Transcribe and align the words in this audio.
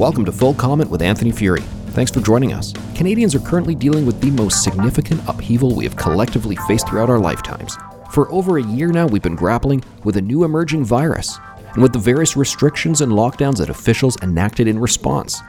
Welcome 0.00 0.24
to 0.24 0.32
Full 0.32 0.54
Comment 0.54 0.88
with 0.88 1.02
Anthony 1.02 1.30
Furey. 1.30 1.62
Thanks 1.88 2.10
for 2.10 2.22
joining 2.22 2.54
us. 2.54 2.72
Canadians 2.94 3.34
are 3.34 3.40
currently 3.40 3.74
dealing 3.74 4.06
with 4.06 4.18
the 4.22 4.30
most 4.30 4.64
significant 4.64 5.20
upheaval 5.28 5.74
we 5.74 5.84
have 5.84 5.94
collectively 5.94 6.56
faced 6.66 6.88
throughout 6.88 7.10
our 7.10 7.18
lifetimes. 7.18 7.76
For 8.10 8.32
over 8.32 8.56
a 8.56 8.62
year 8.62 8.88
now, 8.88 9.06
we've 9.06 9.20
been 9.20 9.36
grappling 9.36 9.84
with 10.02 10.16
a 10.16 10.22
new 10.22 10.44
emerging 10.44 10.86
virus 10.86 11.38
and 11.74 11.82
with 11.82 11.92
the 11.92 11.98
various 11.98 12.34
restrictions 12.34 13.02
and 13.02 13.12
lockdowns 13.12 13.58
that 13.58 13.68
officials 13.68 14.16
enacted 14.22 14.66
in 14.66 14.78
response. 14.78 15.42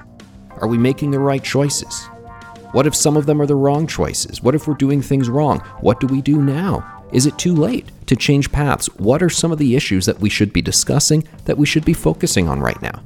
Are 0.58 0.68
we 0.68 0.78
making 0.78 1.12
the 1.12 1.20
right 1.20 1.42
choices? 1.42 2.04
What 2.74 2.86
if 2.86 2.94
some 2.94 3.16
of 3.16 3.28
them 3.28 3.42
are 3.42 3.48
the 3.48 3.56
wrong 3.56 3.88
choices? 3.88 4.44
What 4.44 4.54
if 4.54 4.68
we're 4.68 4.74
doing 4.74 5.02
things 5.02 5.30
wrong? 5.30 5.60
What 5.80 6.02
do 6.02 6.08
we 6.08 6.22
do 6.22 6.42
now? 6.42 7.06
Is 7.14 7.26
it 7.26 7.38
too 7.38 7.56
late 7.56 7.90
to 8.08 8.18
change 8.18 8.52
paths? 8.52 8.88
What 8.98 9.24
are 9.24 9.30
some 9.30 9.54
of 9.54 9.60
the 9.60 9.78
issues 9.78 10.06
that 10.08 10.20
we 10.20 10.28
should 10.28 10.52
be 10.52 10.62
discussing, 10.62 11.26
that 11.46 11.58
we 11.58 11.66
should 11.66 11.86
be 11.86 11.94
focusing 11.94 12.50
on 12.50 12.60
right 12.60 12.82
now? 12.82 13.02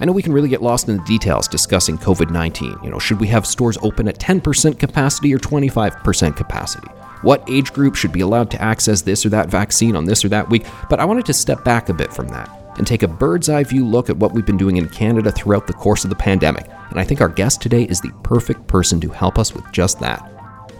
I 0.00 0.04
know 0.04 0.12
we 0.12 0.22
can 0.22 0.32
really 0.32 0.48
get 0.48 0.62
lost 0.62 0.88
in 0.88 0.96
the 0.96 1.04
details 1.04 1.48
discussing 1.48 1.98
COVID 1.98 2.30
19. 2.30 2.78
You 2.82 2.90
know, 2.90 2.98
should 2.98 3.20
we 3.20 3.26
have 3.28 3.46
stores 3.46 3.78
open 3.82 4.06
at 4.08 4.18
10% 4.18 4.78
capacity 4.78 5.34
or 5.34 5.38
25% 5.38 6.36
capacity? 6.36 6.88
What 7.22 7.42
age 7.50 7.72
group 7.72 7.96
should 7.96 8.12
be 8.12 8.20
allowed 8.20 8.50
to 8.52 8.62
access 8.62 9.02
this 9.02 9.26
or 9.26 9.28
that 9.30 9.48
vaccine 9.48 9.96
on 9.96 10.04
this 10.04 10.24
or 10.24 10.28
that 10.28 10.48
week? 10.48 10.66
But 10.88 11.00
I 11.00 11.04
wanted 11.04 11.26
to 11.26 11.32
step 11.32 11.64
back 11.64 11.88
a 11.88 11.94
bit 11.94 12.12
from 12.12 12.28
that 12.28 12.48
and 12.78 12.86
take 12.86 13.02
a 13.02 13.08
bird's 13.08 13.48
eye 13.48 13.64
view 13.64 13.84
look 13.84 14.08
at 14.08 14.16
what 14.16 14.32
we've 14.32 14.46
been 14.46 14.56
doing 14.56 14.76
in 14.76 14.88
Canada 14.88 15.32
throughout 15.32 15.66
the 15.66 15.72
course 15.72 16.04
of 16.04 16.10
the 16.10 16.16
pandemic. 16.16 16.68
And 16.90 17.00
I 17.00 17.04
think 17.04 17.20
our 17.20 17.28
guest 17.28 17.60
today 17.60 17.82
is 17.82 18.00
the 18.00 18.12
perfect 18.22 18.68
person 18.68 19.00
to 19.00 19.10
help 19.10 19.36
us 19.36 19.52
with 19.52 19.64
just 19.72 19.98
that. 19.98 20.22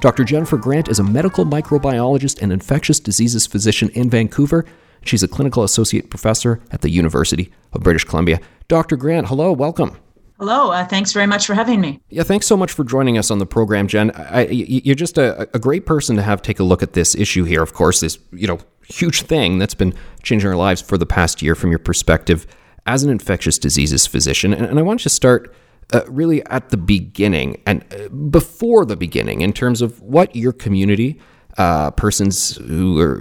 Dr. 0.01 0.23
Jennifer 0.23 0.57
Grant 0.57 0.89
is 0.89 1.01
a 1.01 1.05
medical 1.05 1.45
microbiologist 1.45 2.41
and 2.41 2.53
infectious 2.53 3.01
diseases 3.01 3.49
physician 3.49 3.89
in 3.95 4.09
Vancouver. 4.09 4.65
She's 5.05 5.23
a 5.23 5.29
clinical 5.29 5.63
associate 5.63 6.11
professor 6.11 6.61
at 6.71 6.83
the 6.83 6.91
University 6.91 7.51
of 7.73 7.83
British 7.83 8.05
Columbia. 8.05 8.41
Dr. 8.69 8.97
Grant, 8.97 9.29
hello, 9.29 9.53
welcome. 9.53 9.97
Hello, 10.39 10.71
uh, 10.71 10.85
thanks 10.85 11.13
very 11.13 11.27
much 11.27 11.47
for 11.47 11.55
having 11.55 11.81
me. 11.81 12.01
Yeah, 12.11 12.23
thanks 12.23 12.47
so 12.47 12.57
much 12.57 12.71
for 12.71 12.85
joining 12.85 13.19
us 13.19 13.29
on 13.31 13.39
the 13.39 13.47
program, 13.47 13.89
Jen. 13.89 14.13
I, 14.13 14.47
you're 14.47 14.95
just 14.95 15.19
a, 15.19 15.49
a 15.53 15.59
great 15.59 15.85
person 15.85 16.15
to 16.15 16.23
have 16.23 16.43
take 16.43 16.61
a 16.61 16.65
look 16.65 16.81
at 16.81 16.93
this 16.93 17.17
issue 17.17 17.43
here. 17.43 17.61
Of 17.61 17.73
course, 17.73 18.01
this 18.01 18.21
you 18.33 18.47
know 18.47 18.61
huge 18.85 19.23
thing 19.23 19.59
that's 19.59 19.75
been 19.75 19.95
changing 20.23 20.49
our 20.49 20.57
lives 20.57 20.81
for 20.81 20.97
the 20.97 21.07
past 21.07 21.43
year 21.43 21.57
from 21.57 21.71
your 21.71 21.81
perspective 21.81 22.47
as 22.87 23.03
an 23.03 23.11
infectious 23.11 23.59
diseases 23.59 24.07
physician. 24.07 24.55
And, 24.55 24.65
and 24.65 24.79
I 24.79 24.83
want 24.83 25.01
you 25.01 25.05
to 25.05 25.11
start 25.11 25.55
uh, 25.93 26.03
really 26.07 26.45
at 26.47 26.71
the 26.71 26.77
beginning 26.77 27.61
and 27.67 27.85
uh, 27.93 28.09
before 28.09 28.85
the 28.85 28.97
beginning 28.97 29.41
in 29.41 29.53
terms 29.53 29.83
of 29.83 30.01
what 30.01 30.35
your 30.37 30.53
community 30.53 31.19
uh, 31.59 31.91
persons 31.91 32.57
who 32.57 33.01
are 33.01 33.17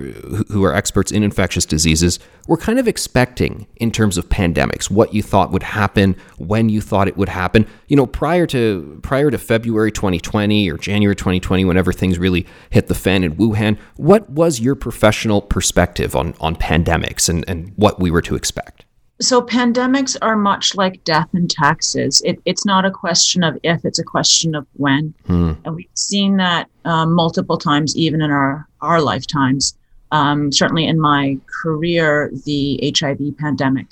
who 0.50 0.64
are 0.64 0.74
experts 0.74 1.12
in 1.12 1.24
infectious 1.24 1.66
diseases 1.66 2.20
were 2.48 2.56
kind 2.56 2.78
of 2.78 2.88
expecting 2.88 3.66
in 3.78 3.92
terms 3.92 4.16
of 4.16 4.30
pandemics, 4.30 4.92
what 4.92 5.12
you 5.14 5.24
thought 5.24 5.52
would 5.52 5.64
happen, 5.64 6.16
when 6.38 6.70
you 6.70 6.80
thought 6.80 7.08
it 7.08 7.18
would 7.18 7.30
happen. 7.30 7.66
You 7.88 7.98
know, 7.98 8.06
prior 8.06 8.46
to 8.48 9.00
prior 9.02 9.32
to 9.32 9.40
February 9.40 9.92
2020 9.92 10.70
or 10.70 10.78
January 10.78 11.16
2020, 11.16 11.66
whenever 11.66 11.92
things 11.92 12.20
really 12.20 12.46
hit 12.70 12.88
the 12.88 12.96
fan 12.96 13.24
in 13.24 13.36
Wuhan, 13.36 13.78
what 13.96 14.30
was 14.30 14.60
your 14.60 14.76
professional 14.76 15.42
perspective 15.42 16.16
on 16.16 16.36
on 16.40 16.56
pandemics 16.56 17.28
and, 17.28 17.44
and 17.48 17.74
what 17.76 18.00
we 18.00 18.12
were 18.12 18.22
to 18.22 18.36
expect? 18.36 18.86
So 19.20 19.42
pandemics 19.42 20.16
are 20.22 20.36
much 20.36 20.76
like 20.76 21.04
death 21.04 21.30
and 21.34 21.50
taxes. 21.50 22.22
It, 22.24 22.40
it's 22.46 22.66
not 22.66 22.86
a 22.86 22.92
question 22.92 23.44
of 23.44 23.58
if; 23.64 23.84
it's 23.84 23.98
a 23.98 24.04
question 24.04 24.54
of 24.54 24.68
when. 24.74 25.14
Hmm. 25.26 25.54
And 25.66 25.76
we've 25.76 25.90
seen 25.96 26.38
that 26.38 26.70
um, 26.86 27.14
multiple 27.14 27.58
times, 27.58 27.96
even 27.98 28.22
in 28.22 28.30
our 28.30 28.68
our 28.82 29.02
lifetimes. 29.02 29.76
Um, 30.12 30.52
certainly, 30.52 30.86
in 30.86 31.00
my 31.00 31.38
career, 31.64 32.32
the 32.46 32.94
HIV 32.98 33.38
pandemic 33.40 33.88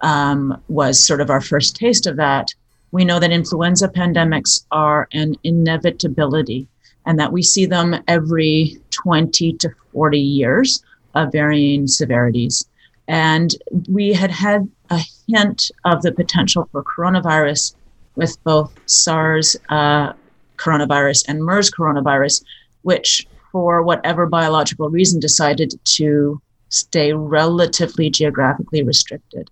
um, 0.00 0.60
was 0.68 1.06
sort 1.06 1.20
of 1.20 1.30
our 1.30 1.40
first 1.40 1.76
taste 1.76 2.06
of 2.06 2.16
that. 2.16 2.52
We 2.90 3.04
know 3.04 3.20
that 3.20 3.30
influenza 3.30 3.88
pandemics 3.88 4.64
are 4.72 5.08
an 5.12 5.36
inevitability, 5.44 6.66
and 7.06 7.18
that 7.20 7.32
we 7.32 7.42
see 7.42 7.66
them 7.66 8.02
every 8.08 8.76
20 8.90 9.52
to 9.54 9.70
40 9.92 10.18
years 10.18 10.82
of 11.14 11.30
varying 11.30 11.86
severities. 11.86 12.66
And 13.08 13.54
we 13.88 14.12
had 14.12 14.30
had 14.30 14.68
a 14.90 15.00
hint 15.28 15.70
of 15.84 16.02
the 16.02 16.12
potential 16.12 16.68
for 16.72 16.82
coronavirus 16.82 17.74
with 18.16 18.42
both 18.44 18.72
SARS 18.86 19.56
uh, 19.68 20.12
coronavirus 20.56 21.24
and 21.28 21.44
MERS 21.44 21.70
coronavirus, 21.70 22.44
which, 22.82 23.26
for 23.52 23.82
whatever 23.82 24.26
biological 24.26 24.88
reason, 24.88 25.20
decided 25.20 25.74
to 25.84 26.40
stay 26.68 27.12
relatively 27.12 28.10
geographically 28.10 28.82
restricted. 28.82 29.50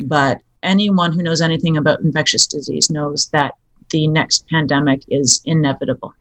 But 0.00 0.40
anyone 0.62 1.12
who 1.12 1.22
knows 1.22 1.40
anything 1.40 1.76
about 1.76 2.00
infectious 2.00 2.46
disease 2.46 2.90
knows 2.90 3.28
that 3.28 3.54
the 3.90 4.06
next 4.08 4.48
pandemic 4.48 5.02
is 5.08 5.40
inevitable. 5.44 6.14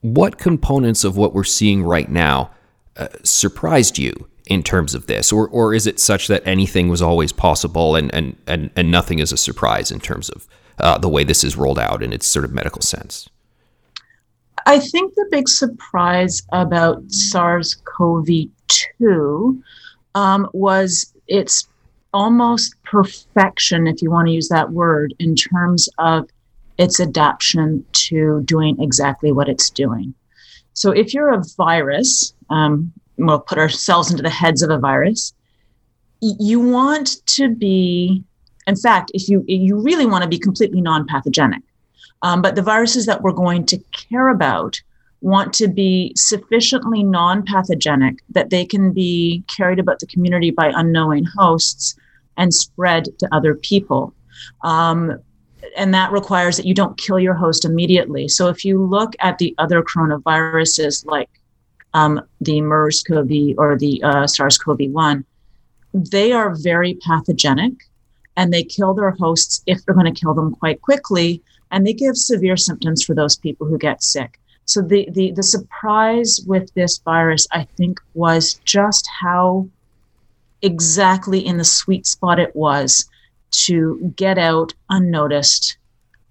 What 0.00 0.38
components 0.38 1.04
of 1.04 1.16
what 1.16 1.34
we're 1.34 1.44
seeing 1.44 1.82
right 1.82 2.10
now 2.10 2.50
uh, 2.96 3.08
surprised 3.22 3.98
you 3.98 4.29
in 4.50 4.62
terms 4.62 4.94
of 4.94 5.06
this, 5.06 5.32
or 5.32 5.48
or 5.48 5.72
is 5.72 5.86
it 5.86 5.98
such 5.98 6.28
that 6.28 6.46
anything 6.46 6.90
was 6.90 7.00
always 7.00 7.32
possible 7.32 7.96
and 7.96 8.14
and 8.14 8.36
and, 8.46 8.68
and 8.76 8.90
nothing 8.90 9.20
is 9.20 9.32
a 9.32 9.38
surprise 9.38 9.90
in 9.90 10.00
terms 10.00 10.28
of 10.28 10.46
uh, 10.78 10.98
the 10.98 11.08
way 11.08 11.24
this 11.24 11.42
is 11.44 11.56
rolled 11.56 11.78
out 11.78 12.02
in 12.02 12.12
its 12.12 12.26
sort 12.26 12.44
of 12.44 12.52
medical 12.52 12.82
sense? 12.82 13.30
I 14.66 14.80
think 14.80 15.14
the 15.14 15.26
big 15.30 15.48
surprise 15.48 16.42
about 16.52 17.10
SARS-CoV-2 17.10 19.62
um, 20.14 20.46
was 20.52 21.14
its 21.28 21.66
almost 22.12 22.74
perfection, 22.82 23.86
if 23.86 24.02
you 24.02 24.10
want 24.10 24.28
to 24.28 24.34
use 24.34 24.48
that 24.48 24.72
word, 24.72 25.14
in 25.18 25.34
terms 25.34 25.88
of 25.98 26.28
its 26.76 27.00
adaptation 27.00 27.82
to 27.92 28.42
doing 28.44 28.78
exactly 28.80 29.32
what 29.32 29.48
it's 29.48 29.70
doing. 29.70 30.12
So 30.74 30.90
if 30.90 31.14
you're 31.14 31.32
a 31.32 31.42
virus, 31.56 32.34
um, 32.50 32.92
we'll 33.26 33.40
put 33.40 33.58
ourselves 33.58 34.10
into 34.10 34.22
the 34.22 34.30
heads 34.30 34.62
of 34.62 34.70
a 34.70 34.78
virus. 34.78 35.32
You 36.20 36.60
want 36.60 37.24
to 37.26 37.54
be, 37.54 38.22
in 38.66 38.76
fact, 38.76 39.10
if 39.14 39.28
you 39.28 39.44
you 39.48 39.80
really 39.80 40.06
want 40.06 40.22
to 40.22 40.28
be 40.28 40.38
completely 40.38 40.80
non-pathogenic, 40.80 41.62
um, 42.22 42.42
but 42.42 42.54
the 42.54 42.62
viruses 42.62 43.06
that 43.06 43.22
we're 43.22 43.32
going 43.32 43.64
to 43.66 43.78
care 43.92 44.28
about 44.28 44.80
want 45.22 45.52
to 45.54 45.68
be 45.68 46.12
sufficiently 46.16 47.02
non-pathogenic 47.02 48.18
that 48.30 48.50
they 48.50 48.64
can 48.64 48.92
be 48.92 49.42
carried 49.48 49.78
about 49.78 49.98
the 50.00 50.06
community 50.06 50.50
by 50.50 50.72
unknowing 50.74 51.24
hosts 51.24 51.96
and 52.36 52.54
spread 52.54 53.04
to 53.18 53.28
other 53.32 53.54
people. 53.54 54.14
Um, 54.62 55.18
and 55.76 55.92
that 55.92 56.10
requires 56.12 56.56
that 56.56 56.66
you 56.66 56.74
don't 56.74 56.96
kill 56.96 57.18
your 57.18 57.34
host 57.34 57.64
immediately. 57.64 58.28
So 58.28 58.48
if 58.48 58.64
you 58.64 58.82
look 58.82 59.14
at 59.20 59.38
the 59.38 59.54
other 59.58 59.82
coronaviruses 59.82 61.04
like 61.04 61.28
um, 61.94 62.20
the 62.40 62.60
MERS-CoV 62.60 63.58
or 63.58 63.76
the 63.76 64.02
uh, 64.02 64.26
SARS-CoV-1, 64.26 65.24
they 65.92 66.32
are 66.32 66.54
very 66.54 66.94
pathogenic 66.94 67.72
and 68.36 68.52
they 68.52 68.62
kill 68.62 68.94
their 68.94 69.10
hosts 69.10 69.62
if 69.66 69.84
they're 69.84 69.94
going 69.94 70.12
to 70.12 70.20
kill 70.20 70.34
them 70.34 70.54
quite 70.54 70.80
quickly 70.82 71.42
and 71.70 71.86
they 71.86 71.92
give 71.92 72.16
severe 72.16 72.56
symptoms 72.56 73.04
for 73.04 73.14
those 73.14 73.36
people 73.36 73.66
who 73.66 73.78
get 73.78 74.02
sick. 74.02 74.38
So 74.70 74.82
the, 74.82 75.08
the 75.10 75.32
the 75.32 75.42
surprise 75.42 76.40
with 76.46 76.72
this 76.74 76.98
virus 76.98 77.44
i 77.50 77.64
think 77.76 77.98
was 78.14 78.54
just 78.64 79.04
how 79.20 79.68
exactly 80.62 81.44
in 81.44 81.56
the 81.56 81.64
sweet 81.64 82.06
spot 82.06 82.38
it 82.38 82.54
was 82.54 83.08
to 83.50 84.12
get 84.14 84.38
out 84.38 84.72
unnoticed 84.88 85.76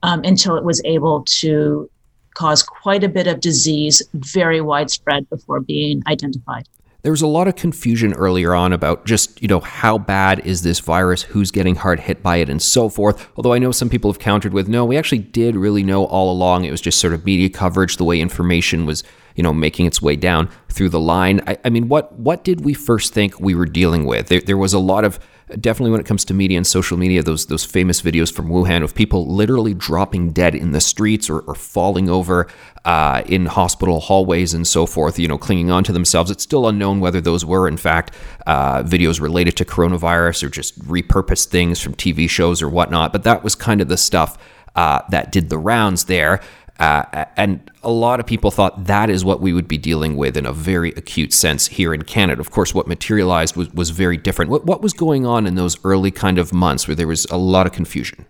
um, 0.03 0.21
until 0.23 0.55
it 0.55 0.63
was 0.63 0.81
able 0.85 1.23
to 1.23 1.89
cause 2.39 2.63
quite 2.63 3.03
a 3.03 3.09
bit 3.09 3.27
of 3.27 3.41
disease, 3.41 4.01
very 4.13 4.61
widespread 4.61 5.29
before 5.29 5.59
being 5.59 6.01
identified. 6.07 6.65
There 7.01 7.11
was 7.11 7.21
a 7.21 7.27
lot 7.27 7.49
of 7.49 7.55
confusion 7.57 8.13
earlier 8.13 8.53
on 8.53 8.71
about 8.71 9.05
just, 9.05 9.41
you 9.41 9.47
know, 9.49 9.59
how 9.59 9.97
bad 9.97 10.39
is 10.45 10.63
this 10.63 10.79
virus, 10.79 11.23
who's 11.23 11.51
getting 11.51 11.75
hard 11.75 11.99
hit 11.99 12.23
by 12.23 12.37
it, 12.37 12.49
and 12.49 12.61
so 12.61 12.87
forth. 12.87 13.27
Although 13.35 13.53
I 13.53 13.59
know 13.59 13.71
some 13.71 13.89
people 13.89 14.09
have 14.09 14.19
countered 14.19 14.53
with, 14.53 14.69
no, 14.69 14.85
we 14.85 14.97
actually 14.97 15.19
did 15.19 15.57
really 15.57 15.83
know 15.83 16.05
all 16.05 16.31
along. 16.31 16.63
It 16.63 16.71
was 16.71 16.81
just 16.81 16.99
sort 16.99 17.13
of 17.13 17.25
media 17.25 17.49
coverage, 17.49 17.97
the 17.97 18.05
way 18.05 18.21
information 18.21 18.85
was, 18.85 19.03
you 19.35 19.43
know, 19.43 19.53
making 19.53 19.85
its 19.85 20.01
way 20.01 20.15
down 20.15 20.49
through 20.69 20.89
the 20.89 20.99
line. 20.99 21.41
I, 21.45 21.57
I 21.65 21.69
mean, 21.69 21.89
what 21.89 22.17
what 22.19 22.45
did 22.45 22.63
we 22.63 22.73
first 22.73 23.13
think 23.13 23.39
we 23.39 23.53
were 23.53 23.65
dealing 23.65 24.05
with? 24.05 24.27
There, 24.27 24.41
there 24.41 24.57
was 24.57 24.73
a 24.73 24.79
lot 24.79 25.03
of 25.03 25.19
definitely 25.59 25.91
when 25.91 25.99
it 25.99 26.05
comes 26.05 26.25
to 26.25 26.33
media 26.33 26.57
and 26.57 26.67
social 26.67 26.97
media, 26.97 27.23
those 27.23 27.47
those 27.47 27.65
famous 27.65 28.01
videos 28.01 28.31
from 28.33 28.49
Wuhan 28.49 28.83
of 28.83 28.93
people 28.93 29.27
literally 29.27 29.73
dropping 29.73 30.31
dead 30.31 30.55
in 30.55 30.71
the 30.71 30.81
streets 30.81 31.29
or, 31.29 31.39
or 31.41 31.55
falling 31.55 32.09
over 32.09 32.47
uh, 32.85 33.23
in 33.25 33.45
hospital 33.45 33.99
hallways 33.99 34.53
and 34.53 34.67
so 34.67 34.85
forth, 34.85 35.19
you 35.19 35.27
know, 35.27 35.37
clinging 35.37 35.71
onto 35.71 35.93
themselves. 35.93 36.31
It's 36.31 36.43
still 36.43 36.67
unknown 36.67 36.99
whether 36.99 37.21
those 37.21 37.45
were, 37.45 37.67
in 37.67 37.77
fact, 37.77 38.13
uh, 38.47 38.83
videos 38.83 39.19
related 39.19 39.57
to 39.57 39.65
coronavirus 39.65 40.43
or 40.43 40.49
just 40.49 40.79
repurposed 40.87 41.47
things 41.47 41.81
from 41.81 41.93
TV 41.93 42.29
shows 42.29 42.61
or 42.61 42.69
whatnot. 42.69 43.11
But 43.11 43.23
that 43.23 43.43
was 43.43 43.55
kind 43.55 43.81
of 43.81 43.87
the 43.87 43.97
stuff 43.97 44.37
uh, 44.75 45.01
that 45.09 45.31
did 45.31 45.49
the 45.49 45.57
rounds 45.57 46.05
there. 46.05 46.41
Uh, 46.79 47.25
and 47.35 47.69
a 47.83 47.91
lot 47.91 48.21
of 48.21 48.25
people 48.25 48.51
thought 48.51 48.85
that 48.85 49.09
is 49.09 49.25
what 49.25 49.41
we 49.41 49.51
would 49.51 49.67
be 49.67 49.77
dealing 49.77 50.15
with 50.15 50.37
in 50.37 50.45
a 50.45 50.53
very 50.53 50.91
acute 50.91 51.33
sense 51.33 51.67
here 51.67 51.93
in 51.93 52.03
Canada. 52.03 52.39
Of 52.39 52.51
course, 52.51 52.73
what 52.73 52.87
materialized 52.87 53.57
was, 53.57 53.69
was 53.73 53.89
very 53.89 54.15
different. 54.15 54.49
What, 54.49 54.65
what 54.65 54.81
was 54.81 54.93
going 54.93 55.25
on 55.25 55.45
in 55.45 55.55
those 55.55 55.77
early 55.83 56.09
kind 56.09 56.37
of 56.37 56.53
months 56.53 56.87
where 56.87 56.95
there 56.95 57.07
was 57.07 57.25
a 57.25 57.37
lot 57.37 57.67
of 57.67 57.73
confusion? 57.73 58.25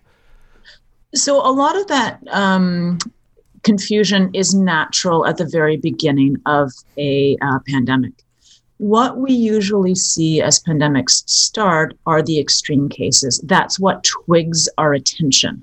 So 1.14 1.36
a 1.36 1.52
lot 1.52 1.76
of 1.76 1.86
that 1.86 2.20
um, 2.30 2.98
confusion 3.62 4.30
is 4.34 4.52
natural 4.52 5.26
at 5.26 5.36
the 5.36 5.46
very 5.46 5.76
beginning 5.76 6.36
of 6.46 6.72
a 6.98 7.36
uh, 7.42 7.60
pandemic. 7.68 8.12
What 8.78 9.18
we 9.18 9.32
usually 9.32 9.94
see 9.94 10.40
as 10.40 10.60
pandemics 10.60 11.28
start 11.28 11.96
are 12.06 12.22
the 12.22 12.40
extreme 12.40 12.88
cases. 12.88 13.40
That's 13.44 13.78
what 13.78 14.02
twigs 14.04 14.68
our 14.78 14.92
attention. 14.94 15.62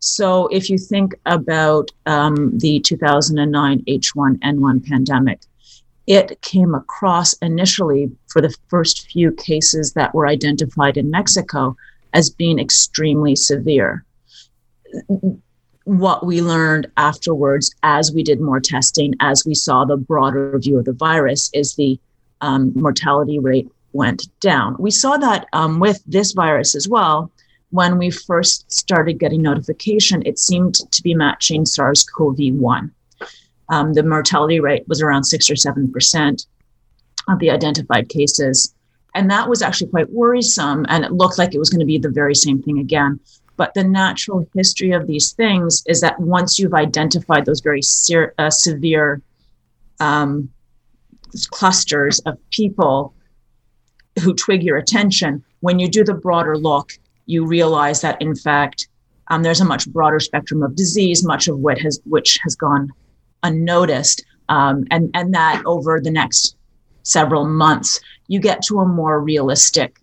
So 0.00 0.46
if 0.48 0.70
you 0.70 0.78
think 0.78 1.14
about 1.26 1.90
um, 2.06 2.58
the 2.58 2.80
2009 2.80 3.84
H1N1 3.86 4.88
pandemic, 4.88 5.40
it 6.06 6.40
came 6.42 6.74
across 6.74 7.34
initially 7.34 8.10
for 8.28 8.40
the 8.40 8.54
first 8.68 9.10
few 9.10 9.30
cases 9.32 9.92
that 9.92 10.14
were 10.14 10.26
identified 10.26 10.96
in 10.96 11.10
Mexico 11.10 11.76
as 12.12 12.30
being 12.30 12.58
extremely 12.58 13.36
severe 13.36 14.04
what 15.84 16.24
we 16.24 16.40
learned 16.40 16.86
afterwards 16.96 17.74
as 17.82 18.12
we 18.12 18.22
did 18.22 18.40
more 18.40 18.60
testing, 18.60 19.14
as 19.20 19.44
we 19.44 19.54
saw 19.54 19.84
the 19.84 19.96
broader 19.96 20.58
view 20.58 20.78
of 20.78 20.84
the 20.84 20.92
virus, 20.92 21.50
is 21.52 21.74
the 21.74 21.98
um, 22.40 22.72
mortality 22.74 23.38
rate 23.38 23.68
went 23.92 24.28
down. 24.40 24.76
We 24.78 24.90
saw 24.90 25.16
that 25.16 25.46
um, 25.52 25.80
with 25.80 26.02
this 26.06 26.32
virus 26.32 26.74
as 26.74 26.88
well. 26.88 27.30
When 27.70 27.98
we 27.98 28.10
first 28.10 28.70
started 28.70 29.18
getting 29.18 29.42
notification, 29.42 30.22
it 30.26 30.38
seemed 30.38 30.74
to 30.74 31.02
be 31.02 31.14
matching 31.14 31.64
SARS 31.64 32.04
CoV 32.04 32.36
1. 32.54 32.92
Um, 33.68 33.92
the 33.92 34.02
mortality 34.02 34.58
rate 34.58 34.86
was 34.88 35.00
around 35.00 35.24
six 35.24 35.48
or 35.48 35.54
7% 35.54 36.46
of 37.28 37.38
the 37.38 37.50
identified 37.50 38.08
cases. 38.08 38.74
And 39.14 39.30
that 39.30 39.48
was 39.48 39.62
actually 39.62 39.90
quite 39.90 40.10
worrisome. 40.10 40.84
And 40.88 41.04
it 41.04 41.12
looked 41.12 41.38
like 41.38 41.54
it 41.54 41.58
was 41.58 41.70
going 41.70 41.80
to 41.80 41.86
be 41.86 41.98
the 41.98 42.08
very 42.08 42.34
same 42.34 42.62
thing 42.62 42.78
again. 42.78 43.20
But 43.56 43.74
the 43.74 43.84
natural 43.84 44.48
history 44.54 44.92
of 44.92 45.06
these 45.06 45.32
things 45.32 45.82
is 45.86 46.00
that 46.00 46.18
once 46.18 46.58
you've 46.58 46.74
identified 46.74 47.44
those 47.44 47.60
very 47.60 47.82
ser- 47.82 48.34
uh, 48.38 48.50
severe 48.50 49.20
um, 50.00 50.48
clusters 51.50 52.20
of 52.20 52.38
people 52.50 53.14
who 54.22 54.34
twig 54.34 54.62
your 54.62 54.78
attention, 54.78 55.44
when 55.60 55.78
you 55.78 55.88
do 55.88 56.02
the 56.02 56.14
broader 56.14 56.56
look, 56.56 56.92
you 57.30 57.46
realize 57.46 58.00
that 58.00 58.20
in 58.20 58.34
fact 58.34 58.88
um, 59.30 59.44
there's 59.44 59.60
a 59.60 59.64
much 59.64 59.88
broader 59.88 60.20
spectrum 60.20 60.62
of 60.62 60.74
disease, 60.74 61.24
much 61.24 61.46
of 61.48 61.58
which 61.58 61.80
has 61.80 62.00
which 62.04 62.38
has 62.42 62.54
gone 62.56 62.90
unnoticed, 63.44 64.24
um, 64.48 64.84
and 64.90 65.10
and 65.14 65.32
that 65.32 65.62
over 65.64 66.00
the 66.00 66.10
next 66.10 66.56
several 67.04 67.46
months 67.46 68.00
you 68.26 68.40
get 68.40 68.60
to 68.62 68.80
a 68.80 68.86
more 68.86 69.20
realistic 69.20 69.98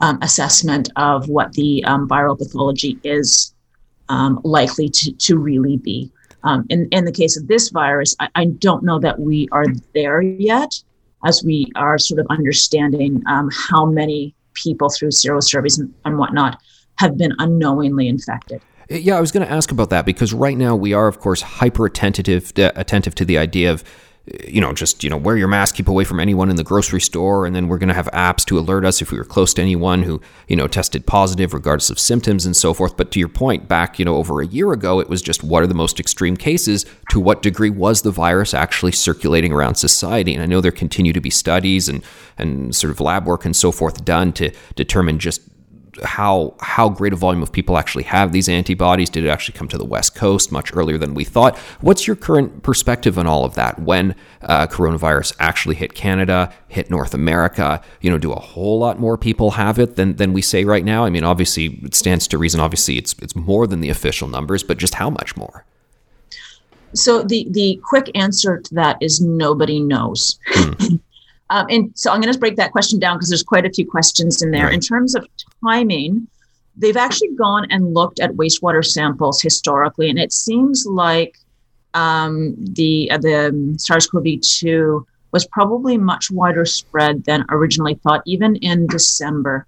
um, 0.00 0.18
assessment 0.22 0.90
of 0.96 1.28
what 1.28 1.52
the 1.54 1.82
um, 1.84 2.06
viral 2.06 2.38
pathology 2.38 2.98
is 3.02 3.54
um, 4.08 4.40
likely 4.44 4.88
to, 4.88 5.12
to 5.12 5.38
really 5.38 5.78
be. 5.78 6.10
Um, 6.44 6.64
in, 6.68 6.86
in 6.92 7.04
the 7.04 7.12
case 7.12 7.36
of 7.36 7.48
this 7.48 7.70
virus, 7.70 8.14
I, 8.20 8.28
I, 8.36 8.44
don't 8.44 8.84
know 8.84 9.00
that 9.00 9.18
we 9.18 9.48
are 9.50 9.64
there 9.94 10.20
yet 10.20 10.80
as 11.24 11.42
we 11.42 11.72
are 11.74 11.98
sort 11.98 12.20
of 12.20 12.26
understanding 12.30 13.20
how 13.50 13.84
many 13.86 14.34
people 14.62 14.88
through 14.88 15.10
serosurveys 15.10 15.78
and, 15.78 15.94
and 16.04 16.18
whatnot 16.18 16.60
have 16.98 17.16
been 17.16 17.32
unknowingly 17.38 18.08
infected. 18.08 18.60
Yeah, 18.88 19.16
I 19.16 19.20
was 19.20 19.32
going 19.32 19.44
to 19.44 19.52
ask 19.52 19.72
about 19.72 19.90
that 19.90 20.06
because 20.06 20.32
right 20.32 20.56
now 20.56 20.76
we 20.76 20.92
are, 20.92 21.08
of 21.08 21.18
course, 21.18 21.42
hyper 21.42 21.86
attentive 21.86 22.52
attentive 22.56 23.14
to 23.16 23.24
the 23.24 23.36
idea 23.36 23.72
of 23.72 23.82
you 24.48 24.60
know, 24.60 24.72
just, 24.72 25.04
you 25.04 25.10
know, 25.10 25.16
wear 25.16 25.36
your 25.36 25.46
mask, 25.46 25.76
keep 25.76 25.86
away 25.86 26.02
from 26.02 26.18
anyone 26.18 26.50
in 26.50 26.56
the 26.56 26.64
grocery 26.64 27.00
store. 27.00 27.46
And 27.46 27.54
then 27.54 27.68
we're 27.68 27.78
going 27.78 27.88
to 27.88 27.94
have 27.94 28.08
apps 28.12 28.44
to 28.46 28.58
alert 28.58 28.84
us 28.84 29.00
if 29.00 29.12
we 29.12 29.18
were 29.18 29.24
close 29.24 29.54
to 29.54 29.62
anyone 29.62 30.02
who, 30.02 30.20
you 30.48 30.56
know, 30.56 30.66
tested 30.66 31.06
positive, 31.06 31.54
regardless 31.54 31.90
of 31.90 31.98
symptoms 31.98 32.44
and 32.44 32.56
so 32.56 32.74
forth. 32.74 32.96
But 32.96 33.12
to 33.12 33.20
your 33.20 33.28
point, 33.28 33.68
back, 33.68 33.98
you 33.98 34.04
know, 34.04 34.16
over 34.16 34.40
a 34.40 34.46
year 34.46 34.72
ago, 34.72 34.98
it 34.98 35.08
was 35.08 35.22
just 35.22 35.44
what 35.44 35.62
are 35.62 35.68
the 35.68 35.74
most 35.74 36.00
extreme 36.00 36.36
cases? 36.36 36.86
To 37.10 37.20
what 37.20 37.40
degree 37.42 37.70
was 37.70 38.02
the 38.02 38.10
virus 38.10 38.52
actually 38.52 38.92
circulating 38.92 39.52
around 39.52 39.76
society? 39.76 40.34
And 40.34 40.42
I 40.42 40.46
know 40.46 40.60
there 40.60 40.72
continue 40.72 41.12
to 41.12 41.20
be 41.20 41.30
studies 41.30 41.88
and, 41.88 42.02
and 42.36 42.74
sort 42.74 42.90
of 42.90 43.00
lab 43.00 43.26
work 43.26 43.44
and 43.44 43.54
so 43.54 43.70
forth 43.70 44.04
done 44.04 44.32
to 44.34 44.50
determine 44.74 45.20
just 45.20 45.42
how 46.04 46.54
how 46.60 46.88
great 46.88 47.12
a 47.12 47.16
volume 47.16 47.42
of 47.42 47.52
people 47.52 47.78
actually 47.78 48.04
have 48.04 48.32
these 48.32 48.48
antibodies? 48.48 49.10
Did 49.10 49.24
it 49.24 49.28
actually 49.28 49.58
come 49.58 49.68
to 49.68 49.78
the 49.78 49.84
West 49.84 50.14
Coast 50.14 50.52
much 50.52 50.74
earlier 50.74 50.98
than 50.98 51.14
we 51.14 51.24
thought? 51.24 51.56
What's 51.80 52.06
your 52.06 52.16
current 52.16 52.62
perspective 52.62 53.18
on 53.18 53.26
all 53.26 53.44
of 53.44 53.54
that? 53.54 53.78
When 53.80 54.14
uh, 54.42 54.66
coronavirus 54.66 55.34
actually 55.38 55.76
hit 55.76 55.94
Canada, 55.94 56.52
hit 56.68 56.90
North 56.90 57.14
America, 57.14 57.82
you 58.00 58.10
know, 58.10 58.18
do 58.18 58.32
a 58.32 58.40
whole 58.40 58.78
lot 58.78 58.98
more 58.98 59.16
people 59.16 59.52
have 59.52 59.78
it 59.78 59.96
than 59.96 60.16
than 60.16 60.32
we 60.32 60.42
say 60.42 60.64
right 60.64 60.84
now? 60.84 61.04
I 61.04 61.10
mean, 61.10 61.24
obviously, 61.24 61.78
it 61.82 61.94
stands 61.94 62.26
to 62.28 62.38
reason. 62.38 62.60
Obviously, 62.60 62.98
it's 62.98 63.14
it's 63.20 63.36
more 63.36 63.66
than 63.66 63.80
the 63.80 63.90
official 63.90 64.28
numbers, 64.28 64.62
but 64.62 64.78
just 64.78 64.94
how 64.94 65.10
much 65.10 65.36
more? 65.36 65.64
So 66.94 67.22
the 67.22 67.46
the 67.50 67.80
quick 67.84 68.10
answer 68.14 68.58
to 68.58 68.74
that 68.74 68.96
is 69.00 69.20
nobody 69.20 69.80
knows. 69.80 70.38
Hmm. 70.48 70.96
Um, 71.50 71.66
and 71.70 71.90
so 71.94 72.10
I'm 72.10 72.20
going 72.20 72.32
to 72.32 72.38
break 72.38 72.56
that 72.56 72.72
question 72.72 72.98
down 72.98 73.16
because 73.16 73.28
there's 73.28 73.42
quite 73.42 73.66
a 73.66 73.70
few 73.70 73.88
questions 73.88 74.42
in 74.42 74.50
there. 74.50 74.64
Right. 74.64 74.74
In 74.74 74.80
terms 74.80 75.14
of 75.14 75.26
timing, 75.64 76.26
they've 76.76 76.96
actually 76.96 77.34
gone 77.36 77.66
and 77.70 77.94
looked 77.94 78.20
at 78.20 78.32
wastewater 78.32 78.84
samples 78.84 79.40
historically, 79.40 80.10
and 80.10 80.18
it 80.18 80.32
seems 80.32 80.86
like 80.86 81.38
um, 81.94 82.54
the 82.58 83.10
uh, 83.10 83.18
the 83.18 83.74
SARS-CoV-2 83.78 85.04
was 85.32 85.46
probably 85.46 85.98
much 85.98 86.30
wider 86.30 86.64
spread 86.64 87.24
than 87.24 87.44
originally 87.50 87.94
thought, 87.94 88.22
even 88.26 88.56
in 88.56 88.86
December 88.86 89.66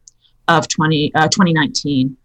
of 0.49 0.69
20, 0.69 1.15
uh, 1.15 1.29
2019. 1.29 2.17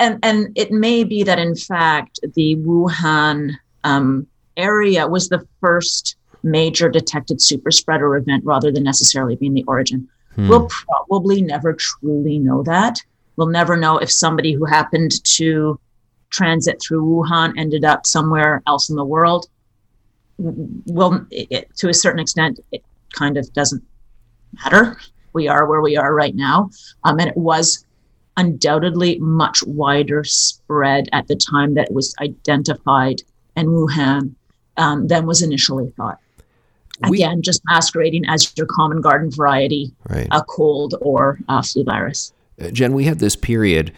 And, 0.00 0.18
and 0.22 0.48
it 0.56 0.72
may 0.72 1.04
be 1.04 1.22
that, 1.22 1.38
in 1.38 1.54
fact, 1.54 2.20
the 2.34 2.56
Wuhan 2.56 3.52
um, 3.84 4.26
area 4.56 5.06
was 5.06 5.28
the 5.28 5.46
first 5.60 6.16
major 6.46 6.88
detected 6.88 7.42
super 7.42 7.70
spreader 7.70 8.16
event 8.16 8.44
rather 8.44 8.70
than 8.72 8.84
necessarily 8.84 9.36
being 9.36 9.52
the 9.52 9.64
origin. 9.66 10.08
Hmm. 10.34 10.48
We'll 10.48 10.68
probably 10.68 11.42
never 11.42 11.74
truly 11.74 12.38
know 12.38 12.62
that. 12.62 13.02
We'll 13.36 13.48
never 13.48 13.76
know 13.76 13.98
if 13.98 14.10
somebody 14.10 14.52
who 14.52 14.64
happened 14.64 15.22
to 15.36 15.78
transit 16.30 16.80
through 16.80 17.04
Wuhan 17.04 17.52
ended 17.58 17.84
up 17.84 18.06
somewhere 18.06 18.62
else 18.66 18.88
in 18.88 18.96
the 18.96 19.04
world. 19.04 19.46
Well, 20.38 21.26
it, 21.30 21.74
to 21.76 21.88
a 21.88 21.94
certain 21.94 22.20
extent, 22.20 22.60
it 22.72 22.82
kind 23.12 23.36
of 23.36 23.52
doesn't 23.52 23.82
matter. 24.64 24.96
We 25.32 25.48
are 25.48 25.66
where 25.66 25.82
we 25.82 25.96
are 25.96 26.14
right 26.14 26.34
now. 26.34 26.70
Um, 27.04 27.18
and 27.18 27.28
it 27.28 27.36
was 27.36 27.84
undoubtedly 28.36 29.18
much 29.18 29.62
wider 29.64 30.24
spread 30.24 31.08
at 31.12 31.26
the 31.28 31.36
time 31.36 31.74
that 31.74 31.88
it 31.88 31.94
was 31.94 32.14
identified 32.20 33.22
in 33.56 33.66
Wuhan 33.66 34.34
um, 34.76 35.08
than 35.08 35.26
was 35.26 35.42
initially 35.42 35.90
thought 35.96 36.20
again, 37.02 37.36
we, 37.36 37.42
just 37.42 37.62
masquerading 37.66 38.24
as 38.28 38.52
your 38.56 38.66
common 38.66 39.00
garden 39.00 39.30
variety, 39.30 39.92
right. 40.08 40.28
a 40.30 40.42
cold 40.42 40.94
or 41.00 41.38
a 41.48 41.62
flu 41.62 41.84
virus. 41.84 42.32
Uh, 42.60 42.70
Jen, 42.70 42.94
we 42.94 43.04
had 43.04 43.18
this 43.18 43.36
period 43.36 43.92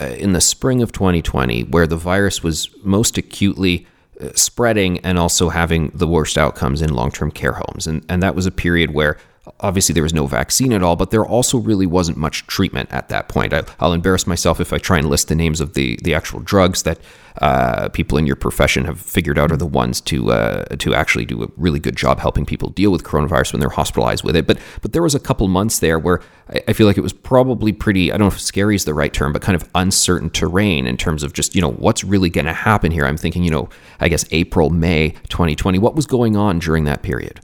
uh, 0.00 0.06
in 0.06 0.32
the 0.32 0.40
spring 0.40 0.82
of 0.82 0.92
2020 0.92 1.64
where 1.64 1.86
the 1.86 1.96
virus 1.96 2.42
was 2.42 2.70
most 2.82 3.18
acutely 3.18 3.86
uh, 4.20 4.30
spreading 4.34 4.98
and 5.00 5.18
also 5.18 5.48
having 5.48 5.90
the 5.94 6.06
worst 6.06 6.38
outcomes 6.38 6.82
in 6.82 6.92
long 6.92 7.10
term 7.10 7.30
care 7.30 7.52
homes. 7.52 7.86
And, 7.86 8.04
and 8.08 8.22
that 8.22 8.34
was 8.34 8.46
a 8.46 8.50
period 8.50 8.92
where 8.92 9.18
obviously 9.60 9.92
there 9.92 10.02
was 10.02 10.14
no 10.14 10.26
vaccine 10.26 10.72
at 10.72 10.82
all, 10.82 10.96
but 10.96 11.10
there 11.10 11.24
also 11.24 11.58
really 11.58 11.86
wasn't 11.86 12.16
much 12.16 12.46
treatment 12.46 12.90
at 12.92 13.08
that 13.08 13.28
point. 13.28 13.52
I, 13.52 13.62
will 13.80 13.92
embarrass 13.92 14.26
myself 14.26 14.60
if 14.60 14.72
I 14.72 14.78
try 14.78 14.98
and 14.98 15.08
list 15.08 15.28
the 15.28 15.34
names 15.34 15.60
of 15.60 15.74
the 15.74 15.98
the 16.02 16.14
actual 16.14 16.40
drugs 16.40 16.82
that 16.82 16.98
uh, 17.40 17.88
people 17.90 18.18
in 18.18 18.26
your 18.26 18.36
profession 18.36 18.84
have 18.84 19.00
figured 19.00 19.38
out 19.38 19.52
are 19.52 19.56
the 19.56 19.66
ones 19.66 20.00
to 20.02 20.32
uh, 20.32 20.64
to 20.76 20.94
actually 20.94 21.24
do 21.24 21.42
a 21.42 21.48
really 21.56 21.78
good 21.78 21.96
job 21.96 22.18
helping 22.18 22.44
people 22.44 22.70
deal 22.70 22.90
with 22.90 23.04
coronavirus 23.04 23.52
when 23.52 23.60
they're 23.60 23.68
hospitalized 23.68 24.24
with 24.24 24.36
it. 24.36 24.46
But 24.46 24.58
but 24.82 24.92
there 24.92 25.02
was 25.02 25.14
a 25.14 25.20
couple 25.20 25.46
months 25.48 25.78
there 25.78 25.98
where 25.98 26.20
I, 26.50 26.62
I 26.68 26.72
feel 26.72 26.86
like 26.86 26.98
it 26.98 27.02
was 27.02 27.12
probably 27.12 27.72
pretty. 27.72 28.12
I 28.12 28.16
don't 28.16 28.28
know 28.28 28.34
if 28.34 28.40
scary 28.40 28.74
is 28.74 28.84
the 28.84 28.94
right 28.94 29.12
term, 29.12 29.32
but 29.32 29.42
kind 29.42 29.56
of 29.56 29.68
uncertain 29.74 30.30
terrain 30.30 30.86
in 30.86 30.96
terms 30.96 31.22
of 31.22 31.32
just 31.32 31.54
you 31.54 31.60
know 31.60 31.72
what's 31.72 32.04
really 32.04 32.30
going 32.30 32.46
to 32.46 32.52
happen 32.52 32.92
here. 32.92 33.06
I'm 33.06 33.16
thinking 33.16 33.44
you 33.44 33.50
know 33.50 33.68
I 34.00 34.08
guess 34.08 34.24
April 34.30 34.70
May 34.70 35.10
2020. 35.28 35.78
What 35.78 35.94
was 35.94 36.06
going 36.06 36.36
on 36.36 36.58
during 36.58 36.84
that 36.84 37.02
period? 37.02 37.40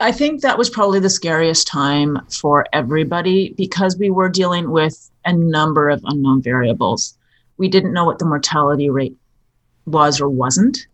I 0.00 0.12
think 0.12 0.42
that 0.42 0.56
was 0.56 0.70
probably 0.70 1.00
the 1.00 1.10
scariest 1.10 1.66
time 1.66 2.18
for 2.30 2.66
everybody 2.72 3.54
because 3.56 3.96
we 3.96 4.08
were 4.08 4.28
dealing 4.28 4.70
with 4.70 5.10
a 5.24 5.32
number 5.32 5.88
of 5.90 6.00
unknown 6.04 6.42
variables. 6.42 7.16
We 7.56 7.68
didn't 7.68 7.92
know 7.92 8.04
what 8.04 8.18
the 8.18 8.24
mortality 8.24 8.88
rate 8.88 9.16
was 9.86 10.20
or 10.20 10.28
wasn't. 10.28 10.86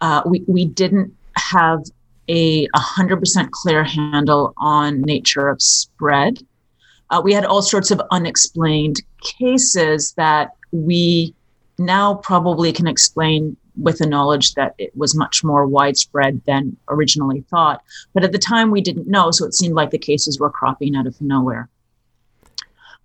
Uh, 0.00 0.22
we, 0.24 0.44
we 0.46 0.64
didn't 0.64 1.12
have 1.36 1.82
a 2.28 2.68
100% 2.68 3.50
clear 3.50 3.82
handle 3.82 4.54
on 4.56 5.02
nature 5.02 5.48
of 5.48 5.60
spread. 5.60 6.38
Uh, 7.10 7.20
we 7.22 7.32
had 7.32 7.44
all 7.44 7.62
sorts 7.62 7.90
of 7.90 8.00
unexplained 8.12 9.02
cases 9.20 10.12
that 10.12 10.54
we 10.70 11.34
now 11.78 12.14
probably 12.14 12.72
can 12.72 12.86
explain 12.86 13.56
with 13.80 13.98
the 13.98 14.06
knowledge 14.06 14.54
that 14.54 14.74
it 14.78 14.94
was 14.96 15.14
much 15.14 15.42
more 15.42 15.66
widespread 15.66 16.40
than 16.46 16.76
originally 16.88 17.42
thought. 17.50 17.82
But 18.12 18.24
at 18.24 18.32
the 18.32 18.38
time, 18.38 18.70
we 18.70 18.80
didn't 18.80 19.08
know, 19.08 19.30
so 19.30 19.46
it 19.46 19.54
seemed 19.54 19.74
like 19.74 19.90
the 19.90 19.98
cases 19.98 20.38
were 20.38 20.50
cropping 20.50 20.94
out 20.96 21.06
of 21.06 21.20
nowhere. 21.20 21.68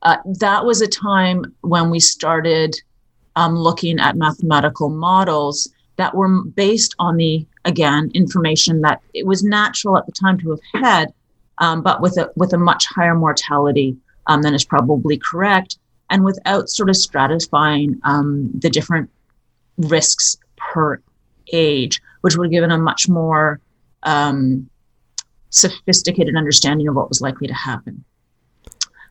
Uh, 0.01 0.17
that 0.39 0.65
was 0.65 0.81
a 0.81 0.87
time 0.87 1.55
when 1.61 1.89
we 1.89 1.99
started 1.99 2.75
um, 3.35 3.55
looking 3.55 3.99
at 3.99 4.15
mathematical 4.15 4.89
models 4.89 5.69
that 5.97 6.13
were 6.13 6.43
based 6.43 6.95
on 6.99 7.17
the 7.17 7.45
again 7.63 8.11
information 8.13 8.81
that 8.81 9.01
it 9.13 9.25
was 9.25 9.43
natural 9.43 9.97
at 9.97 10.05
the 10.05 10.11
time 10.11 10.37
to 10.39 10.51
have 10.51 10.83
had, 10.83 11.13
um, 11.57 11.81
but 11.81 12.01
with 12.01 12.17
a 12.17 12.31
with 12.35 12.53
a 12.53 12.57
much 12.57 12.85
higher 12.85 13.15
mortality 13.15 13.97
um, 14.27 14.41
than 14.41 14.53
is 14.53 14.65
probably 14.65 15.17
correct, 15.17 15.77
and 16.09 16.23
without 16.23 16.69
sort 16.69 16.89
of 16.89 16.95
stratifying 16.95 17.97
um, 18.03 18.51
the 18.53 18.69
different 18.69 19.09
risks 19.77 20.37
per 20.57 21.01
age, 21.53 22.01
which 22.21 22.35
would 22.35 22.47
have 22.47 22.51
given 22.51 22.71
a 22.71 22.77
much 22.77 23.07
more 23.07 23.59
um, 24.03 24.69
sophisticated 25.49 26.35
understanding 26.35 26.87
of 26.87 26.95
what 26.95 27.09
was 27.09 27.21
likely 27.21 27.47
to 27.47 27.53
happen. 27.53 28.03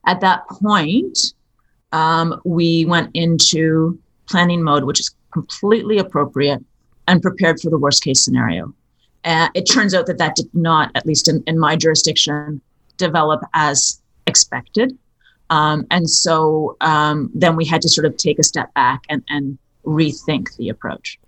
At 0.07 0.21
that 0.21 0.47
point, 0.49 1.19
um, 1.93 2.41
we 2.45 2.85
went 2.85 3.11
into 3.15 3.99
planning 4.29 4.63
mode, 4.63 4.85
which 4.85 5.01
is 5.01 5.15
completely 5.33 5.99
appropriate 5.99 6.63
and 7.09 7.23
prepared 7.23 7.61
for 7.61 7.71
the 7.71 7.79
worst 7.79 8.03
case 8.03 8.25
scenario. 8.25 8.75
And 9.25 9.51
it 9.55 9.63
turns 9.63 9.95
out 9.95 10.07
that 10.07 10.19
that 10.19 10.37
did 10.37 10.49
not, 10.55 10.91
at 10.95 11.07
least 11.07 11.29
in, 11.29 11.43
in 11.47 11.59
my 11.59 11.77
jurisdiction, 11.77 12.61
develop 12.99 13.43
as 13.55 14.01
expected. 14.27 14.97
Um, 15.51 15.87
and 15.91 16.09
so 16.09 16.77
um, 16.81 17.31
then 17.35 17.57
we 17.57 17.65
had 17.65 17.83
to 17.83 17.89
sort 17.89 18.07
of 18.07 18.17
take 18.17 18.39
a 18.39 18.43
step 18.43 18.73
back 18.75 19.03
and, 19.09 19.23
and 19.29 19.59
rethink 19.85 20.57
the 20.57 20.69
approach. 20.69 21.19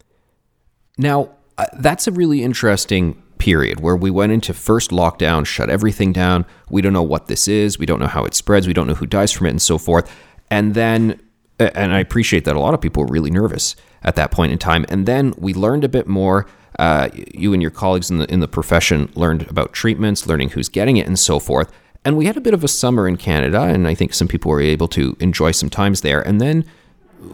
Now, 0.99 1.31
uh, 1.59 1.67
that's 1.79 2.07
a 2.07 2.13
really 2.13 2.43
interesting 2.43 3.23
period 3.39 3.81
where 3.81 3.97
we 3.97 4.11
went 4.11 4.33
into 4.33 4.55
first 4.55 4.91
lockdown, 4.91 5.47
shut 5.47 5.69
everything 5.69 6.13
down. 6.13 6.47
We 6.71 6.83
don't 6.83 6.93
know 6.93 7.03
what 7.03 7.27
this 7.27 7.49
is. 7.49 7.79
We 7.79 7.87
don't 7.87 8.01
know 8.01 8.07
how 8.07 8.25
it 8.25 8.35
spreads. 8.35 8.67
We 8.67 8.73
don't 8.73 8.87
know 8.87 8.95
who 8.95 9.07
dies 9.07 9.33
from 9.33 9.47
it 9.47 9.51
and 9.51 9.63
so 9.63 9.79
forth. 9.79 10.11
And 10.51 10.75
then, 10.75 11.21
and 11.59 11.93
I 11.93 12.01
appreciate 12.01 12.45
that 12.45 12.57
a 12.57 12.61
lot 12.61 12.75
of 12.75 12.81
people 12.81 13.03
were 13.03 13.13
really 13.13 13.31
nervous 13.31 13.77
at 14.03 14.17
that 14.17 14.31
point 14.31 14.53
in 14.53 14.59
time. 14.59 14.87
And 14.89 15.07
then 15.07 15.35
we 15.37 15.55
learned 15.55 15.85
a 15.85 15.89
bit 15.89 16.07
more. 16.07 16.47
Uh, 16.79 17.09
you 17.15 17.53
and 17.55 17.63
your 17.63 17.71
colleagues 17.71 18.11
in 18.11 18.19
the 18.19 18.31
in 18.31 18.41
the 18.41 18.49
profession 18.49 19.11
learned 19.15 19.49
about 19.49 19.73
treatments, 19.73 20.27
learning 20.27 20.51
who's 20.51 20.69
getting 20.69 20.99
it, 20.99 21.07
and 21.07 21.19
so 21.19 21.39
forth. 21.39 21.73
And 22.05 22.19
we 22.19 22.27
had 22.27 22.37
a 22.37 22.41
bit 22.41 22.53
of 22.53 22.63
a 22.63 22.69
summer 22.69 23.09
in 23.09 23.17
Canada, 23.17 23.63
and 23.63 23.89
I 23.89 23.95
think 23.95 24.13
some 24.13 24.29
people 24.29 24.51
were 24.51 24.61
able 24.61 24.87
to 24.89 25.17
enjoy 25.19 25.53
some 25.53 25.71
times 25.71 26.03
there. 26.03 26.21
And 26.21 26.39
then 26.41 26.65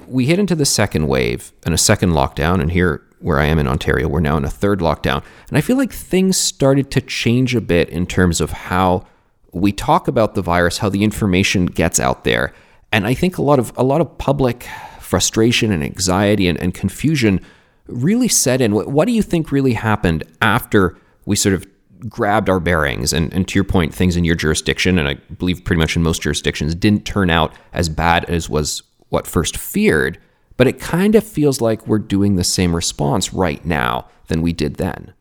we 0.06 0.26
hit 0.26 0.38
into 0.38 0.54
the 0.54 0.64
second 0.64 1.08
wave 1.08 1.52
and 1.64 1.74
a 1.74 1.78
second 1.78 2.12
lockdown. 2.12 2.60
And 2.60 2.70
here, 2.70 3.02
where 3.22 3.38
I 3.38 3.46
am 3.46 3.58
in 3.58 3.66
Ontario, 3.66 4.08
we're 4.08 4.20
now 4.20 4.36
in 4.36 4.44
a 4.44 4.50
third 4.50 4.80
lockdown. 4.80 5.22
And 5.48 5.58
I 5.58 5.60
feel 5.60 5.76
like 5.76 5.92
things 5.92 6.36
started 6.36 6.90
to 6.92 7.00
change 7.00 7.54
a 7.54 7.60
bit 7.60 7.88
in 7.88 8.06
terms 8.06 8.40
of 8.40 8.50
how 8.50 9.04
we 9.52 9.72
talk 9.72 10.08
about 10.08 10.34
the 10.34 10.42
virus, 10.42 10.78
how 10.78 10.88
the 10.88 11.04
information 11.04 11.66
gets 11.66 12.00
out 12.00 12.24
there. 12.24 12.52
And 12.90 13.06
I 13.06 13.14
think 13.14 13.38
a 13.38 13.42
lot 13.42 13.58
of 13.58 13.72
a 13.76 13.82
lot 13.82 14.00
of 14.00 14.18
public 14.18 14.66
frustration 15.00 15.72
and 15.72 15.82
anxiety 15.82 16.48
and, 16.48 16.58
and 16.58 16.74
confusion 16.74 17.40
really 17.86 18.28
set 18.28 18.60
in. 18.60 18.74
What, 18.74 18.88
what 18.88 19.06
do 19.06 19.12
you 19.12 19.22
think 19.22 19.52
really 19.52 19.74
happened 19.74 20.24
after 20.40 20.96
we 21.26 21.36
sort 21.36 21.54
of 21.54 21.66
grabbed 22.08 22.48
our 22.48 22.60
bearings 22.60 23.12
and, 23.12 23.32
and 23.32 23.46
to 23.48 23.54
your 23.54 23.64
point 23.64 23.94
things 23.94 24.16
in 24.16 24.24
your 24.24 24.34
jurisdiction 24.34 24.98
and 24.98 25.08
i 25.08 25.14
believe 25.38 25.64
pretty 25.64 25.78
much 25.78 25.94
in 25.94 26.02
most 26.02 26.22
jurisdictions 26.22 26.74
didn't 26.74 27.04
turn 27.04 27.30
out 27.30 27.54
as 27.72 27.88
bad 27.88 28.24
as 28.24 28.50
was 28.50 28.82
what 29.10 29.26
first 29.26 29.56
feared 29.56 30.18
but 30.56 30.66
it 30.66 30.80
kind 30.80 31.14
of 31.14 31.24
feels 31.24 31.60
like 31.60 31.86
we're 31.86 31.98
doing 31.98 32.36
the 32.36 32.44
same 32.44 32.74
response 32.74 33.32
right 33.32 33.64
now 33.64 34.06
than 34.28 34.42
we 34.42 34.52
did 34.52 34.76
then 34.76 35.12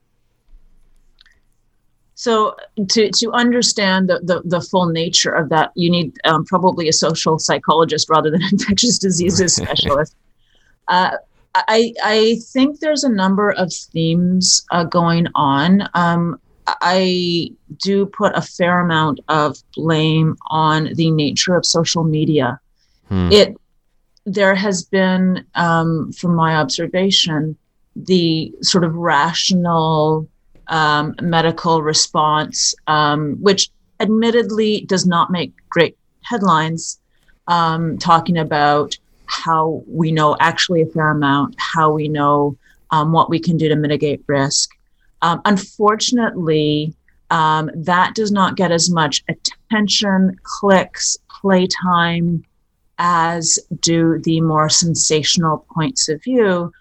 so 2.21 2.55
to, 2.89 3.09
to 3.09 3.31
understand 3.31 4.07
the, 4.07 4.19
the, 4.19 4.43
the 4.45 4.61
full 4.61 4.85
nature 4.85 5.31
of 5.31 5.49
that, 5.49 5.71
you 5.73 5.89
need 5.89 6.15
um, 6.23 6.45
probably 6.45 6.87
a 6.87 6.93
social 6.93 7.39
psychologist 7.39 8.11
rather 8.11 8.29
than 8.29 8.43
infectious 8.51 8.99
diseases 8.99 9.55
specialist. 9.55 10.15
uh, 10.87 11.17
I, 11.55 11.93
I 12.03 12.37
think 12.53 12.79
there's 12.79 13.03
a 13.03 13.09
number 13.09 13.49
of 13.49 13.73
themes 13.73 14.63
uh, 14.69 14.83
going 14.83 15.29
on. 15.33 15.89
Um, 15.95 16.39
I 16.67 17.49
do 17.81 18.05
put 18.05 18.37
a 18.37 18.41
fair 18.43 18.81
amount 18.81 19.19
of 19.27 19.57
blame 19.75 20.37
on 20.51 20.93
the 20.93 21.09
nature 21.09 21.55
of 21.55 21.65
social 21.65 22.03
media. 22.03 22.59
Hmm. 23.09 23.31
It 23.31 23.57
there 24.25 24.55
has 24.55 24.83
been, 24.83 25.45
um, 25.55 26.11
from 26.13 26.35
my 26.35 26.55
observation, 26.55 27.57
the 27.95 28.53
sort 28.61 28.83
of 28.83 28.95
rational 28.95 30.27
um, 30.67 31.15
medical 31.21 31.81
response, 31.81 32.73
um, 32.87 33.35
which 33.41 33.69
admittedly 33.99 34.85
does 34.87 35.05
not 35.05 35.31
make 35.31 35.53
great 35.69 35.97
headlines, 36.23 36.99
um, 37.47 37.97
talking 37.97 38.37
about 38.37 38.97
how 39.25 39.83
we 39.87 40.11
know 40.11 40.37
actually 40.39 40.81
a 40.81 40.85
fair 40.85 41.11
amount, 41.11 41.55
how 41.57 41.91
we 41.91 42.07
know 42.07 42.57
um, 42.91 43.11
what 43.11 43.29
we 43.29 43.39
can 43.39 43.57
do 43.57 43.67
to 43.69 43.75
mitigate 43.75 44.23
risk. 44.27 44.69
Unfortunately, 45.21 46.93
um, 47.29 47.69
that 47.75 48.15
does 48.15 48.31
not 48.31 48.55
get 48.55 48.71
as 48.71 48.89
much 48.89 49.23
attention, 49.29 50.35
clicks, 50.43 51.17
playtime 51.29 52.43
as 53.03 53.57
do 53.79 54.19
the 54.19 54.39
more 54.41 54.69
sensational 54.69 55.65
points 55.73 56.07
of 56.07 56.21
view 56.21 56.71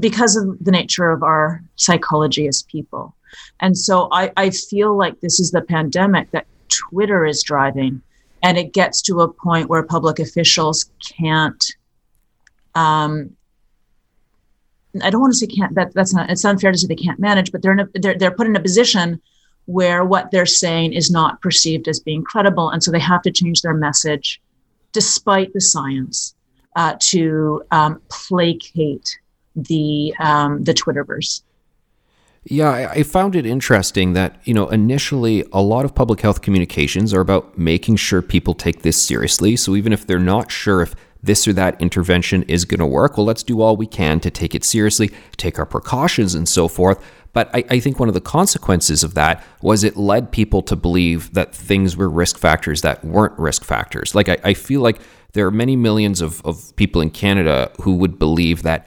because 0.00 0.34
of 0.34 0.64
the 0.64 0.70
nature 0.70 1.10
of 1.10 1.22
our 1.22 1.62
psychology 1.76 2.48
as 2.48 2.62
people. 2.62 3.14
And 3.60 3.76
so 3.76 4.08
I, 4.12 4.32
I 4.36 4.48
feel 4.48 4.96
like 4.96 5.20
this 5.20 5.38
is 5.38 5.50
the 5.50 5.60
pandemic 5.60 6.30
that 6.30 6.46
Twitter 6.68 7.26
is 7.26 7.42
driving. 7.42 8.00
And 8.42 8.56
it 8.56 8.72
gets 8.72 9.02
to 9.02 9.20
a 9.20 9.28
point 9.28 9.68
where 9.68 9.82
public 9.82 10.18
officials 10.18 10.90
can't 11.00 11.62
um, 12.74 13.36
I 15.02 15.10
don't 15.10 15.20
want 15.20 15.32
to 15.32 15.38
say 15.38 15.46
can't 15.46 15.74
that 15.74 15.92
that's 15.92 16.14
not 16.14 16.30
it's 16.30 16.44
unfair 16.44 16.70
to 16.70 16.78
say 16.78 16.86
they 16.86 16.94
can't 16.94 17.18
manage, 17.18 17.50
but 17.50 17.62
they're 17.62 17.72
in 17.72 17.80
a, 17.80 17.88
they're 17.94 18.16
they're 18.16 18.30
put 18.30 18.46
in 18.46 18.56
a 18.56 18.60
position 18.60 19.20
where 19.66 20.04
what 20.04 20.30
they're 20.30 20.46
saying 20.46 20.92
is 20.92 21.10
not 21.10 21.40
perceived 21.40 21.88
as 21.88 21.98
being 21.98 22.22
credible, 22.22 22.70
and 22.70 22.82
so 22.82 22.90
they 22.90 23.00
have 23.00 23.22
to 23.22 23.32
change 23.32 23.62
their 23.62 23.74
message, 23.74 24.40
despite 24.94 25.52
the 25.52 25.60
science, 25.60 26.34
uh, 26.76 26.94
to 26.98 27.62
um, 27.70 28.00
placate 28.08 29.18
the 29.54 30.14
um, 30.18 30.64
the 30.64 30.72
Twitterverse. 30.72 31.42
Yeah, 32.46 32.90
I 32.90 33.02
found 33.04 33.36
it 33.36 33.46
interesting 33.46 34.12
that, 34.12 34.38
you 34.44 34.52
know, 34.52 34.68
initially 34.68 35.44
a 35.50 35.62
lot 35.62 35.86
of 35.86 35.94
public 35.94 36.20
health 36.20 36.42
communications 36.42 37.14
are 37.14 37.20
about 37.20 37.56
making 37.56 37.96
sure 37.96 38.20
people 38.20 38.52
take 38.52 38.82
this 38.82 39.00
seriously. 39.00 39.56
So 39.56 39.74
even 39.76 39.94
if 39.94 40.06
they're 40.06 40.18
not 40.18 40.52
sure 40.52 40.82
if 40.82 40.94
this 41.24 41.46
or 41.48 41.52
that 41.54 41.80
intervention 41.80 42.42
is 42.44 42.64
going 42.64 42.80
to 42.80 42.86
work, 42.86 43.16
well, 43.16 43.26
let's 43.26 43.42
do 43.42 43.60
all 43.60 43.76
we 43.76 43.86
can 43.86 44.20
to 44.20 44.30
take 44.30 44.54
it 44.54 44.64
seriously, 44.64 45.10
take 45.36 45.58
our 45.58 45.66
precautions 45.66 46.34
and 46.34 46.48
so 46.48 46.68
forth. 46.68 47.02
But 47.32 47.50
I, 47.54 47.64
I, 47.68 47.80
think 47.80 47.98
one 47.98 48.08
of 48.08 48.14
the 48.14 48.20
consequences 48.20 49.02
of 49.02 49.14
that 49.14 49.44
was 49.60 49.82
it 49.82 49.96
led 49.96 50.30
people 50.30 50.62
to 50.62 50.76
believe 50.76 51.32
that 51.34 51.52
things 51.52 51.96
were 51.96 52.08
risk 52.08 52.38
factors 52.38 52.82
that 52.82 53.04
weren't 53.04 53.36
risk 53.36 53.64
factors. 53.64 54.14
Like, 54.14 54.28
I, 54.28 54.38
I 54.44 54.54
feel 54.54 54.82
like 54.82 55.00
there 55.32 55.44
are 55.44 55.50
many 55.50 55.74
millions 55.74 56.20
of, 56.20 56.40
of 56.46 56.74
people 56.76 57.00
in 57.00 57.10
Canada 57.10 57.72
who 57.80 57.94
would 57.96 58.20
believe 58.20 58.62
that 58.62 58.86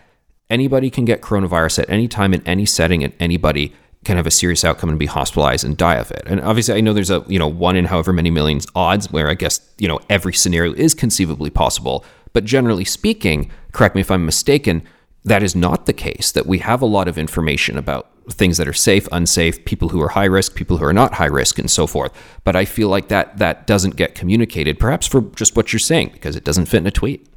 Anybody 0.50 0.90
can 0.90 1.04
get 1.04 1.22
coronavirus 1.22 1.80
at 1.80 1.90
any 1.90 2.08
time 2.08 2.34
in 2.34 2.42
any 2.48 2.66
setting, 2.66 3.04
and 3.04 3.14
anybody 3.20 3.74
can 4.06 4.16
have 4.16 4.26
a 4.26 4.32
serious 4.32 4.64
outcome 4.64 4.90
and 4.90 4.98
be 4.98 5.06
hospitalized 5.06 5.66
and 5.66 5.76
die 5.76 5.96
of 5.96 6.10
it. 6.12 6.24
And 6.26 6.40
obviously, 6.40 6.76
I 6.76 6.82
know 6.82 6.94
there's 6.94 7.10
a 7.10 7.26
you 7.28 7.38
know 7.38 7.48
one 7.48 7.76
in 7.76 7.86
however 7.86 8.14
many 8.14 8.32
millions 8.32 8.66
odds 8.74 9.12
where 9.12 9.28
I 9.28 9.34
guess 9.34 9.60
you 9.78 9.90
know 9.90 10.00
every 10.10 10.34
scenario 10.34 10.74
is 10.74 10.94
conceivably 10.94 11.50
possible. 11.50 12.06
But 12.38 12.46
generally 12.46 12.86
speaking, 12.86 13.50
correct 13.72 13.96
me 13.96 14.02
if 14.02 14.12
I'm 14.12 14.24
mistaken, 14.24 14.84
that 15.24 15.42
is 15.42 15.56
not 15.56 15.88
the 15.88 15.92
case. 15.92 16.32
That 16.32 16.46
we 16.46 16.60
have 16.60 16.84
a 16.84 16.86
lot 16.86 17.08
of 17.08 17.18
information 17.18 17.80
about 17.80 18.12
things 18.30 18.60
that 18.60 18.68
are 18.68 18.74
safe, 18.74 19.08
unsafe, 19.12 19.66
people 19.66 19.90
who 19.90 20.00
are 20.04 20.10
high 20.10 20.26
risk, 20.26 20.54
people 20.54 20.78
who 20.78 20.86
are 20.86 20.94
not 20.94 21.16
high 21.16 21.26
risk, 21.26 21.58
and 21.58 21.72
so 21.72 21.88
forth. 21.88 22.14
But 22.44 22.56
I 22.56 22.64
feel 22.64 22.90
like 22.90 23.08
that 23.08 23.40
that 23.40 23.66
doesn't 23.66 23.96
get 23.96 24.14
communicated, 24.14 24.78
perhaps 24.78 25.08
for 25.08 25.22
just 25.36 25.56
what 25.56 25.74
you're 25.74 25.80
saying, 25.80 26.12
because 26.14 26.36
it 26.36 26.44
doesn't 26.44 26.68
fit 26.68 26.78
in 26.78 26.86
a 26.86 26.92
tweet. 26.92 27.28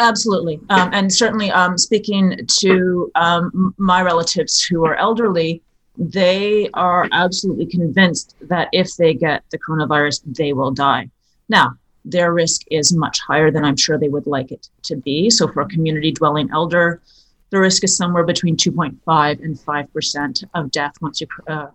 Absolutely. 0.00 0.60
Um, 0.68 0.90
and 0.92 1.10
certainly, 1.10 1.50
um, 1.50 1.78
speaking 1.78 2.38
to 2.58 3.10
um, 3.14 3.74
my 3.78 4.02
relatives 4.02 4.62
who 4.62 4.84
are 4.84 4.96
elderly, 4.96 5.62
they 5.96 6.68
are 6.74 7.08
absolutely 7.10 7.64
convinced 7.64 8.36
that 8.42 8.68
if 8.72 8.96
they 8.96 9.14
get 9.14 9.44
the 9.48 9.58
coronavirus, 9.58 10.20
they 10.26 10.52
will 10.52 10.72
die. 10.72 11.08
Now, 11.48 11.78
their 12.06 12.32
risk 12.32 12.62
is 12.70 12.94
much 12.94 13.20
higher 13.20 13.50
than 13.50 13.64
I'm 13.64 13.76
sure 13.76 13.98
they 13.98 14.08
would 14.08 14.26
like 14.26 14.52
it 14.52 14.68
to 14.84 14.96
be. 14.96 15.28
So, 15.28 15.48
for 15.48 15.60
a 15.62 15.68
community 15.68 16.12
dwelling 16.12 16.48
elder, 16.52 17.02
the 17.50 17.58
risk 17.58 17.84
is 17.84 17.96
somewhere 17.96 18.24
between 18.24 18.56
2.5 18.56 19.44
and 19.44 19.56
5% 19.56 20.44
of 20.54 20.70
death 20.70 20.94
once 21.00 21.20
you 21.20 21.26
uh, 21.48 21.68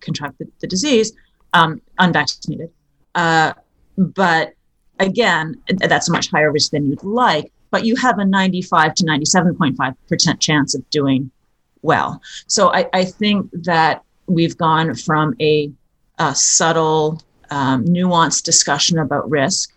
contract 0.00 0.38
the, 0.38 0.48
the 0.60 0.66
disease, 0.66 1.12
um, 1.52 1.80
unvaccinated. 1.98 2.70
Uh, 3.14 3.52
but 3.96 4.54
again, 4.98 5.60
that's 5.68 6.08
a 6.08 6.12
much 6.12 6.30
higher 6.30 6.52
risk 6.52 6.72
than 6.72 6.88
you'd 6.88 7.02
like, 7.02 7.52
but 7.70 7.84
you 7.84 7.96
have 7.96 8.18
a 8.18 8.24
95 8.24 8.94
to 8.96 9.04
97.5% 9.04 10.40
chance 10.40 10.74
of 10.74 10.88
doing 10.90 11.30
well. 11.82 12.20
So 12.46 12.72
I, 12.72 12.88
I 12.92 13.04
think 13.04 13.50
that 13.64 14.04
we've 14.26 14.56
gone 14.56 14.94
from 14.94 15.34
a, 15.40 15.70
a 16.18 16.34
subtle, 16.34 17.20
um, 17.52 17.84
nuanced 17.84 18.44
discussion 18.44 18.98
about 18.98 19.30
risk 19.30 19.74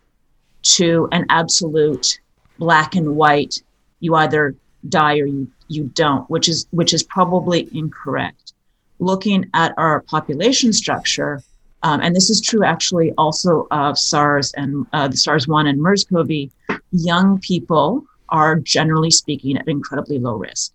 to 0.62 1.10
an 1.12 1.26
absolute 1.30 2.20
black 2.58 2.96
and 2.96 3.18
white. 3.18 3.62
You 4.00 4.16
either 4.16 4.56
die 4.88 5.20
or 5.20 5.26
you, 5.26 5.52
you 5.68 5.92
don't, 5.94 6.28
which 6.30 6.48
is 6.48 6.68
which 6.72 6.94
is 6.94 7.04
probably 7.04 7.68
incorrect. 7.74 8.54
Looking 9.00 9.50
at 9.54 9.74
our 9.78 10.02
population 10.02 10.72
structure, 10.72 11.44
um, 11.84 12.00
and 12.00 12.16
this 12.16 12.30
is 12.30 12.40
true 12.40 12.64
actually 12.64 13.12
also 13.18 13.68
of 13.72 14.00
SARS 14.00 14.54
and 14.54 14.88
uh, 14.94 15.10
the 15.10 15.18
SARS-1 15.18 15.68
and 15.68 15.82
MERS-CoV, 15.82 16.50
young 16.92 17.40
people 17.40 18.06
are 18.30 18.56
generally 18.56 19.12
speaking 19.12 19.58
at 19.58 19.68
incredibly 19.68 20.18
low 20.18 20.36
risk. 20.36 20.72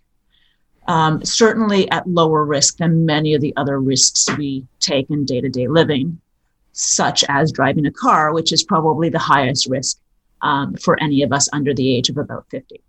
Um, 0.87 1.25
certainly 1.25 1.89
at 1.89 2.07
lower 2.07 2.45
risk 2.45 2.77
than 2.77 3.05
many 3.05 3.33
of 3.33 3.41
the 3.41 3.53
other 3.57 3.79
risks 3.79 4.29
we 4.37 4.67
take 4.79 5.09
in 5.09 5.25
day-to-day 5.25 5.67
living, 5.67 6.21
such 6.73 7.23
as 7.29 7.51
driving 7.51 7.85
a 7.85 7.91
car, 7.91 8.33
which 8.33 8.51
is 8.51 8.63
probably 8.63 9.09
the 9.09 9.19
highest 9.19 9.67
risk 9.67 9.99
um, 10.41 10.75
for 10.75 11.01
any 11.01 11.21
of 11.21 11.31
us 11.31 11.47
under 11.53 11.73
the 11.73 11.95
age 11.95 12.09
of 12.09 12.17
about 12.17 12.45
50. 12.49 12.81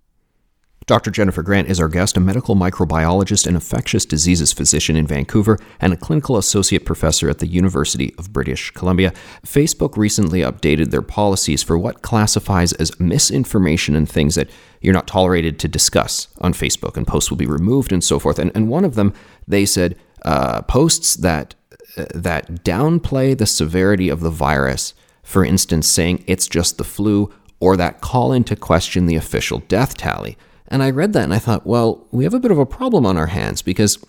Dr. 0.86 1.10
Jennifer 1.10 1.42
Grant 1.42 1.68
is 1.68 1.80
our 1.80 1.88
guest, 1.88 2.16
a 2.16 2.20
medical 2.20 2.56
microbiologist 2.56 3.46
and 3.46 3.54
infectious 3.54 4.04
diseases 4.04 4.52
physician 4.52 4.96
in 4.96 5.06
Vancouver 5.06 5.58
and 5.80 5.92
a 5.92 5.96
clinical 5.96 6.36
associate 6.36 6.84
professor 6.84 7.28
at 7.28 7.38
the 7.38 7.46
University 7.46 8.14
of 8.18 8.32
British 8.32 8.72
Columbia. 8.72 9.12
Facebook 9.46 9.96
recently 9.96 10.40
updated 10.40 10.90
their 10.90 11.02
policies 11.02 11.62
for 11.62 11.78
what 11.78 12.02
classifies 12.02 12.72
as 12.74 12.98
misinformation 12.98 13.94
and 13.94 14.08
things 14.08 14.34
that 14.34 14.50
you're 14.80 14.92
not 14.92 15.06
tolerated 15.06 15.58
to 15.60 15.68
discuss 15.68 16.28
on 16.40 16.52
Facebook, 16.52 16.96
and 16.96 17.06
posts 17.06 17.30
will 17.30 17.38
be 17.38 17.46
removed 17.46 17.92
and 17.92 18.02
so 18.02 18.18
forth. 18.18 18.38
And, 18.38 18.50
and 18.54 18.68
one 18.68 18.84
of 18.84 18.96
them, 18.96 19.14
they 19.46 19.64
said, 19.64 19.96
uh, 20.24 20.62
posts 20.62 21.14
that 21.16 21.54
that 21.96 22.64
downplay 22.64 23.36
the 23.36 23.46
severity 23.46 24.08
of 24.08 24.20
the 24.20 24.30
virus, 24.30 24.94
for 25.22 25.44
instance, 25.44 25.86
saying 25.86 26.24
it's 26.26 26.48
just 26.48 26.78
the 26.78 26.84
flu, 26.84 27.32
or 27.60 27.76
that 27.76 28.00
call 28.00 28.32
into 28.32 28.56
question 28.56 29.06
the 29.06 29.16
official 29.16 29.60
death 29.68 29.96
tally. 29.96 30.36
And 30.68 30.82
I 30.82 30.90
read 30.90 31.12
that 31.12 31.24
and 31.24 31.34
I 31.34 31.38
thought, 31.38 31.66
well, 31.66 32.06
we 32.10 32.24
have 32.24 32.34
a 32.34 32.40
bit 32.40 32.50
of 32.50 32.58
a 32.58 32.66
problem 32.66 33.04
on 33.04 33.16
our 33.16 33.26
hands 33.26 33.62
because 33.62 34.02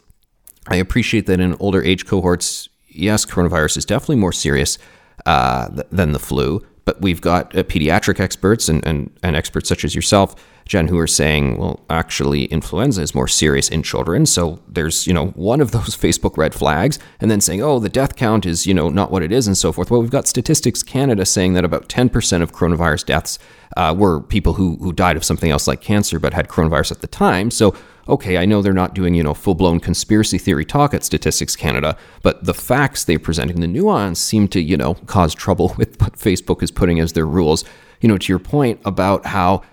I 0.67 0.77
appreciate 0.77 1.25
that 1.27 1.39
in 1.39 1.55
older 1.59 1.83
age 1.83 2.05
cohorts, 2.05 2.69
yes, 2.87 3.25
coronavirus 3.25 3.77
is 3.77 3.85
definitely 3.85 4.15
more 4.15 4.31
serious 4.31 4.77
uh, 5.25 5.69
than 5.91 6.13
the 6.13 6.19
flu, 6.19 6.65
but 6.85 7.01
we've 7.01 7.21
got 7.21 7.55
uh, 7.55 7.63
pediatric 7.63 8.19
experts 8.19 8.69
and, 8.69 8.85
and, 8.87 9.11
and 9.21 9.35
experts 9.35 9.67
such 9.69 9.83
as 9.83 9.93
yourself 9.93 10.35
Jen, 10.65 10.87
who 10.87 10.97
are 10.97 11.07
saying, 11.07 11.57
well, 11.57 11.81
actually, 11.89 12.45
influenza 12.45 13.01
is 13.01 13.13
more 13.13 13.27
serious 13.27 13.69
in 13.69 13.83
children. 13.83 14.25
So 14.25 14.61
there's, 14.67 15.05
you 15.07 15.13
know, 15.13 15.27
one 15.27 15.61
of 15.61 15.71
those 15.71 15.97
Facebook 15.97 16.37
red 16.37 16.53
flags, 16.53 16.99
and 17.19 17.29
then 17.29 17.41
saying, 17.41 17.61
oh, 17.61 17.79
the 17.79 17.89
death 17.89 18.15
count 18.15 18.45
is, 18.45 18.65
you 18.65 18.73
know, 18.73 18.89
not 18.89 19.11
what 19.11 19.23
it 19.23 19.31
is, 19.31 19.47
and 19.47 19.57
so 19.57 19.71
forth. 19.71 19.91
Well, 19.91 20.01
we've 20.01 20.09
got 20.09 20.27
Statistics 20.27 20.83
Canada 20.83 21.25
saying 21.25 21.53
that 21.53 21.65
about 21.65 21.89
10% 21.89 22.41
of 22.41 22.51
coronavirus 22.51 23.05
deaths 23.05 23.39
uh, 23.75 23.93
were 23.97 24.21
people 24.21 24.53
who, 24.53 24.77
who 24.77 24.93
died 24.93 25.17
of 25.17 25.23
something 25.23 25.51
else 25.51 25.67
like 25.67 25.81
cancer 25.81 26.19
but 26.19 26.33
had 26.33 26.47
coronavirus 26.47 26.91
at 26.91 27.01
the 27.01 27.07
time. 27.07 27.49
So, 27.51 27.75
okay, 28.07 28.37
I 28.37 28.45
know 28.45 28.61
they're 28.61 28.73
not 28.73 28.93
doing, 28.93 29.15
you 29.15 29.23
know, 29.23 29.33
full 29.33 29.55
blown 29.55 29.79
conspiracy 29.79 30.37
theory 30.37 30.65
talk 30.65 30.93
at 30.93 31.03
Statistics 31.03 31.55
Canada, 31.55 31.97
but 32.21 32.43
the 32.43 32.53
facts 32.53 33.03
they're 33.03 33.19
presenting, 33.19 33.61
the 33.61 33.67
nuance, 33.67 34.19
seem 34.19 34.47
to, 34.49 34.61
you 34.61 34.77
know, 34.77 34.93
cause 34.93 35.33
trouble 35.33 35.73
with 35.77 35.99
what 36.01 36.13
Facebook 36.13 36.61
is 36.61 36.71
putting 36.71 36.99
as 36.99 37.13
their 37.13 37.25
rules. 37.25 37.63
You 38.01 38.09
know, 38.09 38.17
to 38.17 38.31
your 38.31 38.39
point 38.39 38.81
about 38.83 39.25
how 39.27 39.63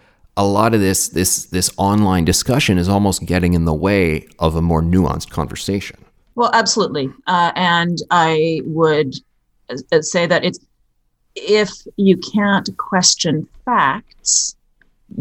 a 0.40 0.44
lot 0.44 0.73
of 0.73 0.80
this 0.80 1.09
this 1.09 1.44
this 1.47 1.70
online 1.76 2.25
discussion 2.25 2.78
is 2.78 2.88
almost 2.88 3.26
getting 3.26 3.52
in 3.52 3.66
the 3.66 3.75
way 3.75 4.26
of 4.38 4.56
a 4.56 4.62
more 4.62 4.80
nuanced 4.80 5.28
conversation. 5.28 6.02
Well, 6.35 6.50
absolutely, 6.54 7.11
uh, 7.26 7.52
and 7.56 7.99
I 8.11 8.62
would 8.64 9.14
uh, 9.68 10.00
say 10.00 10.26
that 10.26 10.42
it's 10.42 10.59
if 11.37 11.70
you 11.97 12.16
can't 12.16 12.68
question 12.78 13.47
facts, 13.67 14.56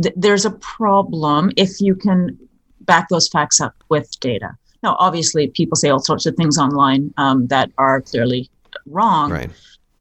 th- 0.02 0.16
there's 0.16 0.46
a 0.46 0.52
problem 0.52 1.52
if 1.58 1.82
you 1.82 1.96
can 1.96 2.40
back 2.82 3.10
those 3.10 3.28
facts 3.28 3.60
up 3.60 3.76
with 3.90 4.10
data. 4.22 4.56
Now, 4.84 4.96
obviously, 5.00 5.48
people 5.50 5.76
say 5.76 5.90
all 5.90 6.00
sorts 6.00 6.26
of 6.26 6.36
things 6.36 6.58
online 6.58 7.14
um, 7.18 7.48
that 7.48 7.72
are 7.78 8.00
clearly 8.00 8.50
wrong, 8.86 9.32
right? 9.32 9.52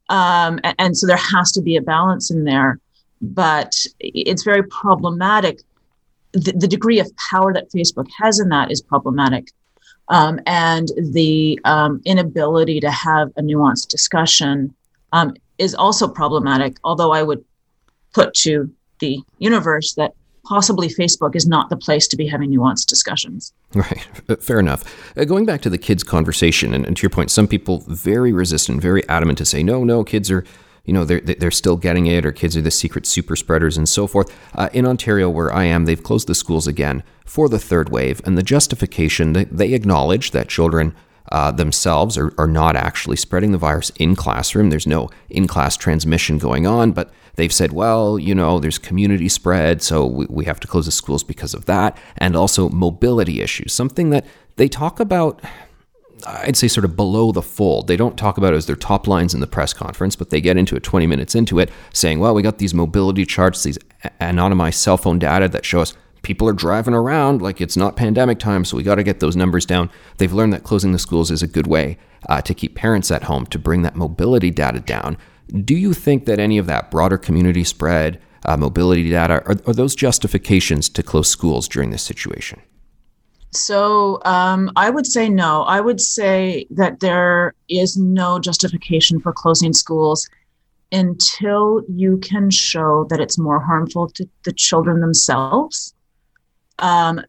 Um, 0.07 0.61
and, 0.63 0.75
and 0.79 0.97
so 0.97 1.05
there 1.07 1.17
has 1.17 1.51
to 1.51 1.61
be 1.61 1.75
a 1.75 1.81
balance 1.81 2.31
in 2.31 2.45
there 2.45 2.79
but 3.21 3.75
it's 3.99 4.43
very 4.43 4.63
problematic. 4.63 5.61
The, 6.33 6.51
the, 6.51 6.67
degree 6.67 6.99
of 6.99 7.11
power 7.17 7.53
that 7.53 7.71
Facebook 7.71 8.07
has 8.19 8.39
in 8.39 8.49
that 8.49 8.71
is 8.71 8.81
problematic. 8.81 9.51
Um, 10.09 10.39
and 10.45 10.89
the 10.97 11.59
um, 11.65 12.01
inability 12.05 12.79
to 12.79 12.91
have 12.91 13.29
a 13.35 13.41
nuanced 13.41 13.87
discussion 13.87 14.73
um, 15.11 15.35
is 15.57 15.75
also 15.75 16.07
problematic, 16.07 16.77
although 16.83 17.11
I 17.11 17.23
would 17.23 17.43
put 18.13 18.33
to 18.35 18.71
the 18.99 19.21
universe 19.37 19.93
that 19.95 20.13
possibly 20.45 20.87
Facebook 20.87 21.35
is 21.35 21.47
not 21.47 21.69
the 21.69 21.77
place 21.77 22.07
to 22.07 22.17
be 22.17 22.27
having 22.27 22.51
nuanced 22.51 22.87
discussions. 22.87 23.53
Right, 23.75 24.01
fair 24.41 24.59
enough. 24.59 24.83
Uh, 25.15 25.25
going 25.25 25.45
back 25.45 25.61
to 25.61 25.69
the 25.69 25.77
kids' 25.77 26.01
conversation, 26.01 26.73
and, 26.73 26.87
and 26.87 26.97
to 26.97 27.03
your 27.03 27.11
point, 27.11 27.29
some 27.29 27.47
people 27.47 27.83
very 27.87 28.31
resistant, 28.31 28.81
very 28.81 29.07
adamant 29.07 29.37
to 29.37 29.45
say, 29.45 29.61
no, 29.61 29.83
no, 29.83 30.03
kids 30.03 30.31
are 30.31 30.43
you 30.89 30.93
know 30.93 31.05
they're 31.05 31.21
they're 31.21 31.51
still 31.51 31.77
getting 31.77 32.07
it, 32.07 32.25
or 32.25 32.31
kids 32.31 32.57
are 32.57 32.63
the 32.63 32.71
secret 32.71 33.05
super 33.05 33.35
spreaders 33.35 33.77
and 33.77 33.87
so 33.87 34.07
forth. 34.07 34.35
Uh, 34.55 34.69
in 34.73 34.87
Ontario, 34.87 35.29
where 35.29 35.53
I 35.53 35.65
am, 35.65 35.85
they've 35.85 36.01
closed 36.01 36.27
the 36.27 36.33
schools 36.33 36.65
again 36.65 37.03
for 37.25 37.47
the 37.47 37.59
third 37.59 37.89
wave, 37.89 38.19
and 38.25 38.35
the 38.35 38.41
justification 38.55 39.33
they, 39.33 39.43
they 39.45 39.73
acknowledge 39.73 40.31
that 40.31 40.49
children. 40.49 40.95
Uh, 41.31 41.51
themselves 41.51 42.17
are, 42.17 42.33
are 42.39 42.47
not 42.47 42.75
actually 42.75 43.15
spreading 43.15 43.51
the 43.51 43.57
virus 43.59 43.91
in 43.97 44.15
classroom. 44.15 44.71
There's 44.71 44.87
no 44.87 45.11
in 45.29 45.45
class 45.45 45.77
transmission 45.77 46.39
going 46.39 46.65
on, 46.65 46.91
but 46.91 47.13
they've 47.35 47.53
said, 47.53 47.71
well, 47.71 48.17
you 48.17 48.33
know, 48.33 48.57
there's 48.57 48.79
community 48.79 49.29
spread, 49.29 49.83
so 49.83 50.07
we, 50.07 50.25
we 50.27 50.45
have 50.45 50.59
to 50.61 50.67
close 50.67 50.87
the 50.87 50.91
schools 50.91 51.23
because 51.23 51.53
of 51.53 51.65
that, 51.65 51.95
and 52.17 52.35
also 52.35 52.67
mobility 52.69 53.41
issues, 53.41 53.73
something 53.73 54.09
that 54.09 54.25
they 54.55 54.67
talk 54.67 54.99
about 54.99 55.39
I'd 56.25 56.57
say 56.57 56.67
sort 56.67 56.85
of 56.85 56.95
below 56.95 57.31
the 57.31 57.41
fold. 57.41 57.87
They 57.87 57.97
don't 57.97 58.17
talk 58.17 58.37
about 58.37 58.53
it 58.53 58.57
as 58.57 58.65
their 58.65 58.75
top 58.75 59.07
lines 59.07 59.33
in 59.33 59.39
the 59.39 59.47
press 59.47 59.73
conference, 59.73 60.15
but 60.15 60.29
they 60.29 60.41
get 60.41 60.57
into 60.57 60.75
it 60.75 60.83
20 60.83 61.07
minutes 61.07 61.35
into 61.35 61.59
it 61.59 61.69
saying, 61.93 62.19
well, 62.19 62.33
we 62.33 62.41
got 62.41 62.57
these 62.57 62.73
mobility 62.73 63.25
charts, 63.25 63.63
these 63.63 63.77
anonymized 64.19 64.75
cell 64.75 64.97
phone 64.97 65.19
data 65.19 65.47
that 65.49 65.65
show 65.65 65.81
us 65.81 65.93
people 66.21 66.47
are 66.47 66.53
driving 66.53 66.93
around 66.93 67.41
like 67.41 67.61
it's 67.61 67.77
not 67.77 67.95
pandemic 67.95 68.39
time, 68.39 68.65
so 68.65 68.77
we 68.77 68.83
got 68.83 68.95
to 68.95 69.03
get 69.03 69.19
those 69.19 69.35
numbers 69.35 69.65
down. 69.65 69.89
They've 70.17 70.33
learned 70.33 70.53
that 70.53 70.63
closing 70.63 70.91
the 70.91 70.99
schools 70.99 71.31
is 71.31 71.41
a 71.41 71.47
good 71.47 71.67
way 71.67 71.97
uh, 72.27 72.41
to 72.41 72.53
keep 72.53 72.75
parents 72.75 73.11
at 73.11 73.23
home, 73.23 73.45
to 73.47 73.59
bring 73.59 73.81
that 73.83 73.95
mobility 73.95 74.51
data 74.51 74.79
down. 74.79 75.17
Do 75.63 75.75
you 75.75 75.93
think 75.93 76.25
that 76.25 76.39
any 76.39 76.57
of 76.57 76.65
that 76.67 76.91
broader 76.91 77.17
community 77.17 77.63
spread, 77.63 78.21
uh, 78.45 78.57
mobility 78.57 79.09
data, 79.09 79.41
are, 79.45 79.55
are 79.65 79.73
those 79.73 79.95
justifications 79.95 80.89
to 80.89 81.03
close 81.03 81.29
schools 81.29 81.67
during 81.67 81.89
this 81.89 82.03
situation? 82.03 82.61
So 83.51 84.21
um, 84.25 84.71
I 84.75 84.89
would 84.89 85.07
say 85.07 85.27
no. 85.27 85.63
I 85.63 85.81
would 85.81 85.99
say 85.99 86.67
that 86.71 86.99
there 86.99 87.55
is 87.67 87.97
no 87.97 88.39
justification 88.39 89.19
for 89.19 89.33
closing 89.33 89.73
schools 89.73 90.29
until 90.91 91.83
you 91.87 92.17
can 92.17 92.49
show 92.49 93.05
that 93.09 93.19
it's 93.19 93.37
more 93.37 93.59
harmful 93.59 94.09
to 94.09 94.27
the 94.43 94.53
children 94.53 95.01
themselves 95.01 95.93
um, 96.79 97.21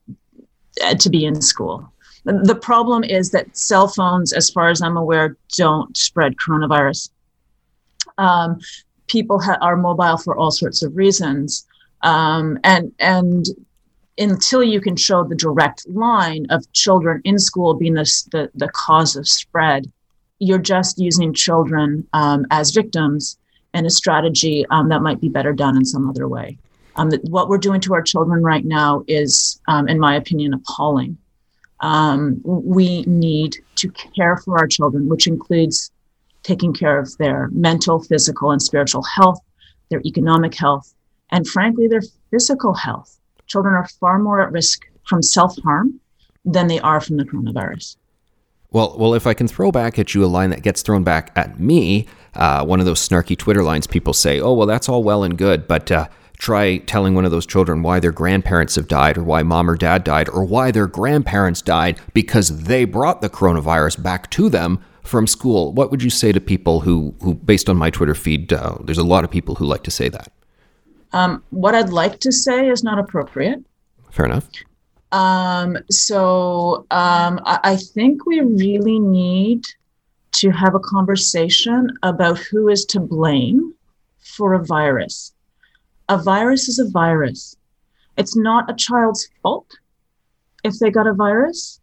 to 0.98 1.10
be 1.10 1.24
in 1.24 1.40
school. 1.40 1.92
The 2.24 2.54
problem 2.54 3.02
is 3.02 3.30
that 3.30 3.56
cell 3.56 3.88
phones, 3.88 4.32
as 4.32 4.50
far 4.50 4.68
as 4.68 4.82
I'm 4.82 4.96
aware, 4.96 5.36
don't 5.56 5.96
spread 5.96 6.36
coronavirus. 6.36 7.10
Um, 8.18 8.58
people 9.06 9.40
ha- 9.40 9.58
are 9.62 9.76
mobile 9.76 10.18
for 10.18 10.36
all 10.36 10.50
sorts 10.50 10.82
of 10.82 10.94
reasons, 10.94 11.66
um, 12.02 12.58
and 12.62 12.92
and 12.98 13.46
until 14.20 14.62
you 14.62 14.80
can 14.80 14.96
show 14.96 15.24
the 15.24 15.34
direct 15.34 15.88
line 15.88 16.46
of 16.50 16.70
children 16.72 17.22
in 17.24 17.38
school 17.38 17.74
being 17.74 17.94
the, 17.94 18.04
the, 18.30 18.50
the 18.54 18.68
cause 18.68 19.16
of 19.16 19.26
spread, 19.26 19.90
you're 20.38 20.58
just 20.58 20.98
using 20.98 21.32
children 21.32 22.06
um, 22.12 22.46
as 22.50 22.70
victims 22.70 23.38
and 23.72 23.86
a 23.86 23.90
strategy 23.90 24.66
um, 24.70 24.88
that 24.90 25.00
might 25.00 25.20
be 25.20 25.28
better 25.28 25.52
done 25.52 25.76
in 25.76 25.84
some 25.84 26.08
other 26.08 26.28
way. 26.28 26.58
Um, 26.96 27.10
what 27.28 27.48
we're 27.48 27.58
doing 27.58 27.80
to 27.82 27.94
our 27.94 28.02
children 28.02 28.42
right 28.42 28.64
now 28.64 29.04
is, 29.06 29.60
um, 29.68 29.88
in 29.88 29.98
my 29.98 30.16
opinion, 30.16 30.52
appalling. 30.52 31.16
Um, 31.80 32.40
we 32.44 33.02
need 33.02 33.56
to 33.76 33.90
care 33.90 34.36
for 34.38 34.58
our 34.58 34.66
children, 34.66 35.08
which 35.08 35.26
includes 35.26 35.90
taking 36.42 36.74
care 36.74 36.98
of 36.98 37.16
their 37.16 37.48
mental, 37.52 38.02
physical, 38.02 38.50
and 38.50 38.60
spiritual 38.60 39.02
health, 39.02 39.38
their 39.88 40.02
economic 40.04 40.54
health, 40.54 40.92
and 41.30 41.46
frankly, 41.46 41.86
their 41.86 42.02
physical 42.30 42.74
health 42.74 43.19
children 43.50 43.74
are 43.74 43.86
far 44.00 44.18
more 44.18 44.40
at 44.40 44.52
risk 44.52 44.86
from 45.06 45.22
self 45.22 45.56
harm 45.62 46.00
than 46.44 46.68
they 46.68 46.80
are 46.80 47.00
from 47.00 47.16
the 47.16 47.24
coronavirus. 47.24 47.96
Well, 48.70 48.94
well, 48.96 49.14
if 49.14 49.26
I 49.26 49.34
can 49.34 49.48
throw 49.48 49.72
back 49.72 49.98
at 49.98 50.14
you 50.14 50.24
a 50.24 50.26
line 50.26 50.50
that 50.50 50.62
gets 50.62 50.82
thrown 50.82 51.02
back 51.02 51.32
at 51.34 51.58
me, 51.58 52.06
uh, 52.34 52.64
one 52.64 52.78
of 52.78 52.86
those 52.86 53.06
snarky 53.06 53.36
Twitter 53.36 53.64
lines 53.64 53.86
people 53.86 54.12
say, 54.12 54.40
"Oh, 54.40 54.52
well, 54.54 54.66
that's 54.66 54.88
all 54.88 55.02
well 55.02 55.24
and 55.24 55.36
good, 55.36 55.66
but 55.66 55.90
uh, 55.90 56.06
try 56.38 56.78
telling 56.78 57.14
one 57.14 57.24
of 57.24 57.32
those 57.32 57.46
children 57.46 57.82
why 57.82 57.98
their 57.98 58.12
grandparents 58.12 58.76
have 58.76 58.86
died, 58.86 59.18
or 59.18 59.24
why 59.24 59.42
mom 59.42 59.68
or 59.68 59.76
dad 59.76 60.04
died, 60.04 60.28
or 60.28 60.44
why 60.44 60.70
their 60.70 60.86
grandparents 60.86 61.60
died 61.60 61.98
because 62.14 62.62
they 62.62 62.84
brought 62.84 63.20
the 63.20 63.28
coronavirus 63.28 64.02
back 64.02 64.30
to 64.30 64.48
them." 64.48 64.78
From 65.02 65.26
school, 65.26 65.72
what 65.72 65.90
would 65.90 66.04
you 66.04 66.10
say 66.10 66.30
to 66.30 66.40
people 66.40 66.80
who, 66.80 67.14
who 67.20 67.34
based 67.34 67.68
on 67.68 67.76
my 67.76 67.90
Twitter 67.90 68.14
feed, 68.14 68.52
uh, 68.52 68.76
there's 68.84 68.98
a 68.98 69.02
lot 69.02 69.24
of 69.24 69.30
people 69.30 69.56
who 69.56 69.64
like 69.64 69.82
to 69.84 69.90
say 69.90 70.08
that? 70.10 70.30
Um, 71.12 71.42
what 71.50 71.74
I'd 71.74 71.90
like 71.90 72.20
to 72.20 72.32
say 72.32 72.68
is 72.68 72.84
not 72.84 72.98
appropriate. 72.98 73.62
Fair 74.10 74.26
enough. 74.26 74.48
Um, 75.12 75.76
so 75.90 76.86
um, 76.90 77.40
I, 77.44 77.58
I 77.64 77.76
think 77.76 78.26
we 78.26 78.40
really 78.40 79.00
need 79.00 79.64
to 80.32 80.50
have 80.50 80.74
a 80.74 80.80
conversation 80.80 81.90
about 82.02 82.38
who 82.38 82.68
is 82.68 82.84
to 82.86 83.00
blame 83.00 83.74
for 84.18 84.54
a 84.54 84.64
virus. 84.64 85.32
A 86.08 86.18
virus 86.18 86.68
is 86.68 86.78
a 86.78 86.88
virus. 86.88 87.56
It's 88.16 88.36
not 88.36 88.70
a 88.70 88.74
child's 88.74 89.28
fault 89.42 89.66
if 90.64 90.78
they 90.78 90.90
got 90.90 91.06
a 91.06 91.14
virus. 91.14 91.80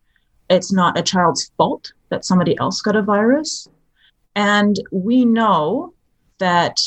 It's 0.50 0.72
not 0.72 0.98
a 0.98 1.02
child's 1.02 1.52
fault 1.58 1.92
that 2.10 2.26
somebody 2.26 2.58
else 2.60 2.82
got 2.82 2.96
a 2.96 3.02
virus. 3.02 3.68
And 4.36 4.80
we 4.92 5.26
know 5.26 5.94
that 6.38 6.80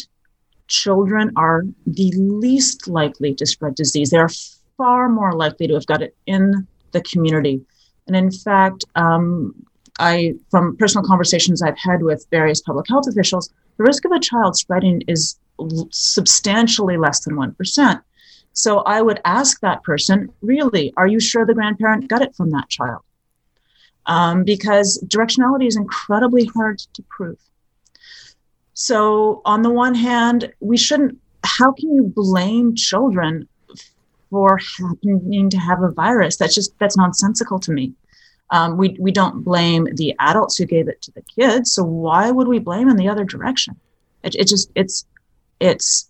children 0.70 1.30
are 1.36 1.64
the 1.86 2.12
least 2.16 2.88
likely 2.88 3.34
to 3.34 3.44
spread 3.44 3.74
disease. 3.74 4.10
They're 4.10 4.30
far 4.78 5.08
more 5.08 5.34
likely 5.34 5.66
to 5.68 5.74
have 5.74 5.86
got 5.86 6.00
it 6.00 6.16
in 6.26 6.66
the 6.92 7.02
community. 7.02 7.60
And 8.06 8.16
in 8.16 8.30
fact, 8.30 8.84
um, 8.96 9.54
I, 9.98 10.34
from 10.50 10.76
personal 10.78 11.06
conversations 11.06 11.60
I've 11.60 11.78
had 11.78 12.02
with 12.02 12.26
various 12.30 12.62
public 12.62 12.88
health 12.88 13.06
officials, 13.06 13.52
the 13.76 13.84
risk 13.84 14.04
of 14.06 14.12
a 14.12 14.20
child 14.20 14.56
spreading 14.56 15.02
is 15.06 15.38
substantially 15.90 16.96
less 16.96 17.20
than 17.20 17.36
1%. 17.36 18.02
So 18.52 18.78
I 18.80 19.02
would 19.02 19.20
ask 19.24 19.60
that 19.60 19.82
person, 19.82 20.32
really, 20.40 20.92
are 20.96 21.06
you 21.06 21.20
sure 21.20 21.44
the 21.44 21.54
grandparent 21.54 22.08
got 22.08 22.22
it 22.22 22.34
from 22.34 22.50
that 22.50 22.68
child? 22.68 23.02
Um, 24.06 24.44
because 24.44 25.02
directionality 25.06 25.66
is 25.66 25.76
incredibly 25.76 26.46
hard 26.46 26.78
to 26.78 27.02
prove. 27.10 27.38
So, 28.82 29.42
on 29.44 29.60
the 29.60 29.68
one 29.68 29.94
hand, 29.94 30.54
we 30.60 30.78
shouldn't, 30.78 31.18
how 31.44 31.70
can 31.70 31.94
you 31.94 32.04
blame 32.16 32.74
children 32.74 33.46
for 34.30 34.58
happening 34.78 35.50
to 35.50 35.58
have 35.58 35.82
a 35.82 35.90
virus? 35.90 36.38
That's 36.38 36.54
just, 36.54 36.72
that's 36.78 36.96
nonsensical 36.96 37.60
to 37.60 37.72
me. 37.72 37.92
Um, 38.48 38.78
we, 38.78 38.96
we 38.98 39.12
don't 39.12 39.44
blame 39.44 39.86
the 39.96 40.14
adults 40.18 40.56
who 40.56 40.64
gave 40.64 40.88
it 40.88 41.02
to 41.02 41.12
the 41.12 41.20
kids. 41.38 41.72
So, 41.72 41.84
why 41.84 42.30
would 42.30 42.48
we 42.48 42.58
blame 42.58 42.88
in 42.88 42.96
the 42.96 43.10
other 43.10 43.22
direction? 43.22 43.78
It, 44.24 44.34
it 44.34 44.48
just, 44.48 44.70
it's, 44.74 45.04
it's 45.60 46.08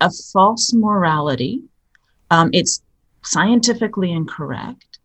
a 0.00 0.10
false 0.32 0.74
morality. 0.74 1.62
Um, 2.32 2.50
it's 2.52 2.82
scientifically 3.22 4.10
incorrect. 4.10 4.98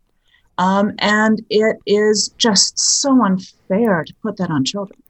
Um, 0.58 0.94
and 0.98 1.46
it 1.52 1.78
is 1.86 2.30
just 2.40 2.80
so 2.80 3.24
unfair 3.24 4.04
to 4.04 4.16
put 4.24 4.38
that 4.38 4.50
on 4.50 4.66
children. 4.66 5.03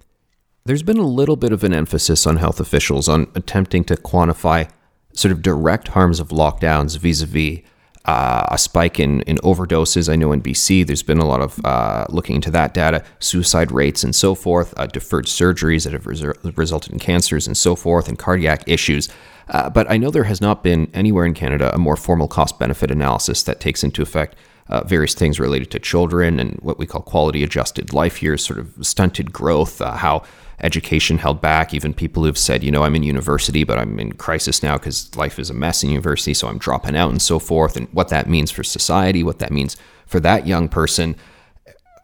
There's 0.65 0.83
been 0.83 0.97
a 0.97 1.05
little 1.05 1.35
bit 1.35 1.51
of 1.51 1.65
an 1.65 1.73
emphasis 1.73 2.25
on 2.25 2.37
health 2.37 2.61
officials 2.61 3.09
on 3.09 3.27
attempting 3.35 3.83
to 3.85 3.97
quantify 3.97 4.69
sort 5.11 5.33
of 5.33 5.41
direct 5.41 5.89
harms 5.89 6.21
of 6.21 6.29
lockdowns 6.29 6.97
vis 6.97 7.21
a 7.21 7.25
vis 7.25 7.59
a 8.05 8.57
spike 8.57 8.97
in, 8.97 9.21
in 9.23 9.37
overdoses. 9.39 10.07
I 10.07 10.15
know 10.15 10.31
in 10.31 10.41
BC, 10.41 10.87
there's 10.87 11.03
been 11.03 11.17
a 11.17 11.25
lot 11.25 11.41
of 11.41 11.59
uh, 11.65 12.05
looking 12.07 12.37
into 12.37 12.49
that 12.51 12.73
data, 12.73 13.03
suicide 13.19 13.73
rates 13.73 14.05
and 14.05 14.15
so 14.15 14.35
forth, 14.35 14.73
uh, 14.77 14.87
deferred 14.87 15.25
surgeries 15.25 15.83
that 15.83 15.91
have 15.91 16.05
resu- 16.05 16.57
resulted 16.57 16.93
in 16.93 16.99
cancers 16.99 17.45
and 17.45 17.57
so 17.57 17.75
forth, 17.75 18.07
and 18.07 18.17
cardiac 18.17 18.63
issues. 18.65 19.09
Uh, 19.49 19.69
but 19.69 19.91
I 19.91 19.97
know 19.97 20.11
there 20.11 20.23
has 20.23 20.39
not 20.39 20.63
been 20.63 20.89
anywhere 20.93 21.25
in 21.25 21.33
Canada 21.33 21.75
a 21.75 21.77
more 21.77 21.97
formal 21.97 22.29
cost 22.29 22.57
benefit 22.57 22.89
analysis 22.89 23.43
that 23.43 23.59
takes 23.59 23.83
into 23.83 24.01
effect 24.01 24.37
uh, 24.69 24.81
various 24.85 25.13
things 25.13 25.41
related 25.41 25.71
to 25.71 25.79
children 25.79 26.39
and 26.39 26.57
what 26.61 26.79
we 26.79 26.85
call 26.85 27.01
quality 27.01 27.43
adjusted 27.43 27.91
life 27.91 28.23
years, 28.23 28.45
sort 28.45 28.59
of 28.59 28.73
stunted 28.81 29.33
growth, 29.33 29.81
uh, 29.81 29.97
how 29.97 30.23
education 30.59 31.17
held 31.17 31.41
back. 31.41 31.73
Even 31.73 31.93
people 31.93 32.23
who've 32.23 32.37
said, 32.37 32.63
you 32.63 32.71
know, 32.71 32.83
I'm 32.83 32.95
in 32.95 33.03
university, 33.03 33.63
but 33.63 33.77
I'm 33.77 33.99
in 33.99 34.13
crisis 34.13 34.63
now 34.63 34.77
because 34.77 35.15
life 35.15 35.39
is 35.39 35.49
a 35.49 35.53
mess 35.53 35.83
in 35.83 35.89
university, 35.89 36.33
so 36.33 36.47
I'm 36.47 36.57
dropping 36.57 36.95
out 36.95 37.11
and 37.11 37.21
so 37.21 37.39
forth, 37.39 37.75
and 37.75 37.87
what 37.93 38.09
that 38.09 38.29
means 38.29 38.51
for 38.51 38.63
society, 38.63 39.23
what 39.23 39.39
that 39.39 39.51
means 39.51 39.77
for 40.05 40.19
that 40.19 40.47
young 40.47 40.69
person. 40.69 41.15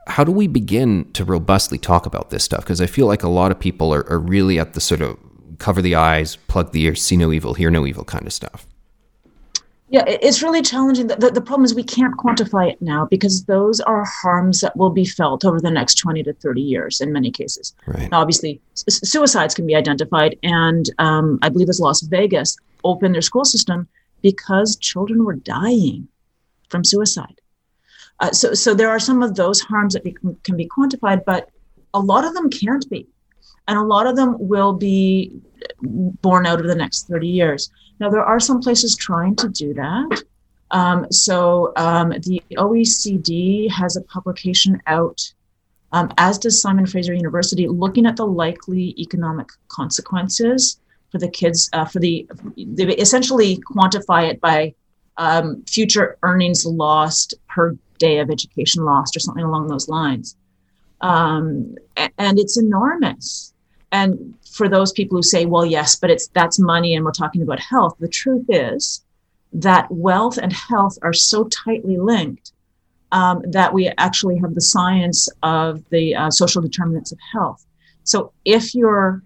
How 0.07 0.23
do 0.23 0.31
we 0.31 0.47
begin 0.47 1.11
to 1.13 1.23
robustly 1.23 1.77
talk 1.77 2.05
about 2.05 2.31
this 2.31 2.43
stuff? 2.43 2.61
Because 2.61 2.81
I 2.81 2.87
feel 2.87 3.05
like 3.05 3.23
a 3.23 3.29
lot 3.29 3.51
of 3.51 3.59
people 3.59 3.93
are, 3.93 4.09
are 4.09 4.19
really 4.19 4.59
at 4.59 4.73
the 4.73 4.81
sort 4.81 5.01
of 5.01 5.17
cover 5.59 5.81
the 5.81 5.95
eyes, 5.95 6.35
plug 6.35 6.71
the 6.71 6.81
ears, 6.81 7.01
see 7.01 7.17
no 7.17 7.31
evil, 7.31 7.53
hear 7.53 7.69
no 7.69 7.85
evil 7.85 8.03
kind 8.03 8.25
of 8.25 8.33
stuff. 8.33 8.65
Yeah, 9.91 10.03
it's 10.05 10.43
really 10.43 10.61
challenging. 10.61 11.07
The, 11.07 11.31
the, 11.33 11.41
problem 11.41 11.65
is 11.65 11.73
we 11.73 11.83
can't 11.83 12.15
quantify 12.15 12.71
it 12.71 12.79
now 12.79 13.05
because 13.05 13.45
those 13.45 13.79
are 13.79 14.05
harms 14.05 14.59
that 14.59 14.77
will 14.77 14.91
be 14.91 15.03
felt 15.03 15.43
over 15.43 15.59
the 15.59 15.71
next 15.71 15.95
20 15.95 16.21
to 16.23 16.33
30 16.33 16.61
years 16.61 17.01
in 17.01 17.11
many 17.11 17.31
cases. 17.31 17.73
Right. 17.87 18.11
Now, 18.11 18.21
obviously, 18.21 18.61
suicides 18.75 19.55
can 19.55 19.65
be 19.65 19.75
identified. 19.75 20.37
And 20.43 20.87
um, 20.99 21.39
I 21.41 21.49
believe 21.49 21.69
it's 21.69 21.79
Las 21.79 22.01
Vegas 22.01 22.55
opened 22.83 23.15
their 23.15 23.23
school 23.23 23.45
system 23.45 23.87
because 24.21 24.75
children 24.75 25.25
were 25.25 25.35
dying 25.35 26.07
from 26.69 26.83
suicide. 26.83 27.41
Uh, 28.19 28.31
so, 28.31 28.53
so 28.53 28.75
there 28.75 28.89
are 28.89 28.99
some 28.99 29.23
of 29.23 29.35
those 29.35 29.59
harms 29.59 29.93
that 29.93 30.03
be, 30.03 30.15
can 30.43 30.55
be 30.55 30.67
quantified, 30.67 31.25
but 31.25 31.49
a 31.95 31.99
lot 31.99 32.25
of 32.25 32.35
them 32.35 32.51
can't 32.51 32.87
be. 32.91 33.07
And 33.67 33.77
a 33.77 33.83
lot 33.83 34.05
of 34.05 34.15
them 34.15 34.35
will 34.39 34.73
be 34.73 35.31
borne 35.81 36.45
out 36.45 36.59
over 36.59 36.67
the 36.67 36.75
next 36.75 37.07
30 37.07 37.27
years. 37.27 37.71
Now, 37.99 38.09
there 38.09 38.23
are 38.23 38.39
some 38.39 38.61
places 38.61 38.95
trying 38.95 39.35
to 39.37 39.49
do 39.49 39.73
that. 39.73 40.23
Um, 40.71 41.11
so 41.11 41.73
um, 41.75 42.09
the 42.09 42.41
OECD 42.53 43.69
has 43.71 43.97
a 43.97 44.01
publication 44.01 44.81
out, 44.87 45.33
um, 45.91 46.13
as 46.17 46.37
does 46.37 46.61
Simon 46.61 46.85
Fraser 46.85 47.13
University, 47.13 47.67
looking 47.67 48.05
at 48.05 48.15
the 48.15 48.25
likely 48.25 48.93
economic 48.97 49.49
consequences 49.67 50.79
for 51.11 51.17
the 51.17 51.29
kids. 51.29 51.69
Uh, 51.73 51.85
for 51.85 51.99
the 51.99 52.27
they 52.55 52.85
essentially 52.97 53.57
quantify 53.57 54.29
it 54.29 54.39
by 54.39 54.73
um, 55.17 55.63
future 55.65 56.17
earnings 56.21 56.65
lost 56.65 57.33
per 57.49 57.75
day 57.97 58.19
of 58.19 58.29
education 58.29 58.85
lost, 58.85 59.15
or 59.15 59.19
something 59.19 59.43
along 59.43 59.67
those 59.67 59.89
lines. 59.89 60.37
Um, 61.01 61.75
and 61.97 62.39
it's 62.39 62.57
enormous. 62.57 63.53
And 63.91 64.35
for 64.51 64.67
those 64.67 64.91
people 64.91 65.17
who 65.17 65.23
say, 65.23 65.45
well, 65.45 65.65
yes, 65.65 65.95
but 65.95 66.09
it's 66.09 66.27
that's 66.27 66.59
money 66.59 66.95
and 66.95 67.05
we're 67.05 67.11
talking 67.11 67.41
about 67.41 67.59
health, 67.59 67.95
the 67.99 68.07
truth 68.07 68.45
is 68.49 69.03
that 69.53 69.89
wealth 69.89 70.37
and 70.37 70.53
health 70.53 70.97
are 71.01 71.13
so 71.13 71.45
tightly 71.45 71.97
linked 71.97 72.51
um, 73.11 73.41
that 73.51 73.73
we 73.73 73.91
actually 73.97 74.37
have 74.37 74.53
the 74.53 74.61
science 74.61 75.29
of 75.41 75.83
the 75.89 76.15
uh, 76.15 76.29
social 76.29 76.61
determinants 76.61 77.11
of 77.11 77.19
health. 77.31 77.65
So 78.03 78.31
if 78.45 78.75
you're 78.75 79.23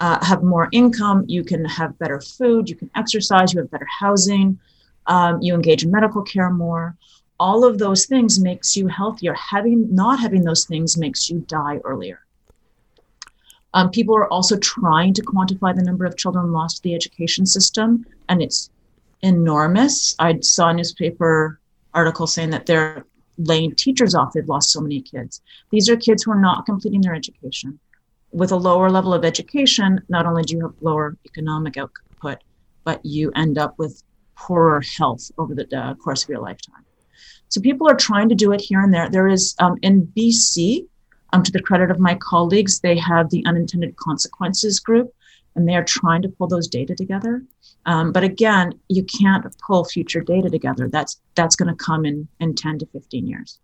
uh, 0.00 0.24
have 0.24 0.42
more 0.42 0.68
income, 0.72 1.24
you 1.28 1.44
can 1.44 1.64
have 1.64 1.98
better 1.98 2.20
food, 2.20 2.68
you 2.68 2.74
can 2.74 2.90
exercise, 2.96 3.52
you 3.52 3.60
have 3.60 3.70
better 3.70 3.88
housing, 4.00 4.58
um, 5.06 5.40
you 5.40 5.54
engage 5.54 5.84
in 5.84 5.90
medical 5.90 6.22
care 6.22 6.50
more. 6.50 6.96
All 7.38 7.64
of 7.64 7.78
those 7.78 8.06
things 8.06 8.40
makes 8.40 8.76
you 8.76 8.88
healthier. 8.88 9.34
Having 9.34 9.94
not 9.94 10.20
having 10.20 10.42
those 10.42 10.64
things 10.64 10.96
makes 10.96 11.30
you 11.30 11.40
die 11.48 11.78
earlier. 11.84 12.20
Um, 13.74 13.90
people 13.90 14.16
are 14.16 14.32
also 14.32 14.56
trying 14.58 15.12
to 15.14 15.22
quantify 15.22 15.74
the 15.74 15.82
number 15.82 16.04
of 16.04 16.16
children 16.16 16.52
lost 16.52 16.76
to 16.76 16.82
the 16.84 16.94
education 16.94 17.44
system, 17.44 18.06
and 18.28 18.40
it's 18.40 18.70
enormous. 19.22 20.14
I 20.18 20.38
saw 20.40 20.68
a 20.68 20.74
newspaper 20.74 21.60
article 21.92 22.26
saying 22.26 22.50
that 22.50 22.66
they're 22.66 23.04
laying 23.36 23.74
teachers 23.74 24.14
off. 24.14 24.32
They've 24.32 24.48
lost 24.48 24.70
so 24.70 24.80
many 24.80 25.00
kids. 25.00 25.42
These 25.70 25.88
are 25.88 25.96
kids 25.96 26.22
who 26.22 26.30
are 26.30 26.40
not 26.40 26.66
completing 26.66 27.00
their 27.00 27.14
education. 27.14 27.78
With 28.32 28.52
a 28.52 28.56
lower 28.56 28.90
level 28.90 29.12
of 29.12 29.24
education, 29.24 30.00
not 30.08 30.26
only 30.26 30.44
do 30.44 30.56
you 30.56 30.62
have 30.62 30.74
lower 30.80 31.16
economic 31.24 31.76
output, 31.76 32.38
but 32.84 33.04
you 33.04 33.32
end 33.34 33.58
up 33.58 33.78
with 33.78 34.02
poorer 34.36 34.82
health 34.96 35.30
over 35.38 35.54
the 35.54 35.66
uh, 35.76 35.94
course 35.94 36.22
of 36.22 36.28
your 36.28 36.40
lifetime. 36.40 36.84
So 37.48 37.60
people 37.60 37.88
are 37.88 37.96
trying 37.96 38.28
to 38.28 38.34
do 38.34 38.52
it 38.52 38.60
here 38.60 38.80
and 38.80 38.92
there. 38.92 39.08
There 39.08 39.28
is 39.28 39.54
um, 39.58 39.78
in 39.82 40.06
BC, 40.16 40.86
um, 41.34 41.42
to 41.42 41.50
the 41.50 41.60
credit 41.60 41.90
of 41.90 41.98
my 41.98 42.14
colleagues, 42.14 42.80
they 42.80 42.96
have 42.96 43.30
the 43.30 43.44
unintended 43.44 43.96
consequences 43.96 44.78
group, 44.78 45.12
and 45.56 45.68
they 45.68 45.74
are 45.74 45.84
trying 45.84 46.22
to 46.22 46.28
pull 46.28 46.46
those 46.46 46.68
data 46.68 46.94
together. 46.94 47.42
Um, 47.86 48.12
but 48.12 48.22
again, 48.22 48.78
you 48.88 49.04
can't 49.04 49.44
pull 49.66 49.84
future 49.84 50.20
data 50.20 50.48
together. 50.48 50.88
That's 50.88 51.20
that's 51.34 51.56
going 51.56 51.68
to 51.68 51.74
come 51.74 52.04
in 52.06 52.28
in 52.38 52.54
10 52.54 52.78
to 52.78 52.86
15 52.86 53.26
years. 53.26 53.58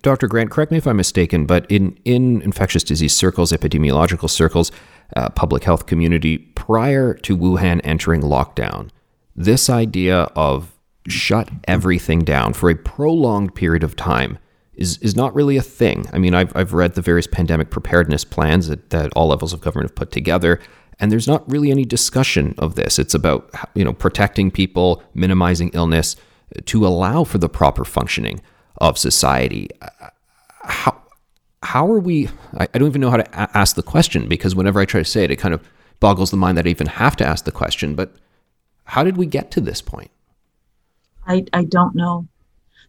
Dr. 0.00 0.26
Grant, 0.26 0.50
correct 0.50 0.72
me 0.72 0.78
if 0.78 0.86
I'm 0.86 0.96
mistaken, 0.96 1.46
but 1.46 1.70
in, 1.70 1.96
in 2.04 2.42
infectious 2.42 2.82
disease 2.82 3.14
circles, 3.14 3.52
epidemiological 3.52 4.28
circles, 4.28 4.72
uh, 5.14 5.28
public 5.28 5.62
health 5.62 5.86
community, 5.86 6.38
prior 6.38 7.14
to 7.14 7.36
Wuhan 7.36 7.80
entering 7.84 8.22
lockdown, 8.22 8.90
this 9.36 9.70
idea 9.70 10.22
of 10.34 10.72
shut 11.06 11.50
everything 11.68 12.20
down 12.20 12.52
for 12.52 12.68
a 12.68 12.74
prolonged 12.74 13.54
period 13.54 13.84
of 13.84 13.94
time 13.94 14.38
is 14.74 14.98
is 14.98 15.14
not 15.14 15.34
really 15.34 15.56
a 15.56 15.62
thing. 15.62 16.06
I 16.12 16.18
mean, 16.18 16.34
I've 16.34 16.54
I've 16.56 16.72
read 16.72 16.94
the 16.94 17.02
various 17.02 17.26
pandemic 17.26 17.70
preparedness 17.70 18.24
plans 18.24 18.68
that, 18.68 18.90
that 18.90 19.12
all 19.14 19.28
levels 19.28 19.52
of 19.52 19.60
government 19.60 19.90
have 19.90 19.96
put 19.96 20.10
together, 20.10 20.60
and 20.98 21.12
there's 21.12 21.28
not 21.28 21.48
really 21.50 21.70
any 21.70 21.84
discussion 21.84 22.54
of 22.58 22.74
this. 22.74 22.98
It's 22.98 23.14
about 23.14 23.50
you 23.74 23.84
know 23.84 23.92
protecting 23.92 24.50
people, 24.50 25.02
minimizing 25.14 25.70
illness, 25.74 26.16
to 26.64 26.86
allow 26.86 27.24
for 27.24 27.38
the 27.38 27.48
proper 27.48 27.84
functioning 27.84 28.40
of 28.78 28.96
society. 28.98 29.68
How 30.62 30.96
how 31.62 31.86
are 31.90 32.00
we? 32.00 32.28
I, 32.56 32.66
I 32.72 32.78
don't 32.78 32.88
even 32.88 33.00
know 33.00 33.10
how 33.10 33.18
to 33.18 33.28
a- 33.32 33.56
ask 33.56 33.76
the 33.76 33.82
question 33.82 34.28
because 34.28 34.54
whenever 34.54 34.80
I 34.80 34.84
try 34.86 35.00
to 35.00 35.04
say 35.04 35.24
it, 35.24 35.30
it 35.30 35.36
kind 35.36 35.54
of 35.54 35.62
boggles 36.00 36.30
the 36.30 36.36
mind 36.36 36.58
that 36.58 36.66
I 36.66 36.70
even 36.70 36.86
have 36.88 37.14
to 37.16 37.24
ask 37.26 37.44
the 37.44 37.52
question. 37.52 37.94
But 37.94 38.14
How 38.84 39.04
did 39.04 39.16
we 39.16 39.26
get 39.26 39.50
to 39.52 39.60
this 39.60 39.80
point? 39.80 40.10
I, 41.26 41.44
I 41.52 41.64
don't 41.64 41.94
know. 41.94 42.26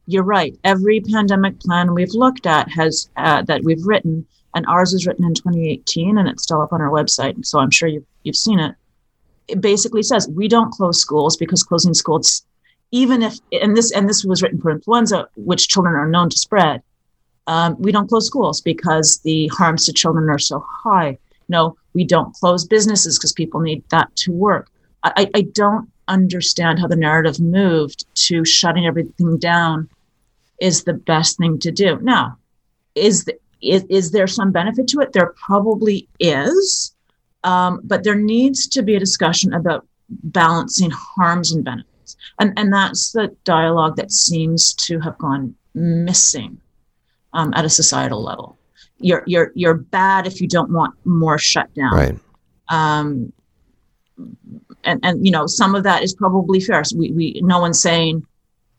You're 0.05 0.23
right. 0.23 0.57
Every 0.63 0.99
pandemic 0.99 1.59
plan 1.59 1.93
we've 1.93 2.13
looked 2.13 2.45
at 2.45 2.69
has 2.71 3.09
uh, 3.15 3.41
that 3.43 3.63
we've 3.63 3.85
written, 3.85 4.25
and 4.53 4.65
ours 4.67 4.93
was 4.93 5.07
written 5.07 5.25
in 5.25 5.33
2018, 5.33 6.17
and 6.17 6.27
it's 6.27 6.43
still 6.43 6.61
up 6.61 6.73
on 6.73 6.81
our 6.81 6.89
website. 6.89 7.45
So 7.45 7.59
I'm 7.59 7.71
sure 7.71 7.87
you've 7.87 8.05
you've 8.23 8.35
seen 8.35 8.59
it. 8.59 8.75
It 9.47 9.61
basically 9.61 10.03
says 10.03 10.27
we 10.27 10.47
don't 10.47 10.71
close 10.71 10.99
schools 10.99 11.37
because 11.37 11.63
closing 11.63 11.93
schools, 11.93 12.45
even 12.91 13.23
if 13.23 13.37
and 13.51 13.77
this 13.77 13.91
and 13.91 14.09
this 14.09 14.25
was 14.25 14.41
written 14.41 14.59
for 14.59 14.71
influenza, 14.71 15.27
which 15.35 15.69
children 15.69 15.95
are 15.95 16.09
known 16.09 16.29
to 16.29 16.37
spread. 16.37 16.81
Um, 17.47 17.75
we 17.79 17.91
don't 17.91 18.07
close 18.07 18.27
schools 18.27 18.61
because 18.61 19.19
the 19.19 19.47
harms 19.47 19.85
to 19.85 19.93
children 19.93 20.29
are 20.29 20.39
so 20.39 20.65
high. 20.83 21.17
No, 21.49 21.75
we 21.93 22.05
don't 22.05 22.33
close 22.35 22.65
businesses 22.65 23.17
because 23.17 23.33
people 23.33 23.59
need 23.59 23.83
that 23.89 24.13
to 24.17 24.31
work. 24.31 24.69
I, 25.03 25.29
I 25.35 25.41
don't 25.41 25.89
understand 26.07 26.79
how 26.79 26.87
the 26.87 26.95
narrative 26.95 27.39
moved 27.39 28.05
to 28.15 28.45
shutting 28.45 28.85
everything 28.85 29.37
down 29.37 29.89
is 30.59 30.83
the 30.83 30.93
best 30.93 31.37
thing 31.37 31.59
to 31.59 31.71
do. 31.71 31.99
Now, 32.01 32.37
is, 32.95 33.25
the, 33.25 33.37
is, 33.61 33.83
is 33.89 34.11
there 34.11 34.27
some 34.27 34.51
benefit 34.51 34.87
to 34.89 35.01
it? 35.01 35.13
There 35.13 35.33
probably 35.35 36.07
is, 36.19 36.93
um, 37.43 37.81
but 37.83 38.03
there 38.03 38.15
needs 38.15 38.67
to 38.67 38.81
be 38.81 38.95
a 38.95 38.99
discussion 38.99 39.53
about 39.53 39.85
balancing 40.09 40.91
harms 40.91 41.51
and 41.51 41.63
benefits. 41.63 42.17
And, 42.39 42.53
and 42.57 42.71
that's 42.71 43.11
the 43.11 43.35
dialogue 43.43 43.95
that 43.97 44.11
seems 44.11 44.73
to 44.75 44.99
have 44.99 45.17
gone 45.17 45.55
missing 45.73 46.59
um, 47.33 47.53
at 47.55 47.65
a 47.65 47.69
societal 47.69 48.23
level. 48.23 48.57
You're, 48.99 49.23
you're, 49.25 49.51
you're 49.55 49.73
bad 49.73 50.27
if 50.27 50.39
you 50.39 50.47
don't 50.47 50.71
want 50.71 50.93
more 51.05 51.37
shutdown. 51.37 51.93
Right. 51.93 52.19
Um, 52.69 53.33
and 54.83 54.99
and 55.03 55.25
you 55.25 55.31
know 55.31 55.47
some 55.47 55.75
of 55.75 55.83
that 55.83 56.03
is 56.03 56.13
probably 56.13 56.59
fair. 56.59 56.83
So 56.83 56.97
we 56.97 57.11
we 57.11 57.41
no 57.43 57.59
one's 57.59 57.81
saying 57.81 58.25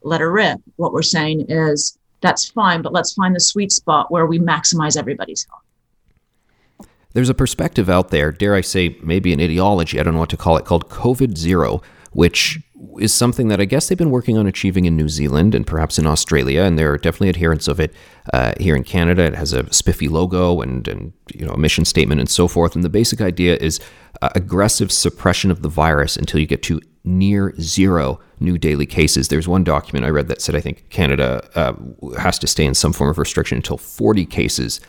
let 0.01 0.21
her 0.21 0.31
rip. 0.31 0.59
What 0.75 0.93
we're 0.93 1.01
saying 1.01 1.47
is 1.49 1.97
that's 2.21 2.49
fine, 2.49 2.81
but 2.81 2.93
let's 2.93 3.13
find 3.13 3.35
the 3.35 3.39
sweet 3.39 3.71
spot 3.71 4.11
where 4.11 4.25
we 4.25 4.39
maximize 4.39 4.97
everybody's 4.97 5.45
health. 5.49 6.89
There's 7.13 7.29
a 7.29 7.33
perspective 7.33 7.89
out 7.89 8.09
there, 8.09 8.31
dare 8.31 8.55
I 8.55 8.61
say, 8.61 8.97
maybe 9.01 9.31
an 9.31 9.39
ideology, 9.39 9.99
I 9.99 10.03
don't 10.03 10.15
know 10.15 10.19
what 10.19 10.29
to 10.31 10.37
call 10.37 10.57
it, 10.57 10.65
called 10.65 10.89
COVID 10.89 11.37
zero, 11.37 11.81
which 12.11 12.59
is 12.99 13.13
something 13.13 13.47
that 13.49 13.59
I 13.59 13.65
guess 13.65 13.87
they've 13.87 13.97
been 13.97 14.11
working 14.11 14.37
on 14.37 14.47
achieving 14.47 14.85
in 14.85 14.95
New 14.95 15.09
Zealand 15.09 15.55
and 15.55 15.65
perhaps 15.65 15.97
in 15.99 16.05
Australia, 16.05 16.61
and 16.61 16.77
there 16.77 16.91
are 16.91 16.97
definitely 16.97 17.29
adherents 17.29 17.67
of 17.67 17.79
it 17.79 17.93
uh, 18.33 18.53
here 18.59 18.75
in 18.75 18.83
Canada. 18.83 19.23
It 19.23 19.35
has 19.35 19.53
a 19.53 19.71
spiffy 19.73 20.07
logo 20.07 20.61
and 20.61 20.87
and 20.87 21.13
you 21.33 21.45
know 21.45 21.53
a 21.53 21.57
mission 21.57 21.85
statement 21.85 22.19
and 22.19 22.29
so 22.29 22.47
forth. 22.47 22.75
And 22.75 22.83
the 22.83 22.89
basic 22.89 23.21
idea 23.21 23.57
is 23.57 23.79
uh, 24.21 24.29
aggressive 24.35 24.91
suppression 24.91 25.51
of 25.51 25.61
the 25.61 25.69
virus 25.69 26.17
until 26.17 26.39
you 26.39 26.47
get 26.47 26.63
to 26.63 26.81
near 27.03 27.53
zero 27.59 28.19
new 28.39 28.57
daily 28.57 28.85
cases. 28.85 29.27
There's 29.27 29.47
one 29.47 29.63
document 29.63 30.05
I 30.05 30.09
read 30.09 30.27
that 30.27 30.41
said 30.41 30.55
I 30.55 30.61
think 30.61 30.89
Canada 30.89 31.47
uh, 31.55 31.73
has 32.17 32.39
to 32.39 32.47
stay 32.47 32.65
in 32.65 32.73
some 32.73 32.93
form 32.93 33.09
of 33.09 33.17
restriction 33.17 33.57
until 33.57 33.77
40 33.77 34.25
cases 34.25 34.81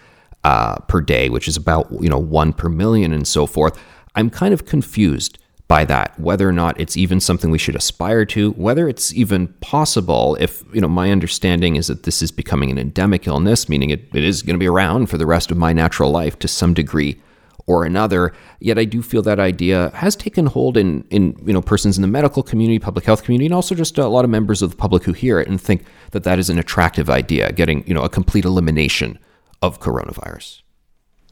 uh, 0.44 0.76
per 0.80 1.00
day, 1.00 1.28
which 1.28 1.48
is 1.48 1.56
about 1.56 1.90
you 2.00 2.08
know 2.08 2.18
one 2.18 2.52
per 2.52 2.68
million 2.68 3.12
and 3.12 3.26
so 3.26 3.46
forth. 3.46 3.78
I'm 4.14 4.30
kind 4.30 4.54
of 4.54 4.64
confused 4.64 5.38
by 5.68 5.84
that, 5.84 6.18
whether 6.18 6.48
or 6.48 6.52
not 6.52 6.78
it's 6.78 6.96
even 6.96 7.18
something 7.18 7.50
we 7.50 7.58
should 7.58 7.74
aspire 7.74 8.24
to, 8.24 8.52
whether 8.52 8.88
it's 8.88 9.12
even 9.14 9.48
possible. 9.60 10.36
If, 10.38 10.62
you 10.72 10.80
know, 10.80 10.88
my 10.88 11.10
understanding 11.10 11.74
is 11.74 11.88
that 11.88 12.04
this 12.04 12.22
is 12.22 12.30
becoming 12.30 12.70
an 12.70 12.78
endemic 12.78 13.26
illness, 13.26 13.68
meaning 13.68 13.90
it, 13.90 14.08
it 14.14 14.22
is 14.22 14.42
going 14.42 14.54
to 14.54 14.60
be 14.60 14.68
around 14.68 15.06
for 15.08 15.18
the 15.18 15.26
rest 15.26 15.50
of 15.50 15.56
my 15.56 15.72
natural 15.72 16.10
life 16.10 16.38
to 16.38 16.48
some 16.48 16.72
degree 16.72 17.20
or 17.66 17.84
another. 17.84 18.32
Yet 18.60 18.78
I 18.78 18.84
do 18.84 19.02
feel 19.02 19.22
that 19.22 19.40
idea 19.40 19.90
has 19.94 20.14
taken 20.14 20.46
hold 20.46 20.76
in, 20.76 21.02
in 21.10 21.36
you 21.44 21.52
know, 21.52 21.62
persons 21.62 21.98
in 21.98 22.02
the 22.02 22.08
medical 22.08 22.44
community, 22.44 22.78
public 22.78 23.04
health 23.04 23.24
community, 23.24 23.46
and 23.46 23.54
also 23.54 23.74
just 23.74 23.98
a 23.98 24.06
lot 24.06 24.24
of 24.24 24.30
members 24.30 24.62
of 24.62 24.70
the 24.70 24.76
public 24.76 25.02
who 25.02 25.12
hear 25.12 25.40
it 25.40 25.48
and 25.48 25.60
think 25.60 25.84
that 26.12 26.22
that 26.22 26.38
is 26.38 26.48
an 26.48 26.60
attractive 26.60 27.10
idea, 27.10 27.50
getting, 27.50 27.84
you 27.88 27.94
know, 27.94 28.02
a 28.02 28.08
complete 28.08 28.44
elimination 28.44 29.18
of 29.62 29.80
coronavirus. 29.80 30.62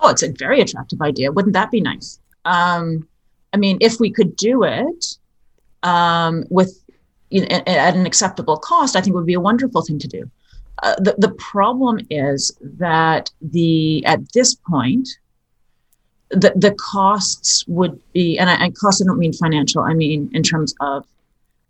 Oh, 0.00 0.08
it's 0.10 0.24
a 0.24 0.32
very 0.32 0.60
attractive 0.60 1.00
idea. 1.00 1.30
Wouldn't 1.30 1.52
that 1.52 1.70
be 1.70 1.80
nice? 1.80 2.18
Um, 2.44 3.06
I 3.54 3.56
mean, 3.56 3.78
if 3.80 4.00
we 4.00 4.10
could 4.10 4.34
do 4.36 4.64
it 4.64 5.16
um, 5.84 6.44
with 6.50 6.84
you 7.30 7.42
know, 7.42 7.46
at 7.66 7.94
an 7.94 8.04
acceptable 8.04 8.58
cost, 8.58 8.96
I 8.96 9.00
think 9.00 9.14
it 9.14 9.16
would 9.16 9.26
be 9.26 9.34
a 9.34 9.40
wonderful 9.40 9.82
thing 9.82 9.98
to 10.00 10.08
do. 10.08 10.30
Uh, 10.82 10.96
the 10.96 11.14
the 11.18 11.30
problem 11.30 12.00
is 12.10 12.56
that 12.60 13.30
the 13.40 14.04
at 14.04 14.20
this 14.32 14.54
point, 14.54 15.08
the 16.30 16.52
the 16.56 16.74
costs 16.74 17.64
would 17.68 18.00
be, 18.12 18.36
and 18.38 18.50
I, 18.50 18.54
and 18.54 18.76
costs 18.76 19.00
I 19.00 19.04
don't 19.06 19.18
mean 19.18 19.32
financial. 19.32 19.82
I 19.82 19.94
mean 19.94 20.30
in 20.32 20.42
terms 20.42 20.74
of 20.80 21.06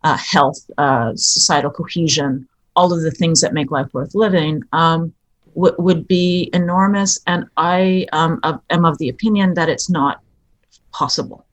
uh, 0.02 0.16
health, 0.16 0.58
uh, 0.78 1.12
societal 1.16 1.70
cohesion, 1.70 2.48
all 2.76 2.92
of 2.92 3.02
the 3.02 3.10
things 3.10 3.42
that 3.42 3.52
make 3.52 3.70
life 3.70 3.92
worth 3.92 4.14
living. 4.14 4.62
Um, 4.72 5.12
w- 5.54 5.76
would 5.78 6.08
be 6.08 6.50
enormous, 6.54 7.20
and 7.26 7.44
I 7.58 8.06
um, 8.12 8.40
am 8.70 8.84
of 8.86 8.96
the 8.96 9.10
opinion 9.10 9.54
that 9.54 9.68
it's 9.68 9.90
not 9.90 10.20
possible. 10.92 11.44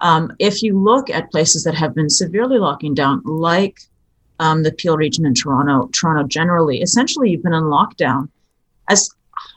Um, 0.00 0.34
if 0.38 0.62
you 0.62 0.78
look 0.78 1.08
at 1.10 1.30
places 1.30 1.64
that 1.64 1.74
have 1.74 1.94
been 1.94 2.10
severely 2.10 2.58
locking 2.58 2.94
down, 2.94 3.22
like 3.24 3.80
um, 4.38 4.62
the 4.62 4.72
Peel 4.72 4.96
region 4.96 5.24
in 5.24 5.34
Toronto, 5.34 5.88
Toronto 5.92 6.26
generally, 6.26 6.82
essentially 6.82 7.30
you've 7.30 7.42
been 7.42 7.54
in 7.54 7.64
lockdown 7.64 8.28
as 8.88 9.08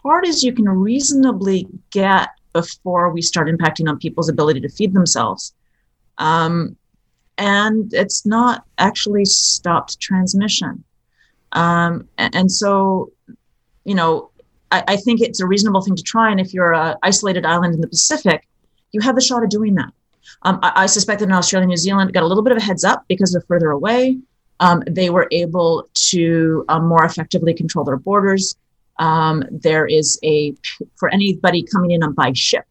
hard 0.04 0.26
as 0.26 0.44
you 0.44 0.54
can 0.54 0.68
reasonably 0.68 1.68
get 1.92 2.30
before 2.54 3.12
we 3.12 3.22
start 3.22 3.48
impacting 3.48 3.90
on 3.90 3.98
people's 3.98 4.30
ability 4.30 4.62
to 4.62 4.70
feed 4.70 4.94
themselves. 4.94 5.54
Um, 6.18 6.76
and 7.38 7.94
it's 7.94 8.26
not 8.26 8.66
actually 8.78 9.26
stopped 9.26 10.00
transmission. 10.00 10.84
Um, 11.54 12.08
and, 12.18 12.52
so, 12.52 13.12
you 13.86 13.96
know, 13.96 14.30
I, 14.72 14.84
I, 14.88 14.96
think 14.98 15.22
it's 15.22 15.40
a 15.40 15.48
reasonable 15.48 15.82
thing 15.82 15.96
to 15.96 16.04
try. 16.04 16.30
And 16.30 16.40
if 16.40 16.54
you're 16.54 16.76
an 16.76 16.96
isolated 17.02 17.46
island 17.46 17.74
in 17.74 17.82
the 17.82 17.88
Pacific, 17.88 18.48
you 18.92 19.02
have 19.02 19.16
the 19.16 19.22
shot 19.22 19.44
of 19.44 19.50
doing 19.50 19.74
that. 19.76 19.92
Um, 20.44 20.60
I, 20.62 20.72
I, 20.84 20.86
suspect 20.86 21.20
that 21.20 21.26
in 21.26 21.34
Australia 21.34 21.64
and 21.64 21.70
New 21.70 21.78
Zealand 21.78 22.14
got 22.14 22.24
a 22.24 22.28
little 22.28 22.44
bit 22.44 22.52
of 22.52 22.58
a 22.58 22.62
heads 22.62 22.84
up 22.84 23.06
because 23.08 23.32
they're 23.32 23.42
further 23.42 23.72
away. 23.72 24.18
Um, 24.60 24.84
they 24.88 25.10
were 25.10 25.28
able 25.32 25.88
to 26.10 26.66
um, 26.70 26.88
more 26.88 27.06
effectively 27.06 27.54
control 27.54 27.86
their 27.86 27.98
borders. 27.98 28.56
Um, 28.98 29.44
there 29.50 29.86
is 29.86 30.20
a, 30.24 30.54
for 30.96 31.10
anybody 31.10 31.64
coming 31.64 31.92
in 31.92 32.04
on 32.04 32.14
by 32.14 32.34
ship, 32.34 32.66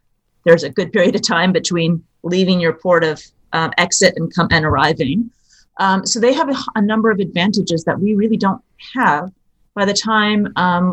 there's 0.45 0.63
a 0.63 0.71
good 0.71 0.93
period 0.93 1.15
of 1.15 1.23
time 1.23 1.53
between 1.53 2.05
leaving 2.23 2.61
your 2.61 2.75
port 2.75 3.05
of 3.05 3.23
uh, 3.53 3.71
exit 3.79 4.15
and 4.17 4.35
come 4.35 4.49
and 4.51 4.65
arriving. 4.65 5.31
Um, 5.79 6.05
so 6.05 6.21
they 6.21 6.35
have 6.35 6.51
a, 6.51 6.57
a, 6.75 6.83
number 6.83 7.11
of 7.11 7.21
advantages 7.21 7.85
that 7.85 7.99
we 8.01 8.15
really 8.15 8.37
don't 8.37 8.63
have 8.95 9.31
by 9.75 9.85
the 9.85 9.95
time 9.95 10.49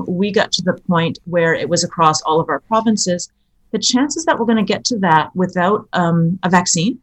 we 0.08 0.32
got 0.32 0.52
to 0.54 0.62
the 0.62 0.74
point 0.88 1.18
where 1.26 1.56
it 1.56 1.68
was 1.68 1.84
across 1.84 2.22
all 2.22 2.40
of 2.40 2.50
our 2.50 2.60
provinces 2.60 3.32
the 3.76 3.80
chances 3.80 4.24
that 4.24 4.40
we're 4.40 4.46
going 4.46 4.58
to 4.58 4.64
get 4.64 4.86
to 4.86 4.98
that 5.00 5.36
without 5.36 5.90
um, 5.92 6.40
a 6.44 6.50
vaccine 6.50 6.98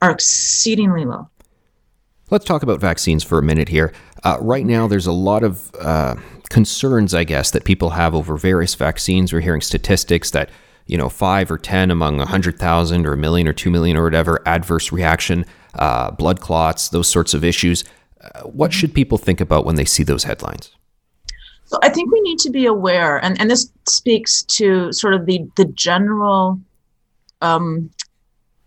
are 0.00 0.12
exceedingly 0.12 1.04
low. 1.04 1.28
Let's 2.30 2.44
talk 2.44 2.62
about 2.62 2.80
vaccines 2.80 3.24
for 3.24 3.36
a 3.36 3.42
minute 3.42 3.68
here. 3.68 3.92
Uh, 4.22 4.38
right 4.40 4.64
now, 4.64 4.86
there's 4.86 5.08
a 5.08 5.12
lot 5.12 5.42
of 5.42 5.74
uh, 5.80 6.14
concerns, 6.50 7.14
I 7.14 7.24
guess, 7.24 7.50
that 7.50 7.64
people 7.64 7.90
have 7.90 8.14
over 8.14 8.36
various 8.36 8.76
vaccines. 8.76 9.32
We're 9.32 9.40
hearing 9.40 9.60
statistics 9.60 10.30
that, 10.30 10.50
you 10.86 10.96
know, 10.96 11.08
five 11.08 11.50
or 11.50 11.58
10 11.58 11.90
among 11.90 12.18
100,000 12.18 13.06
or 13.06 13.12
a 13.12 13.16
million 13.16 13.48
or 13.48 13.52
2 13.52 13.68
million 13.68 13.96
or 13.96 14.04
whatever, 14.04 14.40
adverse 14.46 14.92
reaction, 14.92 15.44
uh, 15.74 16.12
blood 16.12 16.40
clots, 16.40 16.90
those 16.90 17.08
sorts 17.08 17.34
of 17.34 17.42
issues. 17.42 17.82
Uh, 18.20 18.42
what 18.42 18.72
should 18.72 18.94
people 18.94 19.18
think 19.18 19.40
about 19.40 19.66
when 19.66 19.74
they 19.74 19.84
see 19.84 20.04
those 20.04 20.22
headlines? 20.22 20.70
So 21.74 21.80
I 21.82 21.88
think 21.88 22.12
we 22.12 22.20
need 22.20 22.38
to 22.38 22.50
be 22.50 22.66
aware, 22.66 23.18
and, 23.24 23.40
and 23.40 23.50
this 23.50 23.72
speaks 23.88 24.44
to 24.44 24.92
sort 24.92 25.12
of 25.12 25.26
the 25.26 25.40
the 25.56 25.64
general 25.64 26.60
um, 27.42 27.90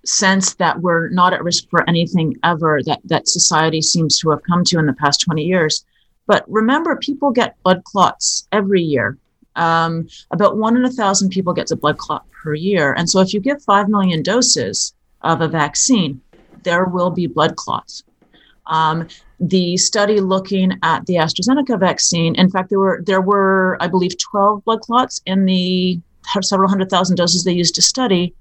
sense 0.05 0.55
that 0.55 0.81
we're 0.81 1.07
not 1.07 1.31
at 1.31 1.41
risk 1.41 1.69
for 1.69 1.89
anything 1.89 2.35
ever 2.43 2.81
that 2.83 2.99
that 3.05 3.29
society 3.29 3.81
seems 3.81 4.19
to 4.19 4.29
have 4.31 4.43
come 4.43 4.65
to 4.65 4.77
in 4.77 4.87
the 4.87 4.93
past 4.93 5.21
20 5.21 5.41
years. 5.41 5.85
But 6.25 6.43
remember, 6.49 6.97
people 6.97 7.31
get 7.31 7.55
blood 7.63 7.81
clots 7.85 8.45
every 8.51 8.81
year. 8.81 9.17
Um, 9.55 10.09
about 10.31 10.57
one 10.57 10.75
in 10.75 10.83
a 10.83 10.91
thousand 10.91 11.29
people 11.29 11.53
gets 11.53 11.71
a 11.71 11.77
blood 11.77 11.97
clot 11.97 12.29
per 12.31 12.55
year, 12.55 12.91
and 12.91 13.09
so 13.09 13.21
if 13.21 13.33
you 13.33 13.39
give 13.39 13.63
five 13.63 13.87
million 13.87 14.21
doses 14.21 14.93
of 15.21 15.39
a 15.39 15.47
vaccine, 15.47 16.19
there 16.63 16.83
will 16.83 17.11
be 17.11 17.25
blood 17.25 17.55
clots. 17.55 18.03
Um, 18.65 19.07
the 19.39 19.77
study 19.77 20.19
looking 20.19 20.73
at 20.83 21.05
the 21.05 21.15
AstraZeneca 21.15 21.79
vaccine, 21.79 22.35
in 22.35 22.49
fact, 22.49 22.69
there 22.69 22.79
were 22.79 23.03
there 23.05 23.21
were, 23.21 23.77
I 23.79 23.87
believe, 23.87 24.17
12 24.17 24.63
blood 24.65 24.81
clots 24.81 25.21
in 25.25 25.45
the 25.45 25.99
several 26.41 26.69
hundred 26.69 26.89
thousand 26.89 27.15
doses 27.15 27.43
they 27.43 27.53
used 27.53 27.75
to 27.75 27.81
study, 27.81 28.33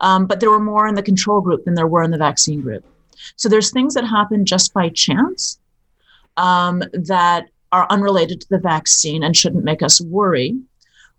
um, 0.00 0.26
but 0.26 0.40
there 0.40 0.50
were 0.50 0.60
more 0.60 0.88
in 0.88 0.94
the 0.94 1.02
control 1.02 1.40
group 1.40 1.64
than 1.64 1.74
there 1.74 1.86
were 1.86 2.02
in 2.02 2.10
the 2.10 2.18
vaccine 2.18 2.60
group. 2.60 2.84
So 3.36 3.48
there's 3.48 3.70
things 3.70 3.94
that 3.94 4.04
happen 4.04 4.44
just 4.44 4.74
by 4.74 4.88
chance 4.88 5.58
um, 6.36 6.82
that 6.92 7.48
are 7.70 7.86
unrelated 7.88 8.40
to 8.40 8.48
the 8.50 8.58
vaccine 8.58 9.22
and 9.22 9.36
shouldn't 9.36 9.64
make 9.64 9.82
us 9.82 10.00
worry. 10.00 10.58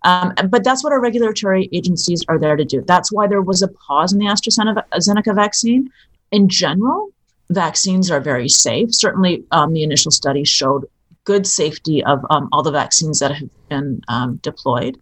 Um, 0.02 0.34
but 0.48 0.64
that's 0.64 0.84
what 0.84 0.92
our 0.92 1.00
regulatory 1.00 1.68
agencies 1.72 2.22
are 2.28 2.38
there 2.38 2.56
to 2.56 2.64
do. 2.64 2.82
That's 2.86 3.10
why 3.10 3.26
there 3.26 3.40
was 3.40 3.62
a 3.62 3.68
pause 3.68 4.12
in 4.12 4.18
the 4.18 4.26
AstraZeneca 4.26 5.34
vaccine. 5.34 5.90
In 6.30 6.48
general, 6.48 7.13
vaccines 7.50 8.10
are 8.10 8.20
very 8.20 8.48
safe. 8.48 8.94
Certainly, 8.94 9.44
um, 9.50 9.72
the 9.72 9.82
initial 9.82 10.10
studies 10.10 10.48
showed 10.48 10.86
good 11.24 11.46
safety 11.46 12.04
of 12.04 12.24
um, 12.30 12.48
all 12.52 12.62
the 12.62 12.70
vaccines 12.70 13.18
that 13.18 13.34
have 13.34 13.48
been 13.68 14.00
um, 14.08 14.36
deployed. 14.36 14.98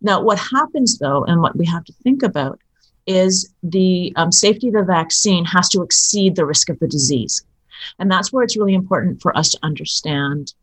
Now, 0.00 0.20
what 0.20 0.38
happens 0.38 0.98
though, 0.98 1.24
and 1.24 1.40
what 1.40 1.56
we 1.56 1.66
have 1.66 1.84
to 1.84 1.92
think 2.02 2.22
about, 2.22 2.58
is 3.06 3.52
the 3.62 4.12
um, 4.16 4.30
safety 4.32 4.68
of 4.68 4.74
the 4.74 4.82
vaccine 4.82 5.44
has 5.44 5.68
to 5.70 5.82
exceed 5.82 6.36
the 6.36 6.46
risk 6.46 6.68
of 6.68 6.78
the 6.78 6.88
disease. 6.88 7.44
And 7.98 8.10
that's 8.10 8.32
where 8.32 8.44
it's 8.44 8.56
really 8.56 8.74
important 8.74 9.20
for 9.20 9.36
us 9.36 9.50
to 9.50 9.58
understand 9.62 10.54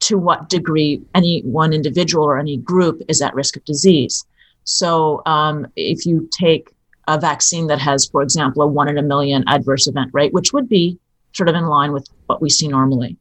to 0.00 0.16
what 0.16 0.48
degree 0.48 1.02
any 1.14 1.40
one 1.42 1.72
individual 1.72 2.24
or 2.24 2.38
any 2.38 2.56
group 2.56 3.02
is 3.08 3.20
at 3.20 3.34
risk 3.34 3.56
of 3.56 3.64
disease. 3.64 4.24
So, 4.64 5.22
um, 5.26 5.66
if 5.76 6.06
you 6.06 6.28
take 6.30 6.72
a 7.08 7.18
vaccine 7.18 7.66
that 7.66 7.80
has, 7.80 8.06
for 8.06 8.22
example, 8.22 8.62
a 8.62 8.66
one 8.66 8.88
in 8.88 8.98
a 8.98 9.02
million 9.02 9.42
adverse 9.48 9.88
event 9.88 10.10
rate, 10.12 10.32
which 10.32 10.52
would 10.52 10.68
be 10.68 10.98
sort 11.32 11.48
of 11.48 11.54
in 11.54 11.66
line 11.66 11.92
with 11.92 12.06
what 12.26 12.42
we 12.42 12.50
see 12.50 12.68
normally, 12.68 13.16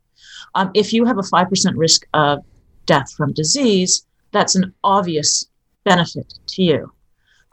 um, 0.56 0.70
if 0.74 0.92
you 0.92 1.06
have 1.06 1.18
a 1.18 1.22
5% 1.22 1.74
risk 1.76 2.06
of 2.14 2.44
death 2.86 3.12
from 3.14 3.34
disease, 3.34 4.06
that's 4.32 4.56
an 4.56 4.74
obvious 4.84 5.48
benefit 5.86 6.34
to 6.48 6.62
you. 6.62 6.92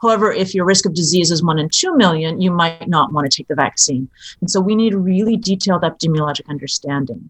However, 0.01 0.31
if 0.31 0.53
your 0.53 0.65
risk 0.65 0.85
of 0.85 0.93
disease 0.93 1.31
is 1.31 1.41
one 1.43 1.57
in 1.57 1.69
two 1.69 1.95
million, 1.95 2.41
you 2.41 2.51
might 2.51 2.87
not 2.87 3.13
want 3.13 3.29
to 3.29 3.35
take 3.35 3.47
the 3.47 3.55
vaccine. 3.55 4.09
And 4.41 4.51
so 4.51 4.59
we 4.59 4.75
need 4.75 4.93
really 4.93 5.37
detailed 5.37 5.83
epidemiologic 5.83 6.47
understanding 6.49 7.29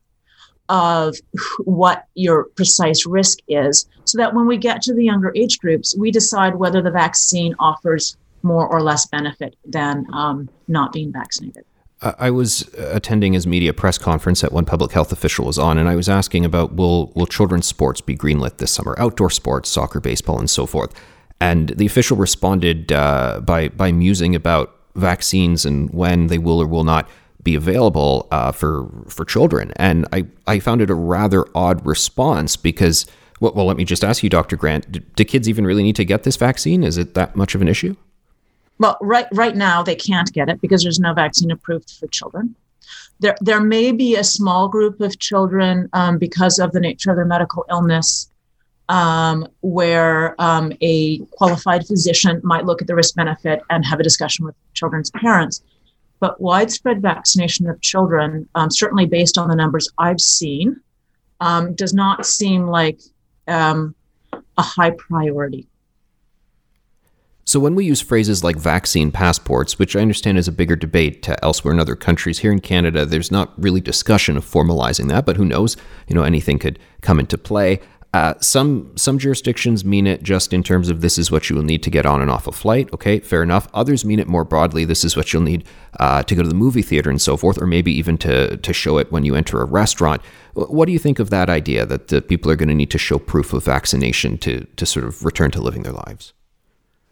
of 0.67 1.15
what 1.59 2.05
your 2.15 2.45
precise 2.55 3.05
risk 3.05 3.37
is 3.47 3.87
so 4.05 4.17
that 4.17 4.33
when 4.33 4.47
we 4.47 4.57
get 4.57 4.81
to 4.81 4.95
the 4.95 5.05
younger 5.05 5.31
age 5.35 5.59
groups, 5.59 5.95
we 5.95 6.09
decide 6.09 6.55
whether 6.55 6.81
the 6.81 6.89
vaccine 6.89 7.53
offers 7.59 8.17
more 8.45 8.67
or 8.67 8.81
less 8.81 9.05
benefit 9.07 9.55
than 9.65 10.05
um, 10.13 10.47
not 10.67 10.93
being 10.93 11.11
vaccinated. 11.11 11.65
I 12.01 12.29
was 12.29 12.69
attending 12.77 13.33
his 13.33 13.47
media 13.47 13.73
press 13.73 13.97
conference 13.97 14.41
that 14.41 14.51
one 14.51 14.65
public 14.65 14.91
health 14.91 15.11
official 15.11 15.45
was 15.45 15.57
on, 15.57 15.77
and 15.77 15.89
I 15.89 15.95
was 15.95 16.07
asking 16.07 16.45
about 16.45 16.73
will 16.73 17.11
will 17.15 17.25
children's 17.25 17.65
sports 17.65 18.01
be 18.01 18.15
greenlit 18.15 18.57
this 18.57 18.71
summer, 18.71 18.95
outdoor 18.99 19.29
sports, 19.29 19.69
soccer, 19.69 19.99
baseball, 19.99 20.37
and 20.37 20.49
so 20.49 20.65
forth. 20.65 20.93
And 21.41 21.69
the 21.69 21.85
official 21.85 22.17
responded 22.17 22.91
uh, 22.91 23.41
by 23.43 23.69
by 23.69 23.91
musing 23.91 24.35
about 24.35 24.75
vaccines 24.95 25.65
and 25.65 25.89
when 25.93 26.27
they 26.27 26.37
will 26.37 26.61
or 26.61 26.67
will 26.67 26.83
not 26.83 27.09
be 27.41 27.55
available 27.55 28.27
uh, 28.29 28.51
for 28.51 28.87
for 29.07 29.25
children. 29.25 29.71
And 29.77 30.05
I 30.11 30.25
I 30.45 30.59
found 30.59 30.81
it 30.81 30.89
a 30.89 30.95
rather 30.95 31.45
odd 31.55 31.83
response 31.85 32.55
because 32.55 33.05
well, 33.39 33.53
well 33.55 33.65
let 33.65 33.77
me 33.77 33.85
just 33.85 34.03
ask 34.03 34.21
you, 34.21 34.29
Dr. 34.29 34.57
Grant, 34.57 34.91
do, 34.91 34.99
do 34.99 35.23
kids 35.23 35.49
even 35.49 35.65
really 35.65 35.83
need 35.83 35.95
to 35.95 36.05
get 36.05 36.23
this 36.23 36.35
vaccine? 36.35 36.83
Is 36.83 36.97
it 36.97 37.13
that 37.15 37.35
much 37.35 37.55
of 37.55 37.61
an 37.61 37.67
issue? 37.67 37.95
Well, 38.77 38.97
right 39.01 39.27
right 39.31 39.55
now 39.55 39.83
they 39.83 39.95
can't 39.95 40.31
get 40.33 40.49
it 40.49 40.59
because 40.61 40.83
there's 40.83 40.99
no 40.99 41.13
vaccine 41.13 41.51
approved 41.51 41.91
for 41.91 42.07
children. 42.07 42.55
There 43.19 43.35
there 43.41 43.61
may 43.61 43.91
be 43.91 44.15
a 44.15 44.23
small 44.23 44.67
group 44.67 44.99
of 44.99 45.17
children 45.19 45.89
um, 45.93 46.17
because 46.17 46.59
of 46.59 46.71
the 46.71 46.79
nature 46.79 47.11
of 47.11 47.15
their 47.15 47.25
medical 47.25 47.65
illness. 47.69 48.29
Um, 48.87 49.47
where 49.61 50.39
um, 50.39 50.71
a 50.81 51.17
qualified 51.31 51.87
physician 51.87 52.39
might 52.43 52.65
look 52.65 52.83
at 52.83 52.87
the 52.87 52.93
risk 52.93 53.15
benefit 53.15 53.63
and 53.71 53.83
have 53.83 53.99
a 53.99 54.03
discussion 54.03 54.45
with 54.45 54.53
children's 54.75 55.09
parents. 55.09 55.63
But 56.19 56.39
widespread 56.39 57.01
vaccination 57.01 57.67
of 57.67 57.81
children, 57.81 58.47
um, 58.53 58.69
certainly 58.69 59.07
based 59.07 59.39
on 59.39 59.47
the 59.47 59.55
numbers 59.55 59.89
I've 59.97 60.21
seen, 60.21 60.79
um, 61.39 61.73
does 61.73 61.95
not 61.95 62.27
seem 62.27 62.67
like 62.67 62.99
um, 63.47 63.95
a 64.57 64.61
high 64.61 64.91
priority. 64.91 65.67
So, 67.55 67.61
when 67.61 67.75
we 67.75 67.85
use 67.85 68.01
phrases 68.01 68.43
like 68.43 68.57
vaccine 68.57 69.11
passports, 69.11 69.79
which 69.79 69.95
I 69.95 70.01
understand 70.01 70.37
is 70.37 70.49
a 70.49 70.51
bigger 70.51 70.75
debate 70.75 71.29
elsewhere 71.41 71.73
in 71.73 71.79
other 71.79 71.95
countries, 71.95 72.39
here 72.39 72.51
in 72.51 72.59
Canada, 72.59 73.05
there's 73.05 73.31
not 73.31 73.53
really 73.57 73.79
discussion 73.79 74.35
of 74.35 74.43
formalizing 74.43 75.07
that, 75.07 75.25
but 75.25 75.37
who 75.37 75.45
knows? 75.45 75.77
You 76.09 76.15
know, 76.15 76.23
anything 76.23 76.59
could 76.59 76.79
come 76.99 77.17
into 77.17 77.37
play. 77.37 77.79
Uh, 78.13 78.33
some 78.41 78.91
some 78.97 79.17
jurisdictions 79.17 79.85
mean 79.85 80.05
it 80.05 80.21
just 80.21 80.51
in 80.51 80.63
terms 80.63 80.89
of 80.89 80.99
this 80.99 81.17
is 81.17 81.31
what 81.31 81.49
you 81.49 81.55
will 81.55 81.63
need 81.63 81.81
to 81.83 81.89
get 81.89 82.05
on 82.05 82.21
and 82.21 82.29
off 82.29 82.45
a 82.45 82.51
flight. 82.51 82.89
Okay, 82.91 83.21
fair 83.21 83.41
enough. 83.41 83.69
Others 83.73 84.03
mean 84.03 84.19
it 84.19 84.27
more 84.27 84.43
broadly. 84.43 84.83
This 84.83 85.05
is 85.05 85.15
what 85.15 85.31
you'll 85.31 85.41
need 85.41 85.63
uh, 86.01 86.23
to 86.23 86.35
go 86.35 86.43
to 86.43 86.49
the 86.49 86.53
movie 86.53 86.81
theater 86.81 87.09
and 87.09 87.21
so 87.21 87.37
forth, 87.37 87.57
or 87.61 87.67
maybe 87.67 87.93
even 87.93 88.17
to 88.17 88.57
to 88.57 88.73
show 88.73 88.97
it 88.97 89.13
when 89.13 89.23
you 89.23 89.33
enter 89.33 89.61
a 89.61 89.65
restaurant. 89.65 90.21
What 90.55 90.87
do 90.87 90.91
you 90.91 90.99
think 90.99 91.19
of 91.19 91.29
that 91.29 91.49
idea 91.49 91.85
that 91.85 92.09
the 92.09 92.21
people 92.21 92.51
are 92.51 92.57
going 92.57 92.67
to 92.67 92.75
need 92.75 92.91
to 92.91 92.97
show 92.97 93.17
proof 93.17 93.53
of 93.53 93.63
vaccination 93.63 94.37
to 94.39 94.67
to 94.75 94.85
sort 94.85 95.05
of 95.05 95.23
return 95.23 95.51
to 95.51 95.61
living 95.61 95.83
their 95.83 95.93
lives? 95.93 96.33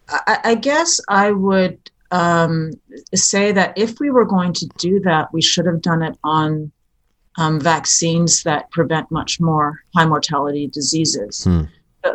I, 0.10 0.40
I 0.44 0.56
guess 0.56 1.00
I 1.08 1.32
would 1.32 1.80
um, 2.12 2.72
say 3.16 3.52
that 3.52 3.78
if 3.78 4.00
we 4.00 4.12
were 4.12 4.26
going 4.26 4.54
to 4.54 4.68
do 4.78 5.00
that, 5.02 5.34
we 5.34 5.42
should 5.42 5.66
have 5.66 5.82
done 5.82 6.04
it 6.04 6.18
on 6.24 6.72
um, 7.38 7.60
vaccines 7.60 8.44
that 8.44 8.70
prevent 8.72 9.10
much 9.12 9.40
more 9.40 9.80
high 9.96 10.06
mortality 10.06 10.68
diseases. 10.68 11.44
Hmm. 11.44 11.64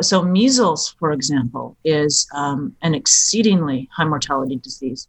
So, 0.01 0.21
measles, 0.21 0.95
for 0.99 1.11
example, 1.11 1.75
is 1.83 2.27
um, 2.33 2.75
an 2.83 2.93
exceedingly 2.93 3.89
high 3.91 4.05
mortality 4.05 4.57
disease. 4.57 5.07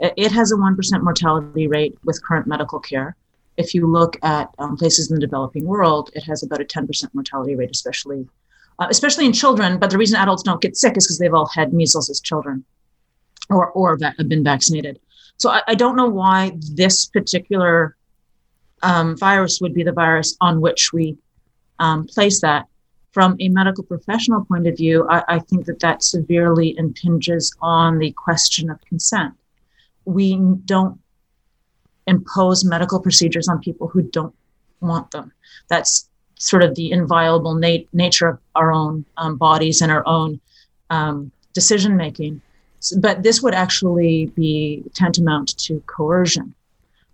It 0.00 0.32
has 0.32 0.50
a 0.50 0.56
1% 0.56 1.02
mortality 1.02 1.68
rate 1.68 1.96
with 2.02 2.24
current 2.24 2.48
medical 2.48 2.80
care. 2.80 3.14
If 3.56 3.72
you 3.74 3.86
look 3.86 4.16
at 4.24 4.50
um, 4.58 4.76
places 4.76 5.10
in 5.10 5.14
the 5.14 5.20
developing 5.20 5.64
world, 5.64 6.10
it 6.14 6.24
has 6.24 6.42
about 6.42 6.60
a 6.60 6.64
10% 6.64 6.88
mortality 7.14 7.54
rate, 7.54 7.70
especially 7.70 8.26
uh, 8.82 8.88
especially 8.90 9.26
in 9.26 9.32
children. 9.32 9.78
But 9.78 9.90
the 9.90 9.98
reason 9.98 10.18
adults 10.18 10.42
don't 10.42 10.60
get 10.60 10.76
sick 10.76 10.96
is 10.96 11.06
because 11.06 11.18
they've 11.18 11.34
all 11.34 11.46
had 11.46 11.72
measles 11.72 12.10
as 12.10 12.20
children 12.20 12.64
or, 13.48 13.70
or 13.70 13.96
have 14.18 14.28
been 14.28 14.42
vaccinated. 14.42 14.98
So 15.36 15.50
I, 15.50 15.62
I 15.68 15.74
don't 15.74 15.96
know 15.96 16.08
why 16.08 16.52
this 16.74 17.06
particular 17.06 17.96
um, 18.82 19.16
virus 19.16 19.60
would 19.60 19.74
be 19.74 19.84
the 19.84 19.92
virus 19.92 20.36
on 20.40 20.60
which 20.60 20.92
we 20.92 21.16
um, 21.78 22.06
place 22.06 22.40
that. 22.40 22.66
From 23.12 23.36
a 23.40 23.48
medical 23.50 23.84
professional 23.84 24.42
point 24.46 24.66
of 24.66 24.76
view, 24.76 25.06
I, 25.08 25.22
I 25.28 25.38
think 25.38 25.66
that 25.66 25.80
that 25.80 26.02
severely 26.02 26.74
impinges 26.78 27.54
on 27.60 27.98
the 27.98 28.10
question 28.12 28.70
of 28.70 28.80
consent. 28.88 29.34
We 30.06 30.40
don't 30.64 30.98
impose 32.06 32.64
medical 32.64 33.00
procedures 33.00 33.48
on 33.48 33.60
people 33.60 33.86
who 33.88 34.02
don't 34.02 34.34
want 34.80 35.10
them. 35.10 35.30
That's 35.68 36.08
sort 36.42 36.64
of 36.64 36.74
the 36.74 36.90
inviolable 36.90 37.54
nat- 37.54 37.86
nature 37.92 38.26
of 38.26 38.38
our 38.56 38.72
own 38.72 39.04
um, 39.16 39.36
bodies 39.36 39.80
and 39.80 39.92
our 39.92 40.06
own 40.06 40.40
um, 40.90 41.30
decision 41.52 41.96
making. 41.96 42.40
So, 42.80 42.98
but 42.98 43.22
this 43.22 43.40
would 43.42 43.54
actually 43.54 44.26
be 44.26 44.82
tantamount 44.92 45.56
to 45.58 45.80
coercion. 45.86 46.54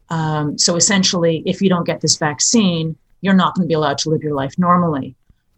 Um, 0.09 0.57
so 0.57 0.77
essentially, 0.77 1.43
if 1.45 1.61
you 1.61 1.69
don't 1.69 1.85
get 1.85 2.01
this 2.01 2.17
vaccine, 2.17 2.97
you're 3.21 3.35
not 3.35 3.55
going 3.55 3.67
to 3.67 3.69
be 3.69 3.75
allowed 3.75 3.99
to 3.99 4.09
live 4.09 4.23
your 4.23 4.35
life 4.35 4.55
normally. 4.59 5.15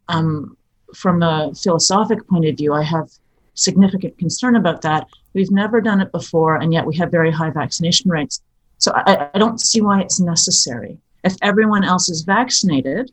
Um, 0.08 0.56
from 0.92 1.22
a 1.22 1.52
philosophic 1.54 2.26
point 2.26 2.46
of 2.46 2.56
view, 2.56 2.72
I 2.74 2.82
have 2.82 3.08
significant 3.54 4.18
concern 4.18 4.56
about 4.56 4.82
that. 4.82 5.06
We've 5.32 5.52
never 5.52 5.80
done 5.80 6.00
it 6.00 6.10
before, 6.10 6.56
and 6.56 6.72
yet 6.72 6.86
we 6.86 6.96
have 6.96 7.12
very 7.12 7.30
high 7.30 7.50
vaccination 7.50 8.10
rates. 8.10 8.42
So 8.78 8.90
I, 8.96 9.28
I 9.32 9.38
don't 9.38 9.60
see 9.60 9.80
why 9.80 10.00
it's 10.00 10.18
necessary. 10.18 10.98
If 11.22 11.36
everyone 11.40 11.84
else 11.84 12.08
is 12.08 12.22
vaccinated, 12.22 13.12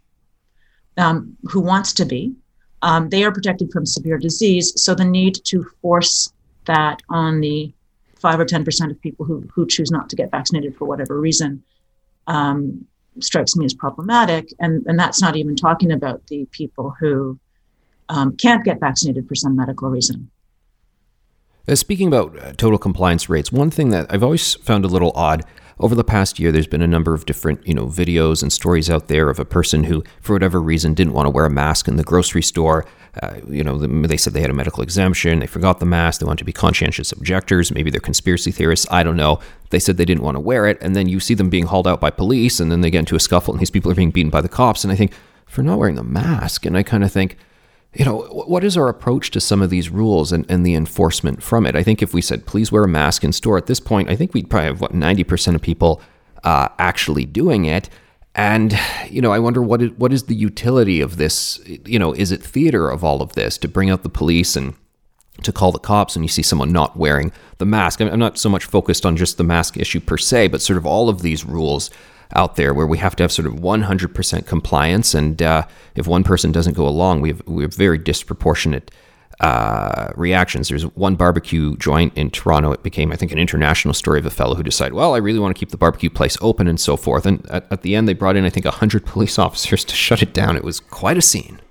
um, 0.98 1.38
who 1.44 1.62
wants 1.62 1.94
to 1.94 2.06
be, 2.06 2.34
um, 2.82 3.10
they 3.10 3.24
are 3.24 3.32
protected 3.32 3.72
from 3.72 3.86
severe 3.86 4.18
disease. 4.18 4.74
So 4.82 4.94
the 4.94 5.06
need 5.06 5.36
to 5.46 5.64
force 5.82 6.32
that 6.66 7.02
on 7.10 7.40
the 7.42 7.74
five 8.20 8.40
or 8.40 8.46
ten 8.46 8.64
percent 8.66 8.92
of 8.92 9.02
people 9.02 9.26
who 9.26 9.48
who 9.54 9.66
choose 9.68 9.92
not 9.92 10.10
to 10.10 10.16
get 10.16 10.32
vaccinated 10.32 10.76
for 10.76 10.86
whatever 10.86 11.20
reason 11.20 11.64
um, 12.28 12.86
strikes 13.20 13.56
me 13.56 13.66
as 13.66 13.74
problematic. 13.74 14.54
And 14.60 14.86
and 14.88 15.00
that's 15.00 15.22
not 15.22 15.36
even 15.36 15.56
talking 15.56 15.92
about 15.92 16.26
the 16.28 16.46
people 16.52 16.96
who 17.00 17.40
um, 18.10 18.36
can't 18.38 18.64
get 18.64 18.80
vaccinated 18.80 19.28
for 19.28 19.36
some 19.36 19.56
medical 19.56 19.90
reason. 19.90 20.30
Uh, 21.68 21.76
speaking 21.76 22.08
about 22.08 22.38
uh, 22.40 22.54
total 22.54 22.78
compliance 22.78 23.28
rates, 23.28 23.52
one 23.52 23.70
thing 23.70 23.90
that 23.90 24.06
I've 24.10 24.24
always 24.24 24.56
found 24.56 24.86
a 24.86 24.88
little 24.88 25.12
odd 25.16 25.44
over 25.80 25.94
the 25.94 26.04
past 26.04 26.40
year, 26.40 26.52
there's 26.52 26.68
been 26.68 26.82
a 26.82 26.88
number 26.88 27.14
of 27.14 27.26
different, 27.26 27.66
you 27.68 27.74
know, 27.74 27.86
videos 27.86 28.42
and 28.42 28.52
stories 28.52 28.90
out 28.90 29.08
there 29.08 29.30
of 29.30 29.40
a 29.40 29.46
person 29.46 29.84
who, 29.84 30.04
for 30.22 30.34
whatever 30.34 30.62
reason, 30.62 30.94
didn't 30.94 31.14
want 31.14 31.28
to 31.28 31.30
wear 31.30 31.46
a 31.46 31.50
mask 31.50 31.88
in 31.88 31.98
the 31.98 32.04
grocery 32.04 32.42
store. 32.42 32.86
Uh, 33.22 33.36
you 33.48 33.64
know, 33.64 33.78
they 33.78 34.18
said 34.18 34.34
they 34.34 34.42
had 34.42 34.50
a 34.50 34.54
medical 34.54 34.84
exemption, 34.84 35.40
they 35.40 35.48
forgot 35.48 35.80
the 35.80 35.86
mask, 35.86 36.20
they 36.20 36.26
wanted 36.26 36.40
to 36.40 36.46
be 36.46 36.54
conscientious 36.54 37.12
objectors, 37.12 37.72
maybe 37.72 37.90
they're 37.90 38.00
conspiracy 38.00 38.52
theorists, 38.52 38.86
I 38.92 39.02
don't 39.02 39.18
know. 39.18 39.40
They 39.70 39.80
said 39.80 39.98
they 39.98 40.06
didn't 40.06 40.24
want 40.24 40.36
to 40.36 40.40
wear 40.40 40.68
it, 40.68 40.78
and 40.82 40.96
then 40.96 41.10
you 41.10 41.20
see 41.20 41.34
them 41.34 41.50
being 41.50 41.66
hauled 41.66 41.88
out 41.88 42.00
by 42.00 42.12
police, 42.12 42.60
and 42.60 42.72
then 42.72 42.82
they 42.82 42.92
get 42.92 43.00
into 43.00 43.16
a 43.16 43.20
scuffle, 43.20 43.54
and 43.54 43.62
these 43.62 43.72
people 43.72 43.92
are 43.92 43.96
being 43.96 44.12
beaten 44.12 44.30
by 44.30 44.42
the 44.42 44.50
cops. 44.50 44.84
And 44.84 44.94
I 44.94 44.96
think, 44.96 45.14
for 45.48 45.64
not 45.64 45.80
wearing 45.80 45.96
the 45.96 46.04
mask, 46.04 46.66
and 46.66 46.78
I 46.78 46.84
kind 46.84 47.04
of 47.04 47.12
think, 47.12 47.38
you 47.94 48.06
know, 48.06 48.22
what 48.22 48.64
is 48.64 48.78
our 48.78 48.90
approach 48.90 49.32
to 49.32 49.42
some 49.42 49.62
of 49.62 49.70
these 49.70 49.90
rules 49.90 50.32
and, 50.32 50.46
and 50.50 50.66
the 50.66 50.76
enforcement 50.76 51.42
from 51.42 51.66
it? 51.66 51.76
I 51.76 51.84
think 51.84 52.02
if 52.02 52.14
we 52.14 52.22
said, 52.22 52.46
please 52.46 52.72
wear 52.72 52.84
a 52.84 52.88
mask 52.88 53.24
in 53.24 53.32
store 53.32 53.58
at 53.58 53.66
this 53.66 53.80
point, 53.80 54.10
I 54.10 54.16
think 54.16 54.34
we'd 54.34 54.50
probably 54.50 54.68
have, 54.68 54.82
what, 54.82 54.94
90% 54.94 55.56
of 55.56 55.62
people 55.62 56.02
uh, 56.44 56.70
actually 56.78 57.26
doing 57.26 57.66
it. 57.66 57.90
And, 58.36 58.78
you 59.10 59.22
know, 59.22 59.32
I 59.32 59.40
wonder 59.40 59.64
what 59.64 59.82
is, 59.82 59.92
what 59.92 60.14
is 60.14 60.24
the 60.24 60.36
utility 60.36 61.02
of 61.02 61.18
this? 61.18 61.60
You 61.66 61.98
know, 61.98 62.14
is 62.14 62.32
it 62.32 62.44
theater 62.44 62.90
of 62.90 63.04
all 63.04 63.22
of 63.22 63.34
this 63.34 63.58
to 63.60 63.68
bring 63.68 63.90
out 63.90 64.04
the 64.04 64.10
police 64.10 64.56
and 64.56 64.76
to 65.44 65.52
call 65.52 65.72
the 65.72 65.80
cops 65.80 66.16
when 66.16 66.24
you 66.24 66.30
see 66.30 66.42
someone 66.42 66.72
not 66.72 66.98
wearing 66.98 67.32
the 67.58 67.66
mask. 67.66 68.02
I'm 68.02 68.20
not 68.20 68.38
so 68.38 68.50
much 68.50 68.66
focused 68.66 69.06
on 69.06 69.18
just 69.18 69.38
the 69.38 69.44
mask 69.44 69.78
issue 69.78 70.00
per 70.00 70.18
se, 70.18 70.48
but 70.48 70.62
sort 70.62 70.78
of 70.78 70.86
all 70.86 71.10
of 71.10 71.22
these 71.22 71.46
rules 71.46 71.90
out 72.36 72.56
there 72.56 72.74
where 72.74 72.88
we 72.88 72.98
have 72.98 73.16
to 73.18 73.24
have 73.24 73.32
sort 73.32 73.48
of 73.48 73.56
100% 73.56 74.46
compliance. 74.46 75.14
And 75.14 75.42
uh, 75.42 75.66
if 75.96 76.08
one 76.08 76.24
person 76.24 76.52
doesn't 76.52 76.74
go 76.74 76.88
along, 76.88 77.22
we 77.22 77.30
have, 77.30 77.42
we 77.46 77.64
have 77.64 77.74
very 77.74 77.98
disproportionate 77.98 78.92
uh, 79.40 80.12
reactions. 80.16 80.70
There's 80.70 80.84
one 80.84 81.16
barbecue 81.16 81.78
joint 81.78 82.12
in 82.18 82.32
Toronto. 82.32 82.72
It 82.72 82.84
became, 82.84 83.12
I 83.12 83.16
think, 83.16 83.32
an 83.32 83.38
international 83.38 83.94
story 83.94 84.20
of 84.20 84.26
a 84.26 84.32
fellow 84.32 84.56
who 84.56 84.64
decided, 84.64 84.94
well, 84.94 85.14
I 85.14 85.20
really 85.20 85.40
want 85.40 85.56
to 85.56 85.60
keep 85.60 85.70
the 85.70 85.78
barbecue 85.78 86.10
place 86.10 86.38
open 86.42 86.68
and 86.68 86.80
so 86.80 86.98
forth. 86.98 87.26
And 87.26 87.46
at, 87.50 87.72
at 87.72 87.82
the 87.84 87.96
end, 87.96 88.08
they 88.08 88.14
brought 88.14 88.36
in, 88.36 88.46
I 88.46 88.50
think, 88.50 88.66
100 88.66 89.06
police 89.06 89.38
officers 89.38 89.86
to 89.86 89.96
shut 89.96 90.22
it 90.22 90.34
down. 90.34 90.56
It 90.56 90.64
was 90.64 90.80
quite 90.80 91.18
a 91.18 91.22
scene. 91.22 91.62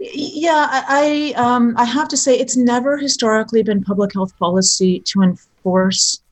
Yeah, 0.00 0.66
I 0.88 1.34
um, 1.36 1.74
I 1.76 1.84
have 1.84 2.08
to 2.08 2.16
say 2.16 2.34
it's 2.34 2.56
never 2.56 2.96
historically 2.96 3.62
been 3.62 3.84
public 3.84 4.14
health 4.14 4.36
policy 4.38 5.00
to 5.00 5.20
enforce 5.20 6.22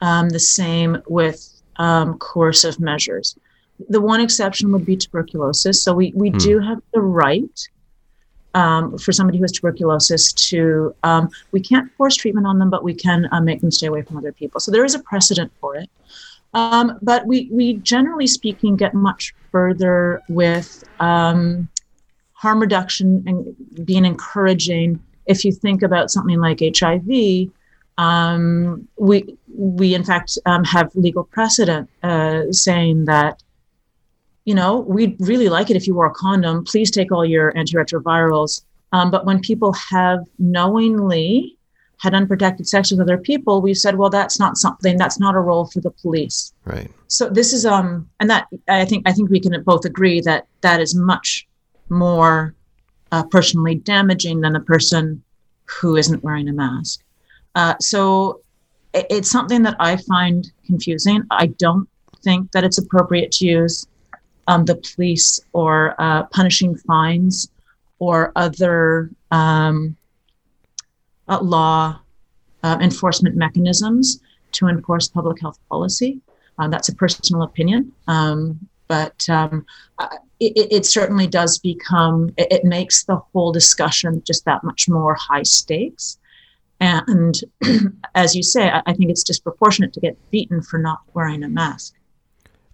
um, 0.00 0.30
the 0.30 0.38
same 0.38 1.02
with 1.08 1.57
um, 1.78 2.18
coercive 2.18 2.80
measures. 2.80 3.36
The 3.88 4.00
one 4.00 4.20
exception 4.20 4.72
would 4.72 4.84
be 4.84 4.96
tuberculosis. 4.96 5.82
So 5.82 5.94
we 5.94 6.12
we 6.14 6.30
hmm. 6.30 6.38
do 6.38 6.58
have 6.58 6.80
the 6.92 7.00
right 7.00 7.68
um, 8.54 8.98
for 8.98 9.12
somebody 9.12 9.38
who 9.38 9.44
has 9.44 9.52
tuberculosis 9.52 10.32
to 10.32 10.94
um, 11.04 11.30
we 11.52 11.60
can't 11.60 11.90
force 11.92 12.16
treatment 12.16 12.46
on 12.46 12.58
them, 12.58 12.70
but 12.70 12.82
we 12.82 12.94
can 12.94 13.28
uh, 13.30 13.40
make 13.40 13.60
them 13.60 13.70
stay 13.70 13.86
away 13.86 14.02
from 14.02 14.16
other 14.16 14.32
people. 14.32 14.60
So 14.60 14.72
there 14.72 14.84
is 14.84 14.94
a 14.94 15.00
precedent 15.00 15.52
for 15.60 15.76
it. 15.76 15.88
Um, 16.54 16.98
but 17.02 17.26
we 17.26 17.48
we 17.52 17.74
generally 17.74 18.26
speaking 18.26 18.76
get 18.76 18.94
much 18.94 19.34
further 19.52 20.22
with 20.28 20.82
um, 20.98 21.68
harm 22.32 22.60
reduction 22.60 23.22
and 23.26 23.86
being 23.86 24.04
encouraging. 24.04 25.00
If 25.26 25.44
you 25.44 25.52
think 25.52 25.82
about 25.82 26.10
something 26.10 26.40
like 26.40 26.60
HIV, 26.60 27.50
um, 27.98 28.88
we 28.96 29.36
we 29.54 29.94
in 29.94 30.04
fact 30.04 30.38
um, 30.46 30.64
have 30.64 30.94
legal 30.94 31.24
precedent 31.24 31.90
uh, 32.02 32.44
saying 32.50 33.04
that 33.04 33.42
you 34.44 34.54
know 34.54 34.78
we'd 34.78 35.16
really 35.18 35.48
like 35.48 35.68
it 35.68 35.76
if 35.76 35.86
you 35.86 35.94
wore 35.94 36.06
a 36.06 36.14
condom. 36.14 36.64
Please 36.64 36.90
take 36.90 37.12
all 37.12 37.24
your 37.24 37.52
antiretrovirals. 37.52 38.62
Um, 38.92 39.10
but 39.10 39.26
when 39.26 39.40
people 39.40 39.74
have 39.74 40.20
knowingly 40.38 41.58
had 41.98 42.14
unprotected 42.14 42.66
sex 42.66 42.90
with 42.90 43.00
other 43.00 43.18
people, 43.18 43.60
we 43.60 43.74
said, 43.74 43.96
well, 43.96 44.08
that's 44.08 44.38
not 44.38 44.56
something 44.56 44.96
that's 44.96 45.18
not 45.18 45.34
a 45.34 45.40
role 45.40 45.66
for 45.66 45.80
the 45.80 45.90
police. 45.90 46.54
Right. 46.64 46.90
So 47.08 47.28
this 47.28 47.52
is 47.52 47.66
um, 47.66 48.08
and 48.20 48.30
that 48.30 48.46
I 48.68 48.84
think 48.84 49.08
I 49.08 49.12
think 49.12 49.28
we 49.28 49.40
can 49.40 49.60
both 49.64 49.84
agree 49.84 50.20
that 50.20 50.46
that 50.60 50.80
is 50.80 50.94
much 50.94 51.46
more 51.88 52.54
uh, 53.10 53.24
personally 53.24 53.74
damaging 53.74 54.40
than 54.40 54.52
the 54.52 54.60
person 54.60 55.22
who 55.64 55.96
isn't 55.96 56.22
wearing 56.22 56.48
a 56.48 56.52
mask. 56.52 57.02
Uh, 57.58 57.74
so 57.80 58.40
it, 58.94 59.04
it's 59.10 59.30
something 59.30 59.62
that 59.64 59.74
I 59.80 59.96
find 59.96 60.48
confusing. 60.64 61.24
I 61.32 61.48
don't 61.58 61.88
think 62.22 62.52
that 62.52 62.62
it's 62.62 62.78
appropriate 62.78 63.32
to 63.32 63.46
use 63.46 63.84
um, 64.46 64.64
the 64.64 64.76
police 64.76 65.40
or 65.52 65.96
uh, 65.98 66.22
punishing 66.26 66.76
fines 66.76 67.50
or 67.98 68.30
other 68.36 69.10
um, 69.32 69.96
uh, 71.26 71.40
law 71.40 71.98
uh, 72.62 72.78
enforcement 72.80 73.34
mechanisms 73.34 74.20
to 74.52 74.68
enforce 74.68 75.08
public 75.08 75.40
health 75.40 75.58
policy. 75.68 76.20
Uh, 76.60 76.68
that's 76.68 76.88
a 76.88 76.94
personal 76.94 77.42
opinion. 77.42 77.92
Um, 78.06 78.68
but 78.86 79.28
um, 79.28 79.66
it, 80.38 80.68
it, 80.70 80.86
certainly 80.86 81.26
does 81.26 81.58
become 81.58 82.30
it, 82.38 82.52
it, 82.52 82.64
makes 82.64 83.02
the 83.02 83.16
whole 83.16 83.52
discussion 83.52 84.22
just 84.24 84.44
that 84.44 84.62
much 84.64 84.88
more 84.88 85.14
high 85.14 85.42
stakes 85.42 86.18
and 86.80 87.40
as 88.14 88.34
you 88.34 88.42
say 88.42 88.70
I, 88.70 88.92
think 88.92 89.10
it's 89.10 89.22
disproportionate 89.22 89.92
to 89.94 90.00
get 90.00 90.16
beaten 90.30 90.62
for 90.62 90.78
not 90.78 91.00
wearing 91.14 91.42
a 91.42 91.48
mask 91.48 91.94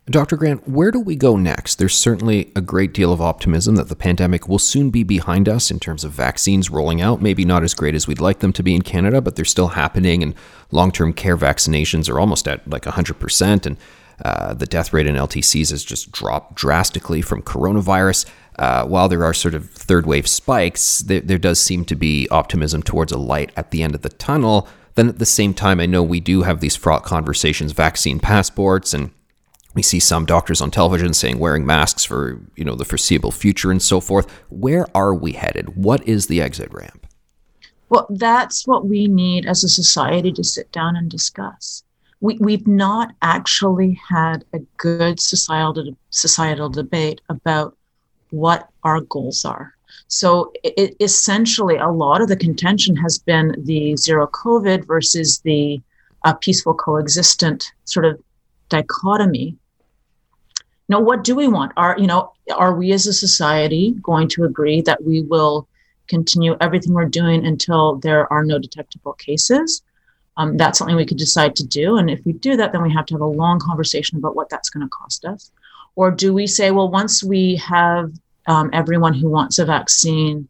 Dr. 0.06 0.36
Grant, 0.36 0.68
where 0.68 0.90
do 0.90 1.00
we 1.00 1.16
go 1.16 1.38
next? 1.38 1.76
There's 1.76 1.94
certainly 1.94 2.52
a 2.54 2.60
great 2.60 2.92
deal 2.92 3.10
of 3.10 3.22
optimism 3.22 3.76
that 3.76 3.88
the 3.88 3.96
pandemic 3.96 4.46
will 4.46 4.58
soon 4.58 4.90
be 4.90 5.02
behind 5.02 5.48
us 5.48 5.70
in 5.70 5.80
terms 5.80 6.04
of 6.04 6.12
vaccines 6.12 6.68
rolling 6.68 7.00
out. 7.00 7.22
Maybe 7.22 7.46
not 7.46 7.62
as 7.62 7.72
great 7.72 7.94
as 7.94 8.06
we'd 8.06 8.20
like 8.20 8.40
them 8.40 8.52
to 8.52 8.62
be 8.62 8.74
in 8.74 8.82
Canada, 8.82 9.22
but 9.22 9.34
they're 9.34 9.46
still 9.46 9.68
happening, 9.68 10.22
and 10.22 10.34
long 10.70 10.92
term 10.92 11.14
care 11.14 11.38
vaccinations 11.38 12.10
are 12.10 12.20
almost 12.20 12.46
at 12.46 12.68
like 12.68 12.82
100%. 12.82 13.64
And 13.64 13.78
uh, 14.22 14.52
the 14.52 14.66
death 14.66 14.92
rate 14.92 15.06
in 15.06 15.14
LTCs 15.16 15.70
has 15.70 15.82
just 15.82 16.12
dropped 16.12 16.54
drastically 16.54 17.22
from 17.22 17.40
coronavirus. 17.40 18.26
Uh, 18.58 18.84
while 18.84 19.08
there 19.08 19.24
are 19.24 19.34
sort 19.34 19.54
of 19.54 19.70
third 19.70 20.06
wave 20.06 20.26
spikes, 20.28 21.00
there, 21.00 21.20
there 21.20 21.38
does 21.38 21.60
seem 21.60 21.84
to 21.86 21.96
be 21.96 22.28
optimism 22.30 22.82
towards 22.82 23.12
a 23.12 23.18
light 23.18 23.50
at 23.56 23.70
the 23.70 23.82
end 23.82 23.94
of 23.94 24.02
the 24.02 24.08
tunnel. 24.08 24.68
Then 24.94 25.08
at 25.08 25.18
the 25.18 25.26
same 25.26 25.54
time, 25.54 25.80
I 25.80 25.86
know 25.86 26.02
we 26.02 26.20
do 26.20 26.42
have 26.42 26.60
these 26.60 26.76
fraught 26.76 27.04
conversations, 27.04 27.72
vaccine 27.72 28.20
passports, 28.20 28.94
and 28.94 29.10
we 29.74 29.82
see 29.82 29.98
some 29.98 30.24
doctors 30.24 30.60
on 30.60 30.70
television 30.70 31.14
saying 31.14 31.40
wearing 31.40 31.66
masks 31.66 32.04
for 32.04 32.40
you 32.54 32.64
know 32.64 32.76
the 32.76 32.84
foreseeable 32.84 33.32
future 33.32 33.72
and 33.72 33.82
so 33.82 34.00
forth. 34.00 34.30
Where 34.50 34.86
are 34.96 35.14
we 35.14 35.32
headed? 35.32 35.76
What 35.76 36.06
is 36.06 36.28
the 36.28 36.40
exit 36.40 36.72
ramp? 36.72 37.08
Well, 37.88 38.06
that's 38.10 38.66
what 38.66 38.86
we 38.86 39.08
need 39.08 39.46
as 39.46 39.64
a 39.64 39.68
society 39.68 40.32
to 40.32 40.44
sit 40.44 40.70
down 40.70 40.96
and 40.96 41.10
discuss 41.10 41.82
we, 42.24 42.38
we've 42.40 42.66
not 42.66 43.14
actually 43.20 44.00
had 44.08 44.46
a 44.54 44.60
good 44.78 45.20
societal 45.20 45.94
societal 46.08 46.70
debate 46.70 47.20
about 47.28 47.76
what 48.34 48.68
our 48.82 49.00
goals 49.00 49.44
are. 49.44 49.74
So 50.08 50.52
it, 50.62 50.96
essentially, 51.00 51.76
a 51.76 51.88
lot 51.88 52.20
of 52.20 52.28
the 52.28 52.36
contention 52.36 52.96
has 52.96 53.18
been 53.18 53.54
the 53.64 53.96
zero 53.96 54.26
COVID 54.26 54.86
versus 54.86 55.40
the 55.40 55.80
uh, 56.24 56.34
peaceful 56.34 56.74
coexistent 56.74 57.72
sort 57.84 58.06
of 58.06 58.20
dichotomy. 58.68 59.56
Now, 60.88 61.00
what 61.00 61.24
do 61.24 61.34
we 61.34 61.48
want? 61.48 61.72
Are 61.76 61.96
you 61.98 62.06
know, 62.06 62.32
are 62.54 62.74
we 62.74 62.92
as 62.92 63.06
a 63.06 63.12
society 63.12 63.94
going 64.02 64.28
to 64.28 64.44
agree 64.44 64.82
that 64.82 65.02
we 65.02 65.22
will 65.22 65.68
continue 66.08 66.56
everything 66.60 66.92
we're 66.92 67.06
doing 67.06 67.46
until 67.46 67.96
there 67.96 68.30
are 68.32 68.44
no 68.44 68.58
detectable 68.58 69.14
cases? 69.14 69.82
um, 70.36 70.56
that's 70.56 70.78
something 70.78 70.96
we 70.96 71.06
could 71.06 71.18
decide 71.18 71.54
to 71.56 71.66
do. 71.66 71.96
And 71.96 72.10
if 72.10 72.24
we 72.24 72.32
do 72.32 72.56
that, 72.56 72.72
then 72.72 72.82
we 72.82 72.92
have 72.92 73.06
to 73.06 73.14
have 73.14 73.20
a 73.20 73.26
long 73.26 73.60
conversation 73.60 74.18
about 74.18 74.34
what 74.34 74.48
that's 74.48 74.70
going 74.70 74.84
to 74.84 74.90
cost 74.90 75.24
us. 75.24 75.50
Or 75.96 76.10
do 76.10 76.34
we 76.34 76.46
say, 76.46 76.70
well, 76.72 76.90
once 76.90 77.22
we 77.22 77.56
have 77.56 78.12
um, 78.46 78.70
everyone 78.72 79.14
who 79.14 79.28
wants 79.28 79.58
a 79.58 79.64
vaccine 79.64 80.48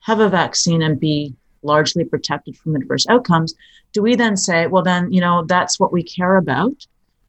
have 0.00 0.20
a 0.20 0.28
vaccine 0.28 0.82
and 0.82 1.00
be 1.00 1.34
largely 1.62 2.04
protected 2.04 2.56
from 2.56 2.76
adverse 2.76 3.06
outcomes, 3.08 3.54
do 3.92 4.02
we 4.02 4.14
then 4.14 4.36
say, 4.36 4.66
well, 4.66 4.82
then, 4.82 5.10
you 5.10 5.20
know, 5.20 5.44
that's 5.46 5.80
what 5.80 5.92
we 5.92 6.02
care 6.02 6.36
about. 6.36 6.86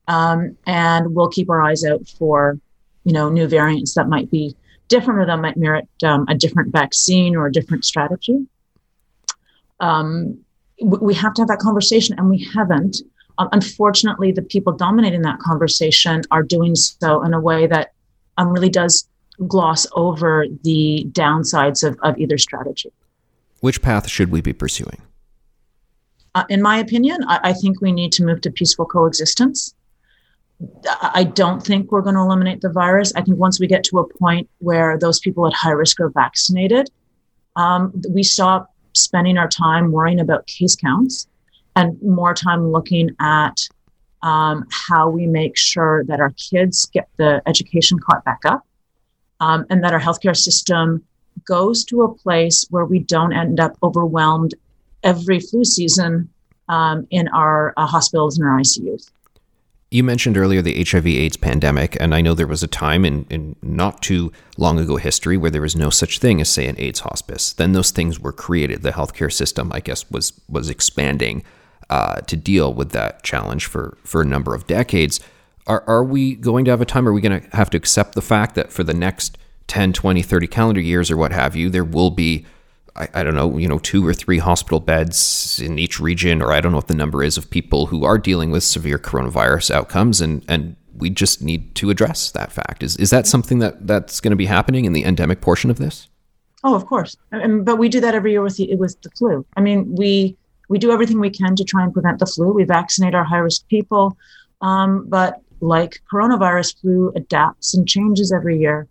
Um, 0.07 0.57
and 0.67 1.15
we'll 1.15 1.29
keep 1.29 1.49
our 1.49 1.61
eyes 1.61 1.85
out 1.85 2.07
for, 2.07 2.59
you 3.05 3.13
know, 3.13 3.29
new 3.29 3.47
variants 3.47 3.93
that 3.93 4.09
might 4.09 4.29
be 4.29 4.55
different 4.87 5.21
or 5.21 5.25
that 5.25 5.39
might 5.39 5.57
merit 5.57 5.87
um, 6.03 6.25
a 6.27 6.35
different 6.35 6.71
vaccine 6.71 7.35
or 7.35 7.47
a 7.47 7.51
different 7.51 7.85
strategy. 7.85 8.45
Um, 9.79 10.39
we 10.81 11.13
have 11.13 11.33
to 11.35 11.41
have 11.41 11.47
that 11.47 11.59
conversation 11.59 12.19
and 12.19 12.29
we 12.29 12.43
haven't 12.53 12.97
um, 13.37 13.49
unfortunately 13.51 14.31
the 14.31 14.41
people 14.41 14.73
dominating 14.73 15.21
that 15.21 15.39
conversation 15.39 16.21
are 16.31 16.43
doing 16.43 16.75
so 16.75 17.23
in 17.23 17.33
a 17.33 17.39
way 17.39 17.67
that 17.67 17.93
um, 18.37 18.49
really 18.49 18.69
does 18.69 19.07
gloss 19.47 19.85
over 19.93 20.45
the 20.63 21.07
downsides 21.11 21.87
of, 21.87 21.97
of 22.03 22.17
either 22.17 22.37
strategy. 22.37 22.91
Which 23.61 23.81
path 23.81 24.09
should 24.09 24.31
we 24.31 24.41
be 24.41 24.53
pursuing? 24.53 25.01
Uh, 26.33 26.43
in 26.49 26.61
my 26.61 26.77
opinion 26.77 27.23
I, 27.27 27.39
I 27.43 27.53
think 27.53 27.81
we 27.81 27.91
need 27.91 28.11
to 28.13 28.25
move 28.25 28.41
to 28.41 28.51
peaceful 28.51 28.85
coexistence. 28.85 29.73
I 31.01 31.25
don't 31.25 31.61
think 31.61 31.91
we're 31.91 32.01
going 32.01 32.15
to 32.15 32.21
eliminate 32.21 32.61
the 32.61 32.69
virus. 32.69 33.11
I 33.15 33.21
think 33.21 33.37
once 33.37 33.59
we 33.59 33.67
get 33.67 33.83
to 33.85 33.99
a 33.99 34.07
point 34.07 34.49
where 34.59 34.97
those 34.97 35.19
people 35.19 35.45
at 35.47 35.53
high 35.53 35.71
risk 35.71 35.99
are 35.99 36.09
vaccinated, 36.09 36.89
um, 37.57 37.91
we 38.09 38.23
stop 38.23 38.73
spending 38.93 39.37
our 39.37 39.49
time 39.49 39.91
worrying 39.91 40.21
about 40.21 40.47
case 40.47 40.75
counts 40.75 41.27
and 41.75 42.01
more 42.01 42.33
time 42.33 42.71
looking 42.71 43.09
at 43.19 43.67
um, 44.21 44.65
how 44.71 45.09
we 45.09 45.27
make 45.27 45.57
sure 45.57 46.03
that 46.05 46.19
our 46.19 46.31
kids 46.31 46.85
get 46.85 47.07
the 47.17 47.41
education 47.45 47.99
caught 47.99 48.23
back 48.23 48.39
up 48.45 48.65
um, 49.39 49.65
and 49.69 49.83
that 49.83 49.93
our 49.93 49.99
healthcare 49.99 50.35
system 50.35 51.03
goes 51.45 51.83
to 51.85 52.03
a 52.03 52.13
place 52.13 52.65
where 52.69 52.85
we 52.85 52.99
don't 52.99 53.33
end 53.33 53.59
up 53.59 53.77
overwhelmed 53.83 54.55
every 55.03 55.39
flu 55.39 55.63
season 55.63 56.29
um, 56.69 57.07
in 57.11 57.27
our 57.29 57.73
uh, 57.77 57.85
hospitals 57.85 58.37
and 58.37 58.47
our 58.47 58.59
ICUs. 58.59 59.11
You 59.91 60.03
mentioned 60.03 60.37
earlier 60.37 60.61
the 60.61 60.83
HIV 60.83 61.07
AIDS 61.07 61.37
pandemic, 61.37 61.95
and 62.01 62.15
I 62.15 62.21
know 62.21 62.33
there 62.33 62.47
was 62.47 62.63
a 62.63 62.67
time 62.67 63.05
in, 63.05 63.25
in 63.29 63.55
not 63.61 64.01
too 64.01 64.31
long 64.57 64.79
ago 64.79 64.97
history 64.97 65.37
where 65.37 65.51
there 65.51 65.61
was 65.61 65.75
no 65.75 65.89
such 65.89 66.19
thing 66.19 66.41
as, 66.41 66.49
say, 66.49 66.67
an 66.67 66.75
AIDS 66.79 67.01
hospice. 67.01 67.53
Then 67.53 67.73
those 67.73 67.91
things 67.91 68.19
were 68.19 68.33
created. 68.33 68.81
The 68.81 68.91
healthcare 68.91 69.31
system, 69.31 69.71
I 69.71 69.79
guess, 69.79 70.09
was 70.09 70.33
was 70.49 70.69
expanding 70.69 71.43
uh, 71.89 72.21
to 72.21 72.35
deal 72.35 72.73
with 72.73 72.91
that 72.91 73.23
challenge 73.23 73.67
for, 73.67 73.97
for 74.03 74.21
a 74.21 74.25
number 74.25 74.55
of 74.55 74.67
decades. 74.67 75.19
Are, 75.67 75.83
are 75.87 76.03
we 76.03 76.35
going 76.35 76.65
to 76.65 76.71
have 76.71 76.81
a 76.81 76.85
time? 76.85 77.07
Are 77.07 77.13
we 77.13 77.21
going 77.21 77.41
to 77.41 77.55
have 77.55 77.69
to 77.71 77.77
accept 77.77 78.13
the 78.13 78.21
fact 78.21 78.55
that 78.55 78.71
for 78.71 78.83
the 78.83 78.93
next 78.93 79.37
10, 79.67 79.93
20, 79.93 80.21
30 80.21 80.47
calendar 80.47 80.81
years 80.81 81.09
or 81.09 81.17
what 81.17 81.31
have 81.31 81.55
you, 81.55 81.69
there 81.69 81.83
will 81.83 82.11
be 82.11 82.45
I, 82.95 83.09
I, 83.13 83.23
don't 83.23 83.35
know, 83.35 83.57
you 83.57 83.67
know, 83.67 83.79
two 83.79 84.05
or 84.07 84.13
three 84.13 84.37
hospital 84.37 84.79
beds 84.79 85.59
in 85.59 85.77
each 85.77 85.99
region, 85.99 86.41
or 86.41 86.51
I 86.51 86.61
don't 86.61 86.71
know 86.71 86.77
what 86.77 86.87
the 86.87 86.95
number 86.95 87.23
is 87.23 87.37
of 87.37 87.49
people 87.49 87.87
who 87.87 88.05
are 88.05 88.17
dealing 88.17 88.51
with 88.51 88.63
severe 88.63 88.97
coronavirus 88.97 89.71
outcomes, 89.71 90.21
and 90.21 90.45
and 90.47 90.75
we 90.97 91.09
just 91.09 91.41
need 91.41 91.75
to 91.75 91.89
address 91.89 92.31
that 92.31 92.51
fact. 92.51 92.83
Is 92.83 92.95
is 92.97 93.09
that 93.09 93.27
something 93.27 93.59
that 93.59 93.85
that's 93.85 94.21
going 94.21 94.31
to 94.31 94.37
be 94.37 94.45
happening 94.45 94.85
in 94.85 94.93
the 94.93 95.03
endemic 95.03 95.41
portion 95.41 95.69
of 95.69 95.77
this? 95.77 96.07
Oh, 96.63 96.73
of 96.73 96.85
course, 96.85 97.17
but 97.31 97.77
we 97.77 97.89
do 97.89 97.99
that 97.99 98.15
every 98.15 98.31
year 98.31 98.41
with 98.41 98.55
the 98.55 98.73
with 98.75 98.99
the 99.01 99.09
flu. 99.11 99.45
I 99.57 99.61
mean, 99.61 99.93
we 99.93 100.37
we 100.69 100.79
do 100.79 100.91
everything 100.91 101.19
we 101.19 101.29
can 101.29 101.55
to 101.57 101.63
try 101.63 101.83
and 101.83 101.93
prevent 101.93 102.19
the 102.19 102.25
flu. 102.25 102.53
We 102.53 102.63
vaccinate 102.63 103.13
our 103.13 103.25
high 103.25 103.37
risk 103.37 103.67
people, 103.67 104.17
um, 104.61 105.05
but 105.09 105.41
like 105.61 106.01
coronavirus, 106.11 106.79
flu 106.79 107.11
adapts 107.15 107.73
and 107.73 107.87
changes 107.87 108.31
every 108.31 108.59
year. 108.59 108.87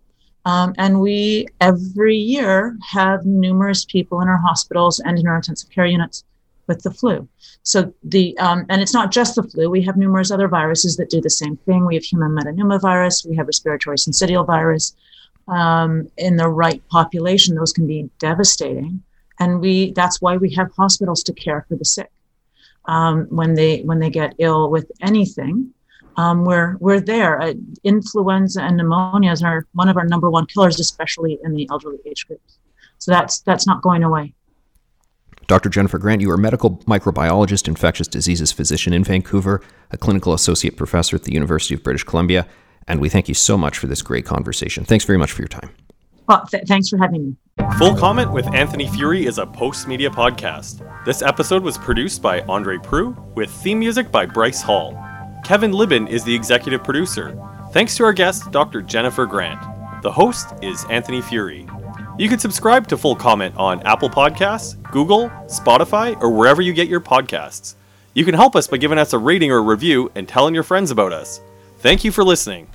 Um, 0.47 0.75
and 0.77 1.01
we 1.01 1.47
every 1.61 2.17
year 2.17 2.77
have 2.91 3.25
numerous 3.25 3.85
people 3.85 4.21
in 4.21 4.29
our 4.29 4.37
hospitals 4.37 5.01
and 5.01 5.19
in 5.19 5.27
our 5.27 5.37
intensive 5.37 5.71
care 5.71 5.87
units 5.87 6.25
with 6.67 6.83
the 6.83 6.91
flu. 6.91 7.29
So 7.63 7.93
the 8.03 8.37
um, 8.39 8.67
and 8.69 8.83
it's 8.83 8.93
not 8.93 9.11
just 9.11 9.37
the 9.37 9.43
flu. 9.43 9.71
We 9.71 9.83
have 9.83 9.97
numerous 9.97 10.31
other 10.31 10.49
viruses 10.49 10.97
that 10.97 11.11
do 11.11 11.21
the 11.21 11.31
same 11.31 11.57
thing. 11.57 11.87
We 11.87 11.95
have 11.95 12.05
human 12.05 12.33
metapneumovirus. 12.33 13.27
We 13.27 13.37
have 13.37 13.47
respiratory 13.47 13.97
syncytial 13.97 14.47
virus. 14.47 14.95
Um, 15.47 16.11
in 16.17 16.37
the 16.37 16.49
right 16.49 16.87
population, 16.89 17.55
those 17.55 17.73
can 17.73 17.87
be 17.87 18.09
devastating, 18.19 19.03
and 19.41 19.61
we 19.61 19.93
that's 19.93 20.21
why 20.23 20.37
we 20.39 20.53
have 20.55 20.71
hospitals 20.73 21.23
to 21.25 21.35
care 21.35 21.67
for 21.69 21.77
the 21.77 21.85
sick 21.85 22.11
um, 22.87 23.27
when 23.29 23.55
they 23.55 23.83
when 23.83 23.99
they 23.99 24.11
get 24.11 24.35
ill 24.39 24.71
with 24.71 24.91
anything 25.03 25.73
um, 26.17 26.45
we're 26.45 26.77
we're 26.81 27.01
there. 27.01 27.41
Uh, 27.41 27.55
influenza 27.83 28.63
and 28.63 28.81
pneumonias 28.81 29.45
are 29.45 29.67
one 29.73 29.89
of 29.89 29.97
our 29.97 30.05
number 30.05 30.31
one 30.31 30.47
killers, 30.47 30.81
especially 30.81 31.39
in 31.45 31.55
the 31.55 31.69
elderly 31.71 31.99
age 32.07 32.27
groups. 32.27 32.59
So 32.99 33.11
that's 33.11 33.41
that's 33.41 33.67
not 33.67 33.83
going 33.83 34.03
away. 34.03 34.35
Dr. 35.47 35.69
Jennifer 35.69 35.99
Grant, 35.99 36.23
you 36.23 36.31
are 36.31 36.35
a 36.35 36.39
medical 36.39 36.79
microbiologist, 36.87 37.69
infectious 37.69 38.09
diseases 38.09 38.51
physician 38.51 38.95
in 38.95 39.05
Vancouver, 39.05 39.61
a 39.91 39.99
clinical 39.99 40.33
associate 40.33 40.77
professor 40.77 41.17
at 41.17 41.25
the 41.25 41.33
University 41.33 41.75
of 41.75 41.83
British 41.83 42.03
Columbia, 42.03 42.47
and 42.89 42.99
we 42.99 43.11
thank 43.11 43.29
you 43.29 43.35
so 43.35 43.59
much 43.59 43.77
for 43.77 43.87
this 43.87 44.01
great 44.01 44.25
conversation. 44.25 44.85
Thanks 44.85 45.05
very 45.05 45.19
much 45.19 45.33
for 45.33 45.43
your 45.43 45.49
time. 45.49 45.71
Well, 46.29 46.47
th- 46.47 46.65
thanks 46.67 46.89
for 46.89 46.97
having 46.97 47.27
me. 47.27 47.37
Full 47.79 47.95
Comment 47.95 48.33
with 48.33 48.47
Anthony 48.55 48.87
Furey 48.87 49.27
is 49.27 49.39
a 49.39 49.45
Postmedia 49.45 50.09
podcast. 50.09 50.83
This 51.05 51.21
episode 51.21 51.63
was 51.63 51.77
produced 51.77 52.23
by 52.23 52.41
Andre 52.43 52.79
Proulx 52.79 53.17
with 53.35 53.51
theme 53.51 53.79
music 53.79 54.11
by 54.11 54.25
Bryce 54.25 54.63
Hall. 54.63 55.04
Kevin 55.45 55.73
Libin 55.73 56.09
is 56.09 56.25
the 56.25 56.35
executive 56.35 56.83
producer. 56.83 57.39
Thanks 57.73 57.95
to 57.97 58.05
our 58.05 58.15
guest, 58.15 58.51
Dr. 58.51 58.81
Jennifer 58.81 59.27
Grant. 59.27 59.61
The 60.03 60.11
host 60.11 60.55
is 60.63 60.87
Anthony 60.89 61.21
Furey. 61.21 61.69
You 62.19 62.31
can 62.31 62.39
subscribe 62.39 62.87
to 62.89 62.97
Full 62.97 63.15
Comment 63.15 63.55
on 63.59 63.83
Apple 63.83 64.09
Podcasts, 64.09 64.81
Google, 64.91 65.29
Spotify, 65.47 66.19
or 66.23 66.31
wherever 66.31 66.63
you 66.63 66.73
get 66.73 66.89
your 66.89 67.01
podcasts. 67.01 67.75
You 68.15 68.25
can 68.25 68.35
help 68.35 68.57
us 68.57 68.67
by 68.67 68.79
giving 68.79 68.97
us 68.97 69.13
a 69.13 69.19
rating 69.19 69.53
or 69.53 69.59
a 69.59 69.63
review 69.63 70.11
and 70.15 70.27
telling 70.27 70.55
your 70.55 70.63
friends 70.63 70.91
about 70.91 71.13
us. 71.13 71.43
Thank 71.81 72.05
you 72.05 72.11
for 72.11 72.25
listening. 72.25 72.69